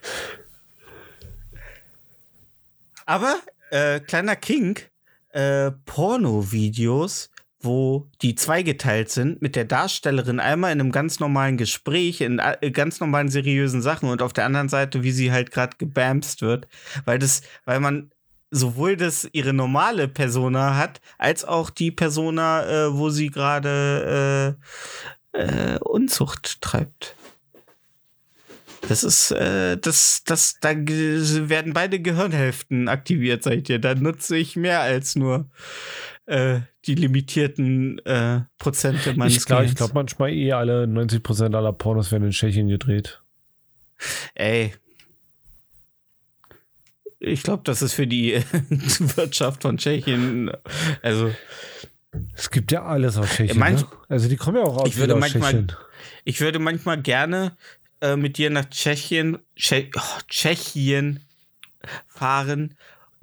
[3.05, 3.37] Aber
[3.69, 4.89] äh, kleiner Kink,
[5.29, 7.29] äh, Porno-Videos,
[7.61, 12.71] wo die zweigeteilt sind, mit der Darstellerin einmal in einem ganz normalen Gespräch, in äh,
[12.71, 16.67] ganz normalen seriösen Sachen und auf der anderen Seite, wie sie halt gerade gebamst wird,
[17.05, 18.11] weil das, weil man
[18.55, 24.55] sowohl das ihre normale Persona hat, als auch die Persona, äh, wo sie gerade
[25.33, 27.15] äh, äh, Unzucht treibt.
[28.87, 33.79] Das ist, äh, das, das, da werden beide Gehirnhälften aktiviert, ich dir.
[33.79, 35.49] Da nutze ich mehr als nur
[36.27, 42.11] äh, die limitierten äh, Prozente meines Ich glaube glaub manchmal eh alle 90% aller Pornos
[42.11, 43.21] werden in Tschechien gedreht.
[44.33, 44.73] Ey.
[47.25, 48.33] Ich glaube, das ist für die
[49.15, 50.51] Wirtschaft von Tschechien,
[51.01, 51.31] also
[52.35, 53.57] Es gibt ja alles aus Tschechien.
[53.59, 53.87] manch- ne?
[54.09, 55.71] Also die kommen ja auch aus, Ich würde aus manchmal- Tschechien.
[56.23, 57.57] ich würde manchmal gerne
[58.01, 61.21] äh, mit dir nach Tschechien, Tsche oh, Tschechien
[62.07, 62.75] fahren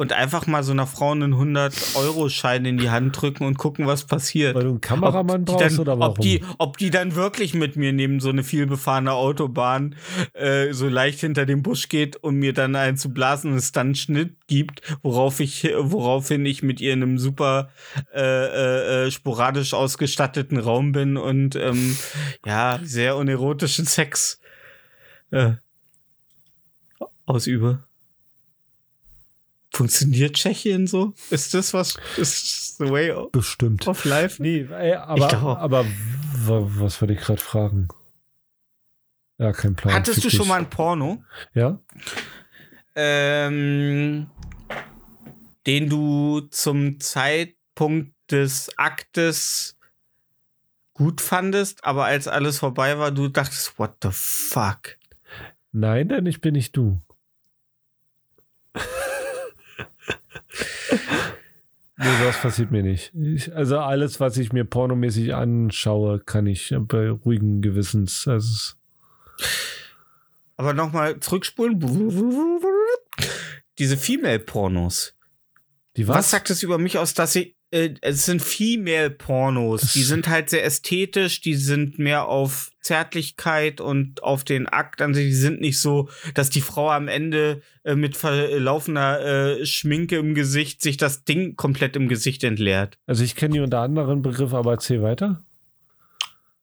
[0.02, 4.02] und einfach mal so einer Frau einen 100-Euro-Schein in die Hand drücken und gucken, was
[4.04, 4.56] passiert.
[4.56, 6.16] Weil du einen Kameramann brauchst dann, oder warum?
[6.16, 9.94] Ob die, ob die dann wirklich mit mir neben so eine vielbefahrene Autobahn
[10.32, 13.70] äh, so leicht hinter dem Busch geht und mir dann einen zu blasen und es
[13.70, 17.70] dann einen Schnitt gibt, worauf ich, woraufhin ich mit ihr in einem super
[18.12, 21.96] äh, äh, äh, sporadisch ausgestatteten Raum bin und ähm,
[22.44, 24.40] ja, sehr unerotischen Sex
[25.30, 25.52] äh,
[27.24, 27.84] ausübe.
[29.82, 31.12] Funktioniert Tschechien so?
[31.30, 31.96] Ist das was?
[32.16, 33.84] Ist the way of Bestimmt.
[34.04, 34.40] life?
[34.40, 35.84] Nee, ey, aber, aber
[36.46, 37.88] was wollte ich gerade fragen?
[39.38, 39.92] Ja, kein Plan.
[39.92, 41.80] Hattest du schon mal ein Porno, Ja?
[42.94, 44.28] ähm,
[45.66, 49.76] den du zum Zeitpunkt des Aktes
[50.94, 54.96] gut fandest, aber als alles vorbei war, du dachtest, what the fuck?
[55.72, 57.00] Nein, denn ich bin nicht du.
[61.96, 63.12] Nee, das passiert mir nicht.
[63.14, 68.26] Ich, also alles, was ich mir pornomäßig anschaue, kann ich bei ruhigen Gewissens.
[68.26, 68.74] Also
[70.56, 71.80] Aber nochmal zurückspulen.
[73.78, 75.14] Diese Female-Pornos.
[75.96, 76.16] die Was?
[76.16, 76.30] was?
[76.30, 77.56] sagt es über mich aus, dass sie.
[77.72, 79.92] Äh, es sind Female-Pornos.
[79.94, 85.14] Die sind halt sehr ästhetisch, die sind mehr auf Zärtlichkeit und auf den Akt an
[85.14, 85.26] sich.
[85.26, 90.34] Die sind nicht so, dass die Frau am Ende äh, mit verlaufender äh, Schminke im
[90.34, 92.98] Gesicht sich das Ding komplett im Gesicht entleert.
[93.06, 95.42] Also ich kenne die unter anderen Begriff, aber erzähl weiter.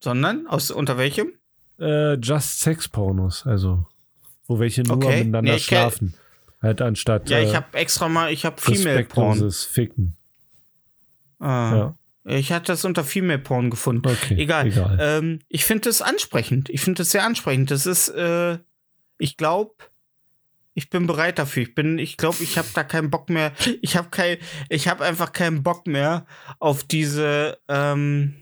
[0.02, 1.34] Sondern aus unter welchem?
[1.80, 3.86] Äh, Just Sex Pornos, also
[4.48, 5.20] wo welche nur Okay.
[5.20, 6.14] miteinander Nee, schlafen.
[6.62, 9.30] Halt anstatt Ja, ich äh, habe extra mal, ich habe Female-Porn.
[9.32, 10.16] respektloses Ficken.
[11.40, 11.96] Ah.
[12.26, 14.08] Ja, Ich hatte das unter Female-Porn gefunden.
[14.08, 14.36] okay.
[14.38, 14.68] Egal.
[14.68, 14.98] egal.
[15.02, 16.70] Ähm, ich finde das ansprechend.
[16.70, 17.72] Ich finde das sehr ansprechend.
[17.72, 18.58] Das ist, äh,
[19.18, 19.74] ich glaube,
[20.74, 21.64] ich bin bereit dafür.
[21.64, 23.54] Ich bin, ich glaube, ich habe da keinen Bock mehr.
[23.82, 24.38] Ich habe kein,
[24.70, 26.26] ich habe einfach keinen Bock mehr
[26.60, 28.36] auf diese, ähm,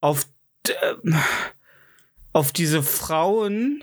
[0.00, 0.26] auf,
[0.82, 1.16] ähm,
[2.32, 3.82] auf diese Frauen,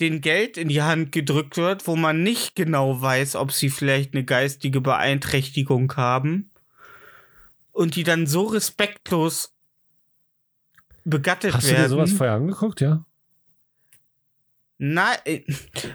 [0.00, 4.14] denen Geld in die Hand gedrückt wird, wo man nicht genau weiß, ob sie vielleicht
[4.14, 6.50] eine geistige Beeinträchtigung haben
[7.72, 9.54] und die dann so respektlos
[11.04, 11.82] begattet Hast du werden.
[11.84, 13.04] dir sowas vorher angeguckt, ja?
[14.78, 15.40] Nein, äh,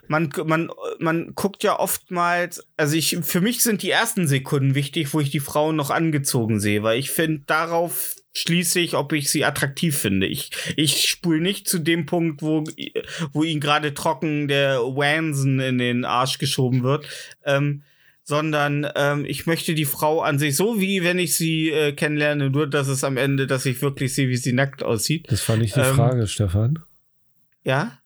[0.07, 0.69] man, man,
[0.99, 5.31] man guckt ja oftmals, also ich, für mich sind die ersten Sekunden wichtig, wo ich
[5.31, 9.97] die Frauen noch angezogen sehe, weil ich finde, darauf schließe ich, ob ich sie attraktiv
[9.97, 10.27] finde.
[10.27, 12.63] Ich, ich spule nicht zu dem Punkt, wo,
[13.31, 17.07] wo ihnen gerade trocken der Wansen in den Arsch geschoben wird,
[17.45, 17.83] ähm,
[18.23, 22.49] sondern ähm, ich möchte die Frau an sich so, wie wenn ich sie äh, kennenlerne,
[22.49, 25.27] nur dass es am Ende, dass ich wirklich sehe, wie sie nackt aussieht.
[25.29, 26.79] Das war nicht die Ähm, Frage, Stefan.
[27.63, 27.99] Ja.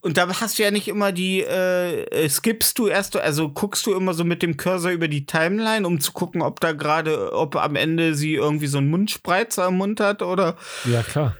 [0.00, 3.86] Und da hast du ja nicht immer die, äh, äh, skippst du erst, also guckst
[3.86, 7.32] du immer so mit dem Cursor über die Timeline, um zu gucken, ob da gerade,
[7.32, 10.56] ob am Ende sie irgendwie so einen Mundspreizer im Mund hat oder.
[10.84, 11.36] Ja, klar.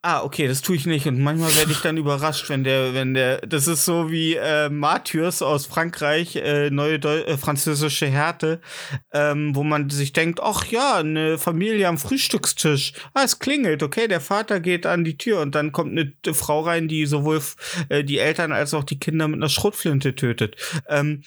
[0.00, 1.08] Ah, okay, das tue ich nicht.
[1.08, 4.68] Und manchmal werde ich dann überrascht, wenn der, wenn der, das ist so wie äh,
[4.68, 8.60] Martyrs aus Frankreich, äh, neue Deu äh, französische Härte,
[9.12, 12.92] ähm, wo man sich denkt, ach ja, eine Familie am Frühstückstisch.
[13.12, 16.60] Ah, es klingelt, okay, der Vater geht an die Tür und dann kommt eine Frau
[16.60, 17.40] rein, die sowohl
[17.88, 20.56] äh, die Eltern als auch die Kinder mit einer Schrotflinte tötet.
[20.88, 21.22] Ähm,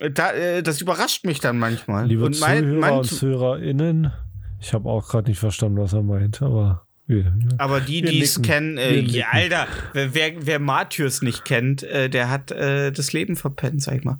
[0.00, 2.06] da, äh, das überrascht mich dann manchmal.
[2.06, 4.12] Liebe und mein, Zuhörer und ZuhörerInnen,
[4.60, 7.32] ich habe auch gerade nicht verstanden, was er meint, aber ja, ja.
[7.58, 9.26] Aber die, die es kennen, äh, ja.
[9.30, 14.04] Alter, wer, wer, Martyrs nicht kennt, äh, der hat äh, das Leben verpennt, sag ich
[14.04, 14.18] mal.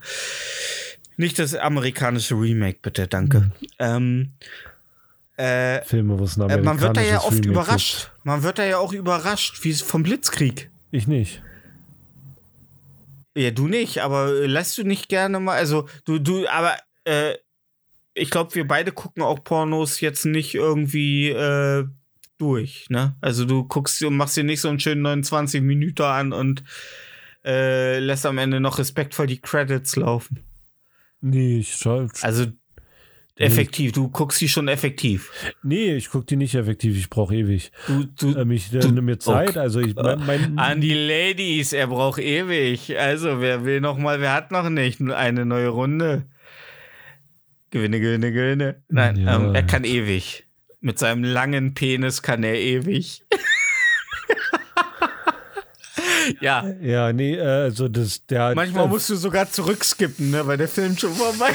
[1.16, 3.40] Nicht das amerikanische Remake, bitte, danke.
[3.40, 3.52] Mhm.
[3.78, 4.32] Ähm,
[5.36, 8.10] äh, Filme, wo es ein äh, man wird da ja oft Remake überrascht.
[8.22, 10.70] Man wird da ja auch überrascht, wie es vom Blitzkrieg.
[10.92, 11.42] Ich nicht.
[13.36, 17.34] Ja, du nicht, aber äh, lässt du nicht gerne mal, also du, du, aber äh,
[18.14, 21.30] ich glaube, wir beide gucken auch Pornos jetzt nicht irgendwie
[22.38, 23.16] durch, ne?
[23.20, 26.64] Also du guckst und machst dir nicht so einen schönen 29 Minuten an und
[27.44, 30.40] äh, lässt am Ende noch respektvoll die Credits laufen.
[31.20, 32.46] Nee, ich schau, Also
[33.36, 35.30] effektiv, du guckst die schon effektiv.
[35.62, 37.70] nee, ich gucke die nicht effektiv, ich brauche ewig.
[37.86, 39.58] Du, du, Ähm, ich äh, Du- nimm mir Zeit, okay.
[39.58, 42.98] also ich mein, mein An die Ladies, er braucht ewig.
[42.98, 46.26] Also, wer will noch mal, wer hat noch nicht eine neue Runde?
[47.70, 48.82] Gewinne, gewinne, gewinne.
[48.88, 49.36] Nein, Ja.
[49.36, 50.45] ähm, er kann ewig.
[50.86, 53.24] Mit seinem langen Penis kann er ewig.
[56.40, 60.58] ja, ja, nee, äh, also das der manchmal äh, musst du sogar zurückskippen, ne, weil
[60.58, 61.52] der Film schon vorbei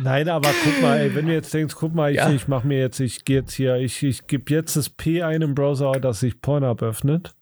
[0.00, 2.30] Nein, aber guck mal, ey, wenn du jetzt denkst, guck mal, ich, Ja.
[2.30, 5.42] ich mache mir jetzt, ich gehe jetzt hier, ich, ich gebe jetzt das P ein
[5.42, 7.32] im Browser, dass sich Pornhub öffnet,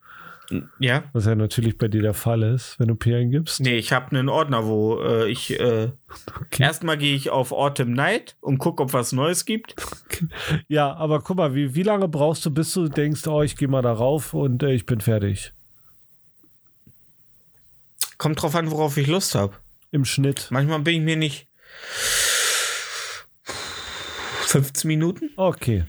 [0.78, 1.04] Ja.
[1.12, 3.60] was ja natürlich bei dir der Fall ist, wenn du P eingibst.
[3.60, 5.90] Nee, ich habe einen Ordner, wo äh, ich äh,
[6.40, 6.62] Okay.
[6.62, 9.74] erstmal gehe ich auf Autumn Night und gucke, ob was Neues gibt.
[10.68, 13.68] Ja, aber guck mal, wie, wie lange brauchst du, bis du denkst, oh, ich gehe
[13.68, 15.52] mal da rauf und äh, ich bin fertig?
[18.18, 19.54] Kommt drauf an, worauf ich Lust habe.
[19.90, 20.46] Im Schnitt.
[20.50, 21.48] Manchmal bin ich mir nicht
[24.46, 25.30] 15 Minuten.
[25.36, 25.84] Okay.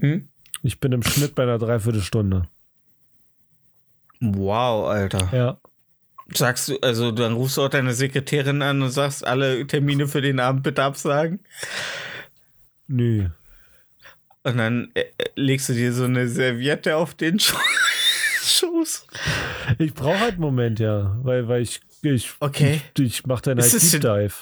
[0.00, 0.28] Hm?
[0.62, 2.48] Ich bin im Schnitt bei einer Dreiviertelstunde.
[4.20, 5.28] Wow, Alter.
[5.32, 5.58] Ja.
[6.34, 10.20] Sagst du, also dann rufst du auch deine Sekretärin an und sagst, alle Termine für
[10.20, 11.40] den Abend bitte absagen.
[12.86, 13.28] Nö.
[14.42, 15.04] Und dann äh,
[15.36, 17.56] legst du dir so eine Serviette auf den Scho
[18.42, 19.06] Schoß.
[19.78, 21.16] Ich brauche halt einen Moment, ja.
[21.22, 22.80] Weil, weil ich, ich, Okay.
[22.96, 24.34] ich, ich mache dann halt Deep Dive.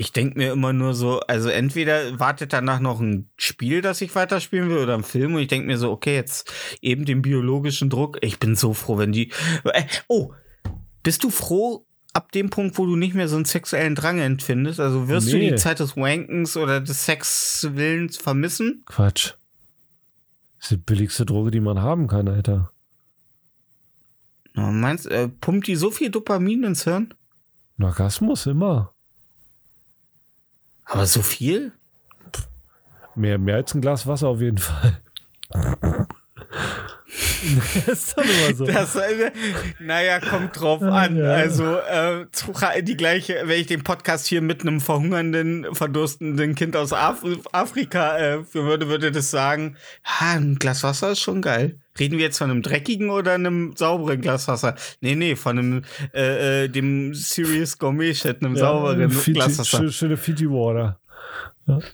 [0.00, 4.14] Ich denke mir immer nur so, also entweder wartet danach noch ein Spiel, das ich
[4.14, 7.90] weiterspielen will, oder ein Film, und ich denke mir so, okay, jetzt eben den biologischen
[7.90, 8.18] Druck.
[8.20, 9.32] Ich bin so froh, wenn die.
[9.64, 10.32] Äh, oh,
[11.02, 14.78] bist du froh ab dem Punkt, wo du nicht mehr so einen sexuellen Drang empfindest?
[14.78, 15.50] Also wirst du Nee.
[15.50, 18.84] die Zeit des Wankens oder des Sexwillens vermissen?
[18.86, 19.34] Quatsch.
[20.58, 22.70] Das ist die billigste Droge, die man haben kann, Alter.
[24.54, 27.14] Ja, meinst äh, pumpt die so viel Dopamin ins Hirn?
[27.78, 28.92] Ein Orgasmus immer.
[30.88, 31.72] Aber so viel?
[33.14, 35.00] Mehr, mehr als ein Glas Wasser auf jeden Fall.
[37.86, 38.64] das ist doch immer so.
[38.66, 39.30] Das, äh,
[39.80, 41.16] naja, kommt drauf an.
[41.16, 41.30] Ja.
[41.30, 42.26] Also, äh,
[42.82, 47.22] die gleiche, wenn ich den Podcast hier mit einem verhungernden, verdurstenden Kind aus Af
[47.52, 51.78] Afrika äh, würde, würde das sagen, ha, ein Glas Wasser ist schon geil.
[51.98, 54.76] Reden wir jetzt von einem dreckigen oder einem sauberen Glas Wasser?
[55.00, 55.82] Nee, nee, von einem,
[56.14, 59.78] äh, äh, dem Serious Gourmet Shit, einem sauberen Fiji, Glas Wasser.
[59.78, 61.00] schö- Schöne Fiji Water.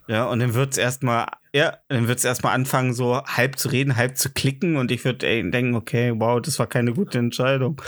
[0.06, 4.16] Ja, und dann wird's erstmal, ja, dann wird's erstmal anfangen, so halb zu reden, halb
[4.16, 5.18] zu klicken und ich würde
[5.50, 7.80] denken, okay, wow, das war keine gute Entscheidung.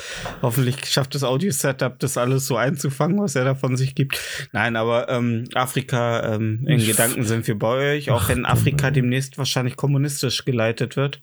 [0.42, 4.20] Hoffentlich schafft das Audio-Setup, das alles so einzufangen, was er davon sich gibt.
[4.52, 9.38] Nein, aber ähm, Afrika, ähm, in Gedanken sind wir bei euch, auch wenn Afrika demnächst
[9.38, 11.22] wahrscheinlich kommunistisch geleitet wird.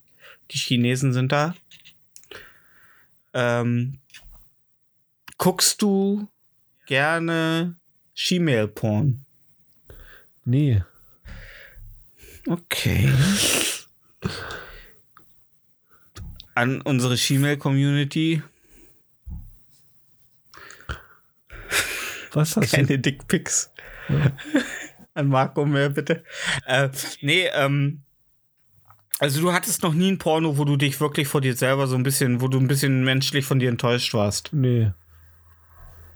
[0.52, 1.56] Die Chinesen sind da.
[3.34, 4.00] Ähm,
[5.38, 6.28] guckst du
[6.86, 7.76] gerne
[8.14, 9.26] Shemale-Porn?
[10.46, 10.84] Nee.
[12.48, 13.12] Okay.
[16.56, 18.44] An unsere Shemale-Community
[22.34, 22.76] Was hast du?
[22.76, 23.72] keine Dickpics.
[25.14, 26.24] An Marco mehr, bitte.
[26.66, 26.90] Äh,
[27.22, 28.02] nee, ähm.
[29.20, 31.96] Also du hattest noch nie ein Porno, wo du dich wirklich vor dir selber so
[31.96, 34.50] ein bisschen, wo du ein bisschen menschlich von dir enttäuscht warst.
[34.52, 34.92] Nee.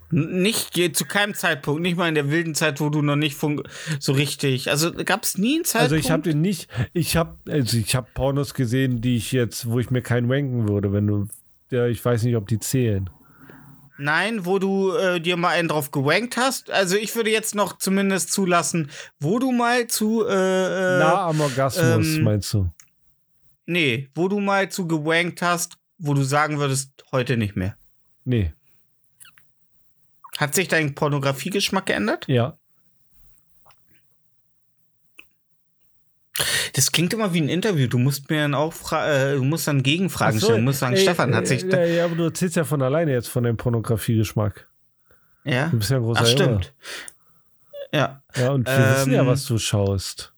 [0.10, 3.38] Nicht zu keinem Zeitpunkt, nicht mal in der wilden Zeit, wo du noch nicht
[4.00, 4.70] so richtig.
[4.70, 5.94] Also gab es nie einen Zeitpunkt.
[5.94, 9.70] Also ich habe den nicht, ich habe also ich habe Pornos gesehen, die ich jetzt,
[9.70, 11.28] wo ich mir keinen wanken würde, wenn du
[11.70, 13.10] ja, ich weiß nicht, ob die zählen.
[13.98, 16.70] Nein, wo du äh, dir mal einen drauf gewankt hast.
[16.70, 21.42] Also ich würde jetzt noch zumindest zulassen, wo du mal zu äh, äh, nah am
[21.42, 22.70] Orgasmus, ähm, meinst du?
[23.66, 27.76] nee, wo du mal zu gewankt hast, wo du sagen würdest, heute nicht mehr.
[28.24, 28.54] Nee.
[30.38, 32.26] Hat sich dein Pornografiegeschmack geändert?
[32.28, 32.58] Ja.
[36.74, 37.88] Das klingt immer wie ein Interview.
[37.88, 40.60] Du musst mir dann auch äh, du musst dann Gegenfragen so, stellen.
[40.60, 41.64] Du musst sagen, ey, Stefan, hat äh, sich.
[41.64, 44.68] Ja, ja, aber du erzählst ja von alleine jetzt von deinem Pornografiegeschmack.
[45.44, 45.70] ja?
[45.70, 46.74] Du bist ja ein großer Ach, stimmt.
[47.92, 48.22] Ja.
[48.36, 50.34] Ja, und wir wissen ja, Ähm, was du schaust.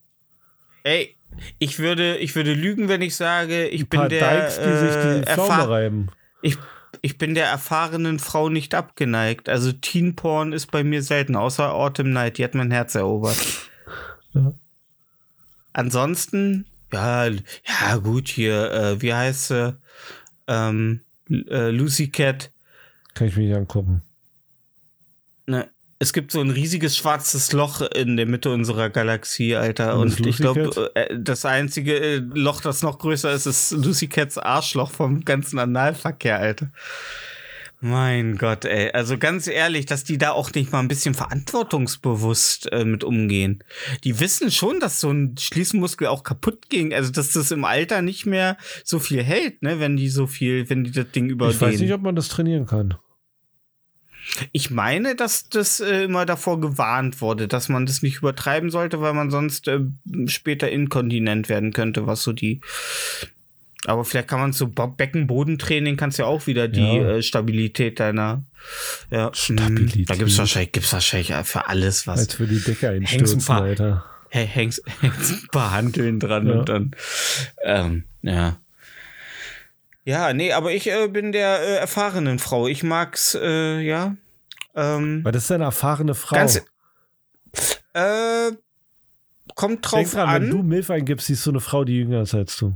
[0.84, 1.18] Ey,
[1.58, 4.78] ich würde, ich würde lügen, wenn ich sage, ich Ein bin paar der Dykes, die
[4.78, 6.12] sich äh, die Pflaume erfahr reiben.
[6.42, 6.58] ich,
[7.02, 9.50] ich bin der erfahrenen Frau nicht abgeneigt.
[9.50, 13.38] Also Teen Porn ist bei mir selten, außer Autumn Night, die hat mein Herz erobert.
[14.34, 14.54] Ja.
[15.74, 19.78] Ansonsten, ja, ja gut, hier, äh, wie heißt sie?
[20.48, 22.52] Ähm, äh, Lucy Cat.
[23.14, 24.02] Kann ich mir nicht angucken.
[25.46, 25.70] Ne,
[26.02, 30.00] es gibt so ein riesiges schwarzes Loch in der Mitte unserer Galaxie, Alter.
[30.00, 34.08] Und Und, ich glaube, äh, das einzige äh, Loch, das noch größer ist, ist Lucy
[34.08, 36.72] Cats Arschloch vom ganzen Analverkehr, Alter.
[37.82, 38.92] Mein Gott, ey.
[38.92, 43.64] Also ganz ehrlich, dass die da auch nicht mal ein bisschen verantwortungsbewusst äh, mit umgehen.
[44.04, 46.94] Die wissen schon, dass so ein Schließmuskel auch kaputt ging.
[46.94, 50.70] Also, dass das im Alter nicht mehr so viel hält, ne, wenn die so viel,
[50.70, 51.56] wenn die das Ding überdehnen.
[51.56, 52.96] Ich weiß nicht, ob man das trainieren kann.
[54.52, 59.02] Ich meine, dass das äh, immer davor gewarnt wurde, dass man das nicht übertreiben sollte,
[59.02, 59.80] weil man sonst äh,
[60.28, 62.62] später inkontinent werden könnte, was so die.
[63.86, 67.12] Aber vielleicht kann man so Bo- Beckenbodentraining kannst ja auch wieder die Ja.
[67.12, 68.44] äh, Stabilität deiner.
[69.10, 70.10] Ja, Stabilität.
[70.10, 72.20] Da gibt's wahrscheinlich, gibt's wahrscheinlich für alles was.
[72.20, 74.06] Als wir die Decke einstürzen, Alter.
[74.30, 76.54] Hey, hängst, hängst ein paar Hanteln dran Ja.
[76.60, 76.92] und dann.
[77.64, 78.58] Ähm, ja.
[80.10, 82.68] Ja, nee, aber ich äh, bin der äh, erfahrenen Frau.
[82.68, 84.16] Ich mag's, äh, ja.
[84.74, 86.36] Ähm, Weil das ist eine erfahrene Frau.
[86.36, 86.66] Ganz,
[87.94, 88.52] äh,
[89.54, 90.66] kommt drauf Denk dran, wenn du an.
[90.66, 92.76] Milf eingibst, siehst du eine Frau, die jünger ist als du.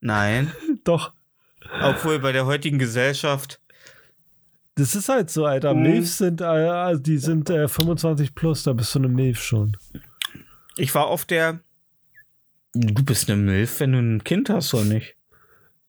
[0.00, 0.52] Nein,
[0.82, 1.12] Doch.
[1.80, 3.60] obwohl bei der heutigen Gesellschaft.
[4.74, 5.72] Das ist halt so, Alter.
[5.72, 5.82] Mhm.
[5.82, 9.76] Milfs sind, äh, die sind äh, 25 plus, da bist du eine Milf schon.
[10.76, 11.60] Ich war auf der.
[12.74, 15.16] Du bist eine Milf, wenn du ein Kind hast, oder nicht?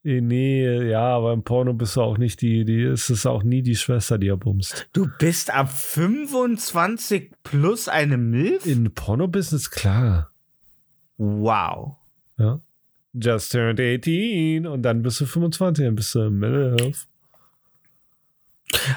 [0.04, 3.44] Eh, Nee, ja, aber im Porno bist du auch nicht die, die, es ist auch
[3.44, 4.90] nie die Schwester, die er bumst.
[4.94, 8.66] Du bist ab 25 plus eine Milf?
[8.66, 10.32] In Porno-Business, klar.
[11.18, 11.98] Wow.
[12.38, 12.60] Ja.
[13.14, 17.08] Just turned 18 und dann bist du 25, dann bist du Milf.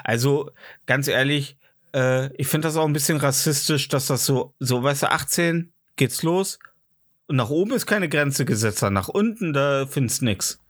[0.05, 0.53] Also,
[0.87, 1.59] ganz ehrlich,
[1.93, 5.73] äh, ich finde das auch ein bisschen rassistisch, dass das so, so, weißt du, 18
[5.97, 6.59] geht's los
[7.27, 10.61] und nach oben ist keine Grenze gesetzt, nach unten, da findest nix.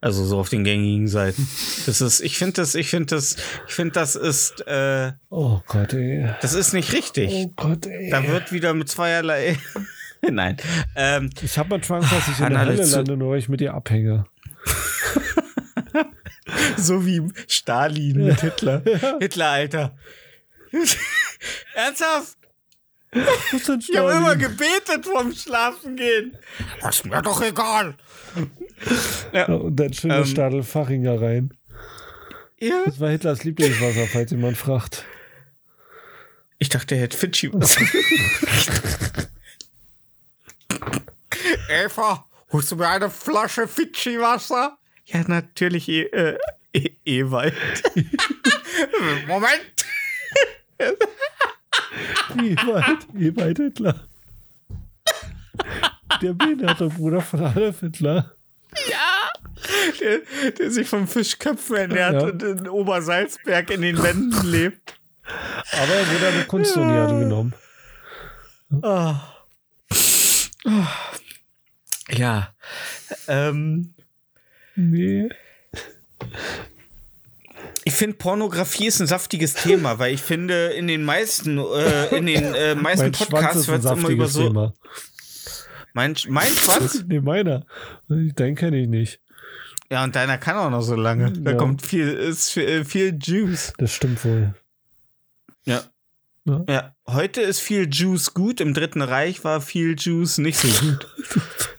[0.00, 1.48] Also so auf den gängigen Seiten.
[1.86, 5.92] Das ist, ich finde das, ich finde das, ich finde das ist, äh, Oh Gott,
[5.94, 6.28] ey.
[6.42, 7.30] das ist nicht richtig.
[7.32, 8.10] Oh Gott, ey.
[8.10, 9.58] Da wird wieder mit zweierlei.
[10.30, 10.56] Nein.
[10.96, 13.38] Ähm, ich habe manchmal Angst, dass ich in der alle Hölle zu- lande, nur weil
[13.38, 14.26] ich mit dir abhänge.
[16.76, 18.82] so wie Stalin mit Hitler.
[19.20, 19.96] Hitler, Alter.
[21.74, 22.36] Ernsthaft?
[23.12, 26.36] Was ist denn Ich habe immer gebetet vorm Schlafen gehen.
[26.80, 27.94] Das ist mir doch egal.
[29.32, 31.54] Ja, und dann schön Ähm, Stadel Fachinger rein.
[32.60, 32.82] Ja.
[32.84, 35.04] Das war Hitlers Lieblingswasser, falls jemand fragt.
[36.58, 37.76] Ich dachte, er hätte Fidschi was.
[41.68, 44.78] Eva, holst du mir eine Flasche Fidschi-Wasser?
[45.06, 46.38] Ja, natürlich, äh,
[46.72, 47.54] e Ewald.
[49.26, 49.62] Moment.
[52.36, 54.06] Ewald, Ewald Hitler.
[56.22, 58.32] Der behinderte Bruder von Adolf Hitler.
[60.00, 62.28] Der, der sich vom Fischköpfen ernährt Ja.
[62.28, 64.98] und in Obersalzberg in den Wänden lebt.
[65.72, 67.54] Aber er wurde an eine Kunstuni angenommen.
[68.82, 69.20] Ah.
[70.64, 70.86] Ah.
[72.10, 72.54] Ja.
[73.26, 73.94] Ähm,
[74.76, 75.28] Nee.
[77.88, 82.26] Ich finde, Pornografie ist ein saftiges Thema, weil ich finde, in den meisten, äh, in
[82.26, 84.46] den äh, meisten Mein Podcasts wird es immer über so.
[84.46, 84.74] Thema.
[85.94, 87.04] Mein, mein Schwanz?
[87.08, 87.64] Nee, meiner.
[88.08, 89.20] Den kenne ich nicht.
[89.90, 91.32] Ja, und deiner kann auch noch so lange.
[91.32, 91.56] Da Ja.
[91.56, 93.72] kommt viel, ist viel, viel Juice.
[93.78, 94.54] Das stimmt wohl.
[95.64, 95.82] Ja.
[96.44, 96.64] Ja.
[96.68, 98.60] Ja, heute ist viel Juice gut.
[98.60, 101.06] Im Dritten Reich war viel Juice nicht so gut.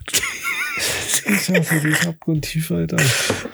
[1.30, 2.97] Ich hoffe, die ist abgrundtief, Alter.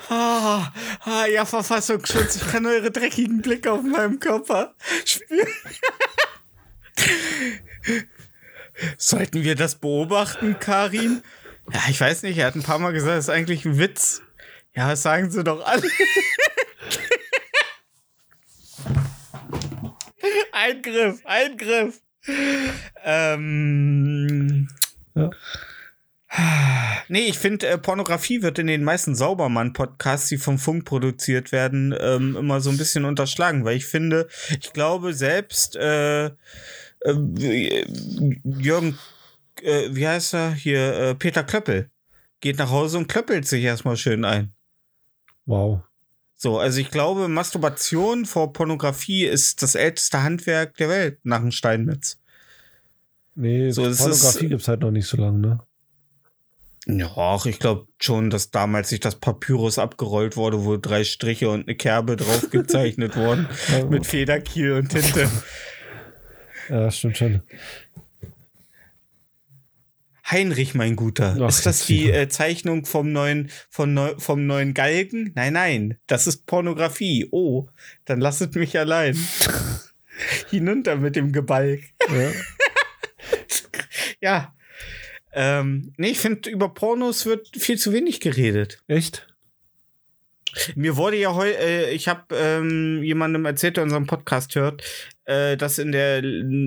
[0.08, 0.72] Ah,
[1.04, 4.74] ah, ja, Verfassungsschutz, ich kann eure dreckigen Blicke auf meinem Körper
[5.04, 5.46] spüren.
[8.96, 11.22] Sollten wir das beobachten, Karin?
[11.72, 14.22] Ja, ich weiß nicht, er hat ein paar Mal gesagt, das ist eigentlich ein Witz.
[14.74, 15.82] Ja, das sagen sie doch alle.
[20.52, 22.00] Eingriff, Eingriff.
[23.04, 24.68] Ähm,
[25.14, 25.30] ja.
[27.08, 31.94] Nee, ich finde, äh, Pornografie wird in den meisten Saubermann-Podcasts, die vom Funk produziert werden,
[31.98, 34.26] ähm, immer so ein bisschen unterschlagen, weil ich finde,
[34.60, 36.32] ich glaube selbst äh, äh,
[38.44, 38.98] Jürgen,
[39.62, 41.90] äh, wie heißt er hier, äh, Peter Klöppel,
[42.40, 44.52] geht nach Hause und klöppelt sich erstmal schön ein.
[45.46, 45.80] Wow.
[46.34, 51.50] So, also ich glaube, Masturbation vor Pornografie ist das älteste Handwerk der Welt nach dem
[51.52, 52.18] Steinmetz.
[53.36, 54.10] Nee, So, Pornografie
[54.44, 55.60] ist- gibt es halt noch nicht so lange, ne?
[56.88, 61.66] Ja, ich glaube schon, dass damals sich das Papyrus abgerollt wurde, wo drei Striche und
[61.66, 63.48] eine Kerbe drauf gezeichnet wurden.
[63.68, 65.28] Ja, Mit Federkiel und Tinte.
[66.68, 67.42] Ja, stimmt schon.
[70.28, 71.36] Heinrich, mein Guter.
[71.40, 75.30] Ach, ist das die äh, Zeichnung vom neuen, vom, neu, vom neuen Galgen?
[75.36, 75.98] Nein, nein.
[76.08, 77.28] Das ist Pornografie.
[77.30, 77.68] Oh,
[78.04, 79.16] dann lasset mich allein.
[80.50, 81.84] Hinunter mit dem Gebalg.
[82.12, 82.32] Ja.
[84.20, 84.55] Ja.
[85.38, 88.82] Ähm, nee, ich finde, über Pornos wird viel zu wenig geredet.
[88.88, 89.26] Echt?
[90.74, 94.82] Mir wurde ja heute, äh, ich habe ähm, jemandem erzählt, der unseren Podcast hört,
[95.26, 96.22] äh, dass in der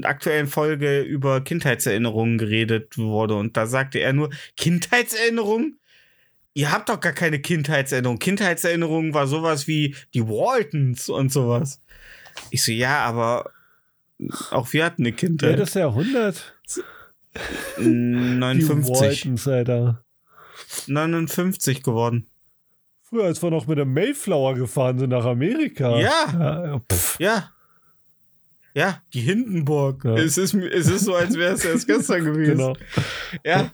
[0.08, 3.34] aktuellen Folge über Kindheitserinnerungen geredet wurde.
[3.34, 5.80] Und da sagte er nur, Kindheitserinnerungen?
[6.54, 8.20] Ihr habt doch gar keine Kindheitserinnerungen.
[8.20, 11.82] Kindheitserinnerungen war sowas wie die Waltons und sowas.
[12.52, 13.52] Ich so, ja, aber
[14.52, 15.58] auch wir hatten eine Ja, Kindheit.
[15.58, 16.54] das Jahrhundert.
[17.78, 18.90] Die 59.
[18.90, 20.04] Waltons, Alter.
[20.88, 22.28] 59 geworden.
[23.04, 26.00] Früher, als wir noch mit dem Mayflower gefahren sind nach Amerika.
[26.00, 26.26] Ja.
[26.32, 26.82] ja,
[27.20, 27.52] ja.
[28.76, 29.02] Ja.
[29.14, 30.06] Die Hindenburg.
[30.06, 30.16] Ja.
[30.16, 32.58] Es, ist, es ist so, als wäre es erst gestern gewesen.
[32.58, 32.76] Genau.
[33.44, 33.72] Ja.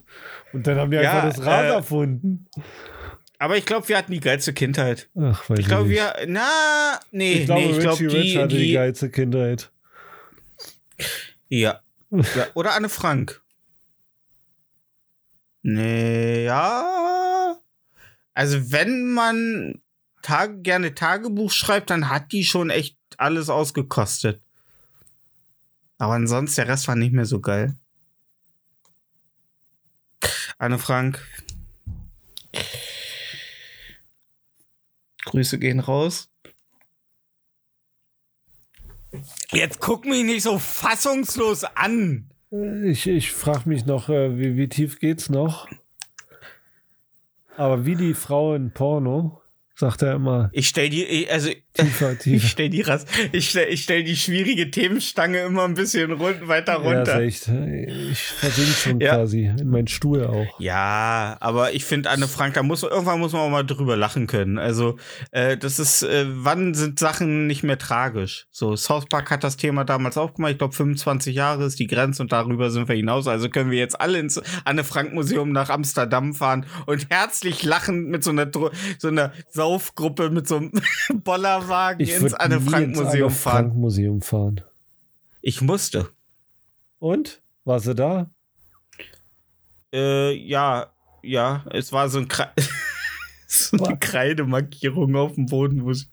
[0.52, 2.46] Und dann haben die Ja, einfach das Rad äh, erfunden.
[3.38, 5.10] Aber ich glaube, wir hatten die geilste Kindheit.
[5.20, 6.14] Ach, weiß Ich glaube, wir.
[6.26, 8.38] Na, nee, Ich glaube, nee, ich glaube, Richie Rich die.
[8.38, 9.70] hatte die, die geilste Kindheit.
[11.48, 11.80] ja.
[12.10, 12.46] ja.
[12.54, 13.42] Oder Anne Frank.
[15.68, 17.56] Nee, ja.
[18.34, 19.82] Also, wenn man
[20.22, 24.40] Tag, gerne Tagebuch schreibt, dann hat die schon echt alles ausgekostet.
[25.98, 27.76] Aber ansonsten, der Rest war nicht mehr so geil.
[30.58, 31.26] Anne Frank.
[35.24, 36.28] Grüße gehen raus.
[39.50, 42.30] Jetzt guck mich nicht so fassungslos an.
[42.84, 45.68] Ich, ich frage mich noch, äh, wie, wie tief geht's noch?
[47.56, 49.40] Aber wie die Frau in Porno,
[49.74, 52.46] sagt er immer, Ich stell die, also tiefer, ich tiefer.
[52.48, 56.72] stell die Ras ich stell, ich stell die schwierige Themenstange immer ein bisschen rund, weiter
[56.82, 57.20] Ja, runter.
[57.20, 57.48] echt.
[57.48, 59.14] Ich versink schon Ja.
[59.16, 60.60] quasi in meinen Stuhl auch.
[60.60, 64.26] Ja, aber ich finde Anne Frank, da muss irgendwann muss man auch mal drüber lachen
[64.26, 64.58] können.
[64.58, 64.96] Also
[65.30, 68.46] äh, das ist, äh, wann sind Sachen nicht mehr tragisch?
[68.50, 70.52] So South Park hat das Thema damals aufgemacht.
[70.52, 73.26] Ich glaube 25 Jahre ist die Grenze und darüber sind wir hinaus.
[73.28, 78.08] Also können wir jetzt alle ins Anne Frank Museum nach Amsterdam fahren und herzlich lachend
[78.08, 78.46] mit so einer
[78.98, 80.72] so einer Saufgruppe mit so einem
[81.66, 83.64] Bollerwagen Ich ins würde Anne Frank ins Museum fahren.
[83.66, 84.60] Frank Museum fahren.
[85.42, 86.08] Ich musste.
[86.98, 87.40] Und?
[87.64, 88.30] War sie da?
[89.92, 90.88] Äh, ja,
[91.22, 92.48] ja, es war so ein Kre
[93.46, 95.84] so eine Kreidemarkierung auf dem Boden.
[95.84, 96.06] Wo sie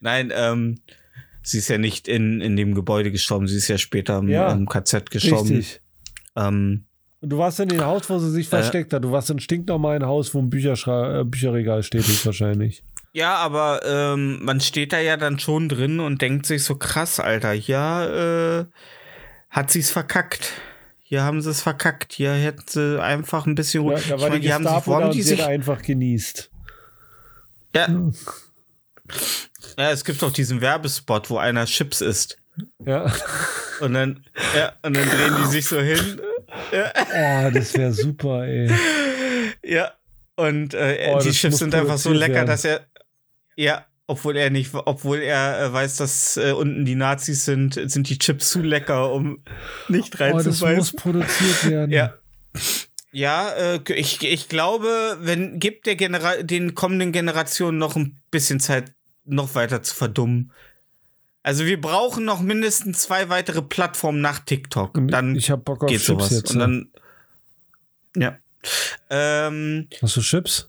[0.00, 0.80] Nein, ähm,
[1.42, 4.52] sie ist ja nicht in, in dem Gebäude gestorben, sie ist ja später im, Ja,
[4.52, 5.48] im KZ gestorben.
[5.48, 5.80] Richtig.
[6.36, 6.84] Ähm,
[7.20, 8.50] Und du warst in dem Haus, wo sie sich Äh.
[8.50, 9.04] versteckt hat.
[9.04, 12.82] Du warst in stinknormalen Haus, wo ein Bücherschra äh, Bücherregal steht, wahrscheinlich.
[13.14, 17.18] Ja, aber ähm, man steht da ja dann schon drin und denkt sich so krass,
[17.20, 18.64] Alter, ja, äh,
[19.50, 20.52] hat sie's verkackt.
[21.02, 22.12] Hier haben sie es verkackt.
[22.14, 24.02] Hier hätten sie einfach ein bisschen Ja, Ruhe.
[24.08, 26.50] da war ich die meine, die haben sich, die hat sich einfach genießt.
[27.76, 27.88] Ja.
[29.78, 32.36] Ja, es gibt doch diesen Werbespot, wo einer Chips isst.
[32.84, 33.12] Ja.
[33.80, 34.24] Und dann,
[34.56, 36.20] ja, und dann drehen die sich so hin.
[36.72, 38.70] Oh, das wäre super, ey.
[39.64, 39.92] Ja.
[40.36, 42.46] Und äh, Oh, die Chips sind einfach so lecker, werden.
[42.46, 42.80] dass er.
[43.56, 48.08] Ja, obwohl er nicht, obwohl er äh, weiß, dass äh, unten die Nazis sind, sind
[48.08, 49.42] die Chips zu lecker, um
[49.88, 50.98] nicht Oh, das muss reinzubeißen.
[50.98, 51.90] produziert werden.
[51.90, 52.14] Ja.
[53.12, 58.58] Ja, äh, ich, ich glaube, wenn gibt der Genera den kommenden Generationen noch ein bisschen
[58.60, 58.92] Zeit,
[59.24, 60.52] noch weiter zu verdummen.
[61.44, 64.96] Also wir brauchen noch mindestens zwei weitere Plattformen nach TikTok.
[64.96, 66.30] Und Dann ich hab Bock auf geht Chips sowas.
[66.30, 66.50] jetzt.
[66.52, 66.90] Und dann.
[68.16, 68.38] Ja.
[69.10, 70.68] Ähm, Hast du Chips?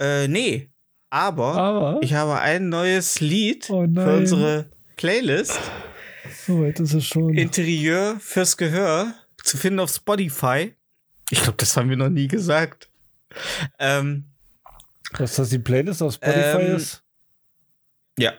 [0.00, 0.70] äh, nee.
[1.10, 1.98] Aber Aber.
[2.02, 5.58] ich habe ein neues Lied Oh für unsere Playlist.
[6.46, 7.34] so weit ist es schon.
[7.34, 9.12] Interieur fürs Gehör
[9.42, 10.74] zu finden auf Spotify.
[11.30, 12.88] Ich glaube, das haben wir noch nie gesagt.
[13.78, 14.24] Ähm,
[15.16, 17.02] Dass das die Playlist auf Spotify Ähm, ist?
[18.18, 18.32] ja.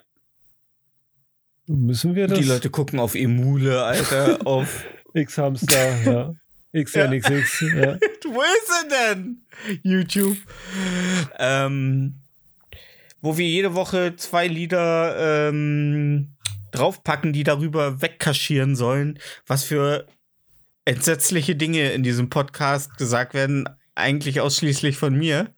[1.68, 2.40] Müssen wir das?
[2.40, 4.86] Die Leute gucken auf Emule, Alter, auf.
[5.14, 6.34] X-Hamster, ja.
[6.74, 7.98] XNXX, ja.
[8.26, 9.42] Wo ist er denn?
[9.84, 10.38] YouTube.
[11.38, 12.21] Ähm,
[13.22, 16.36] wo wir jede Woche zwei Lieder ähm,
[16.72, 20.08] draufpacken, die darüber wegkaschieren sollen, was für
[20.86, 25.54] entsetzliche Dinge in diesem Podcast gesagt werden, eigentlich ausschließlich von mir.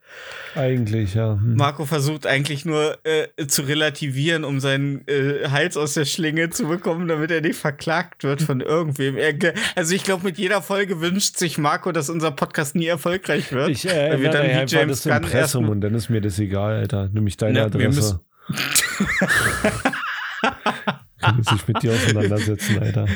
[0.56, 1.34] Eigentlich, ja.
[1.34, 1.56] Hm.
[1.56, 6.68] Marco versucht eigentlich nur äh, zu relativieren, um seinen äh, Hals aus der Schlinge zu
[6.68, 9.18] bekommen, damit er nicht verklagt wird von irgendwem.
[9.18, 9.34] Er,
[9.76, 13.70] also ich glaube, mit jeder Folge wünscht sich Marco, dass unser Podcast nie erfolgreich wird.
[13.70, 16.38] Ich äh, weil wir dann wie James das Gunn Impressum und dann ist mir das
[16.38, 17.10] egal, Alter.
[17.12, 18.20] Nimm ich deine Ja, Adresse.
[21.20, 23.08] Kann ich sich mit dir auseinandersetzen, Alter.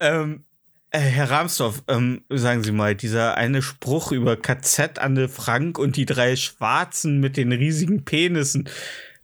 [0.00, 0.53] Ähm, äh,
[1.00, 6.06] Herr Ramsdorff, ähm, sagen Sie mal, dieser eine Spruch über KZ Anne Frank und die
[6.06, 8.68] drei Schwarzen mit den riesigen Penissen.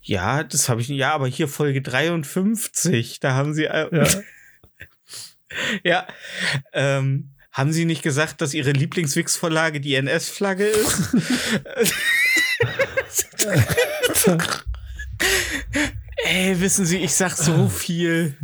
[0.02, 0.98] Ja, das habe ich nicht.
[0.98, 3.66] Ja, aber hier Folge 53, da haben Sie.
[3.66, 4.08] Äh, Ja.
[5.84, 6.06] ja.
[6.72, 11.16] Ähm, haben Sie nicht gesagt, dass Ihre Lieblingswix-Vorlage die NS-Flagge ist?
[16.24, 18.36] Ey, wissen Sie, ich sag so viel.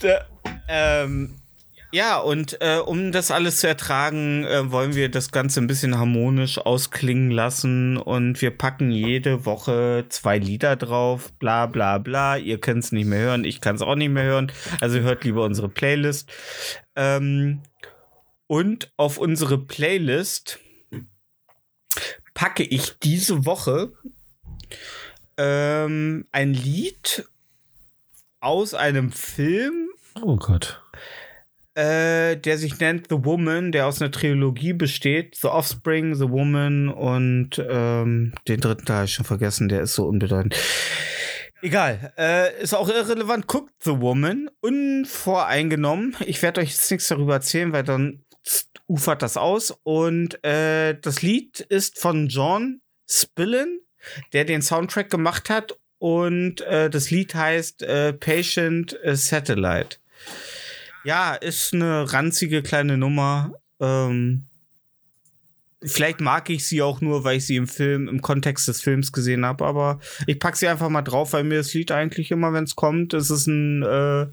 [0.00, 0.26] Da,
[0.68, 1.36] ähm,
[1.94, 5.96] ja, und äh, um das alles zu ertragen, äh, wollen wir das Ganze ein bisschen
[5.96, 12.36] harmonisch ausklingen lassen und wir packen jede Woche zwei Lieder drauf, bla bla bla.
[12.36, 14.50] Ihr könnt es nicht mehr hören, ich kann es auch nicht mehr hören.
[14.80, 16.28] Also hört lieber unsere Playlist.
[16.96, 17.62] Ähm,
[18.48, 20.58] und auf unsere Playlist
[22.34, 23.92] packe ich diese Woche
[25.36, 27.28] ähm, ein Lied
[28.40, 29.90] aus einem Film,
[30.22, 30.83] Oh Gott.
[31.74, 35.36] Äh, der sich nennt The Woman, der aus einer Trilogie besteht.
[35.36, 40.56] The Offspring, The Woman und ähm, den dritten Teil schon vergessen, der ist so unbedeutend.
[41.62, 43.46] Egal, äh, ist auch irrelevant.
[43.46, 46.14] Guckt The Woman, unvoreingenommen.
[46.26, 48.22] Ich werde euch jetzt nichts darüber erzählen, weil dann
[48.86, 49.74] ufert das aus.
[49.82, 53.80] Und äh, das Lied ist von John Spillin,
[54.32, 55.74] der den Soundtrack gemacht hat.
[55.98, 59.96] Und äh, das Lied heißt äh, Patient Satellite.
[61.04, 63.52] Ja, ist eine ranzige kleine Nummer.
[63.80, 64.46] Ähm,
[65.82, 69.12] vielleicht mag ich sie auch nur, weil ich sie im Film, im Kontext des Films
[69.12, 72.52] gesehen habe, aber ich pack sie einfach mal drauf, weil mir das Lied eigentlich immer,
[72.52, 74.26] wenn es kommt, ist es ein, äh,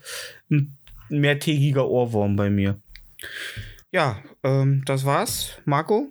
[0.50, 0.78] ein
[1.10, 2.80] mehrtägiger Ohrwurm bei mir.
[3.92, 5.60] Ja, ähm, das war's.
[5.66, 6.10] Marco,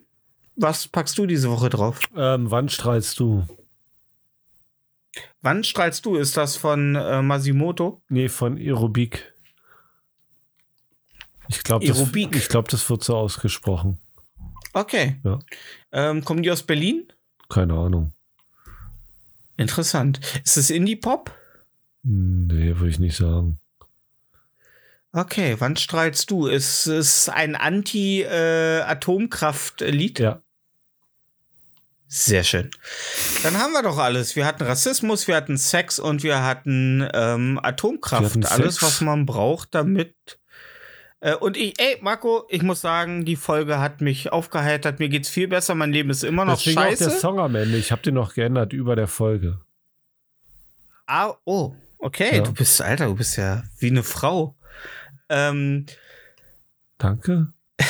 [0.56, 2.00] was packst du diese Woche drauf?
[2.14, 3.46] Ähm, wann strahlst du?
[5.40, 6.16] Wann strahlst du?
[6.16, 8.02] Ist das von äh, Masimoto?
[8.10, 9.29] Nee, von Aerobik.
[11.50, 13.98] Ich glaube, das, ich glaub, das wird so ausgesprochen.
[14.72, 15.20] Okay.
[15.24, 15.40] Ja.
[15.90, 17.12] Ähm, kommen die aus Berlin?
[17.48, 18.12] Keine Ahnung.
[19.56, 20.20] Interessant.
[20.44, 21.36] Ist es Indie-Pop?
[22.02, 23.58] Nee, würde ich nicht sagen.
[25.12, 26.46] Okay, wann strahlst du?
[26.46, 30.20] Ist es ein Anti-Atomkraft-Lied?
[30.20, 30.40] Ja.
[32.06, 32.70] Sehr schön.
[33.42, 34.36] Dann haben wir doch alles.
[34.36, 38.22] Wir hatten Rassismus, wir hatten Sex und wir hatten ähm, Atomkraft.
[38.22, 40.39] Wir hatten alles, was man braucht, damit.
[41.20, 44.98] Äh, und ich, ey, Marco, ich muss sagen, die Folge hat mich aufgeheitert.
[44.98, 45.74] Mir geht's viel besser.
[45.74, 47.10] Mein Leben ist immer noch Deswegen auch der scheiße.
[47.10, 47.76] Song am Ende.
[47.76, 49.60] Ich habe den noch geändert über der Folge.
[51.06, 52.36] Ah, oh, okay.
[52.36, 52.42] Ja.
[52.42, 54.56] Du bist, Alter, du bist ja wie eine Frau.
[55.28, 55.86] Ähm,
[56.98, 57.52] Danke.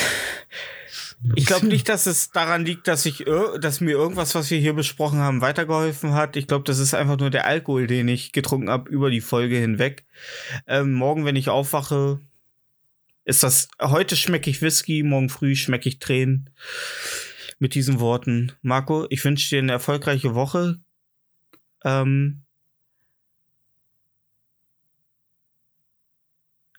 [1.35, 3.25] Ich glaube nicht, dass es daran liegt, dass ich,
[3.59, 6.35] dass mir irgendwas, was wir hier besprochen haben, weitergeholfen hat.
[6.35, 9.57] Ich glaube, das ist einfach nur der Alkohol, den ich getrunken habe über die Folge
[9.57, 10.07] hinweg.
[10.65, 12.19] Ähm, morgen, wenn ich aufwache,
[13.25, 13.67] ist das.
[13.79, 16.49] Heute schmecke ich Whisky, morgen früh schmecke ich Tränen.
[17.59, 20.79] Mit diesen Worten, Marco, ich wünsche dir eine erfolgreiche Woche.
[21.83, 22.43] Ähm,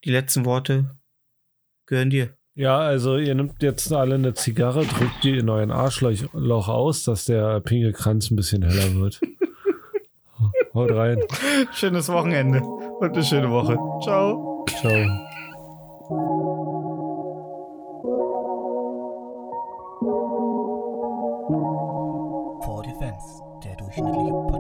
[0.05, 0.97] die letzten Worte
[1.87, 2.37] gehören dir.
[2.55, 7.25] Ja, also ihr nehmt jetzt alle eine Zigarre, drückt die in euren Arschloch aus, dass
[7.25, 9.21] der Pingelkranz ein bisschen heller wird.
[10.75, 11.21] Haut rein.
[11.73, 13.77] Schönes Wochenende und eine schöne Woche.
[14.03, 14.67] Ciao.
[14.81, 15.32] Ciao.
[22.65, 24.52] For Defense, der durchschnittliche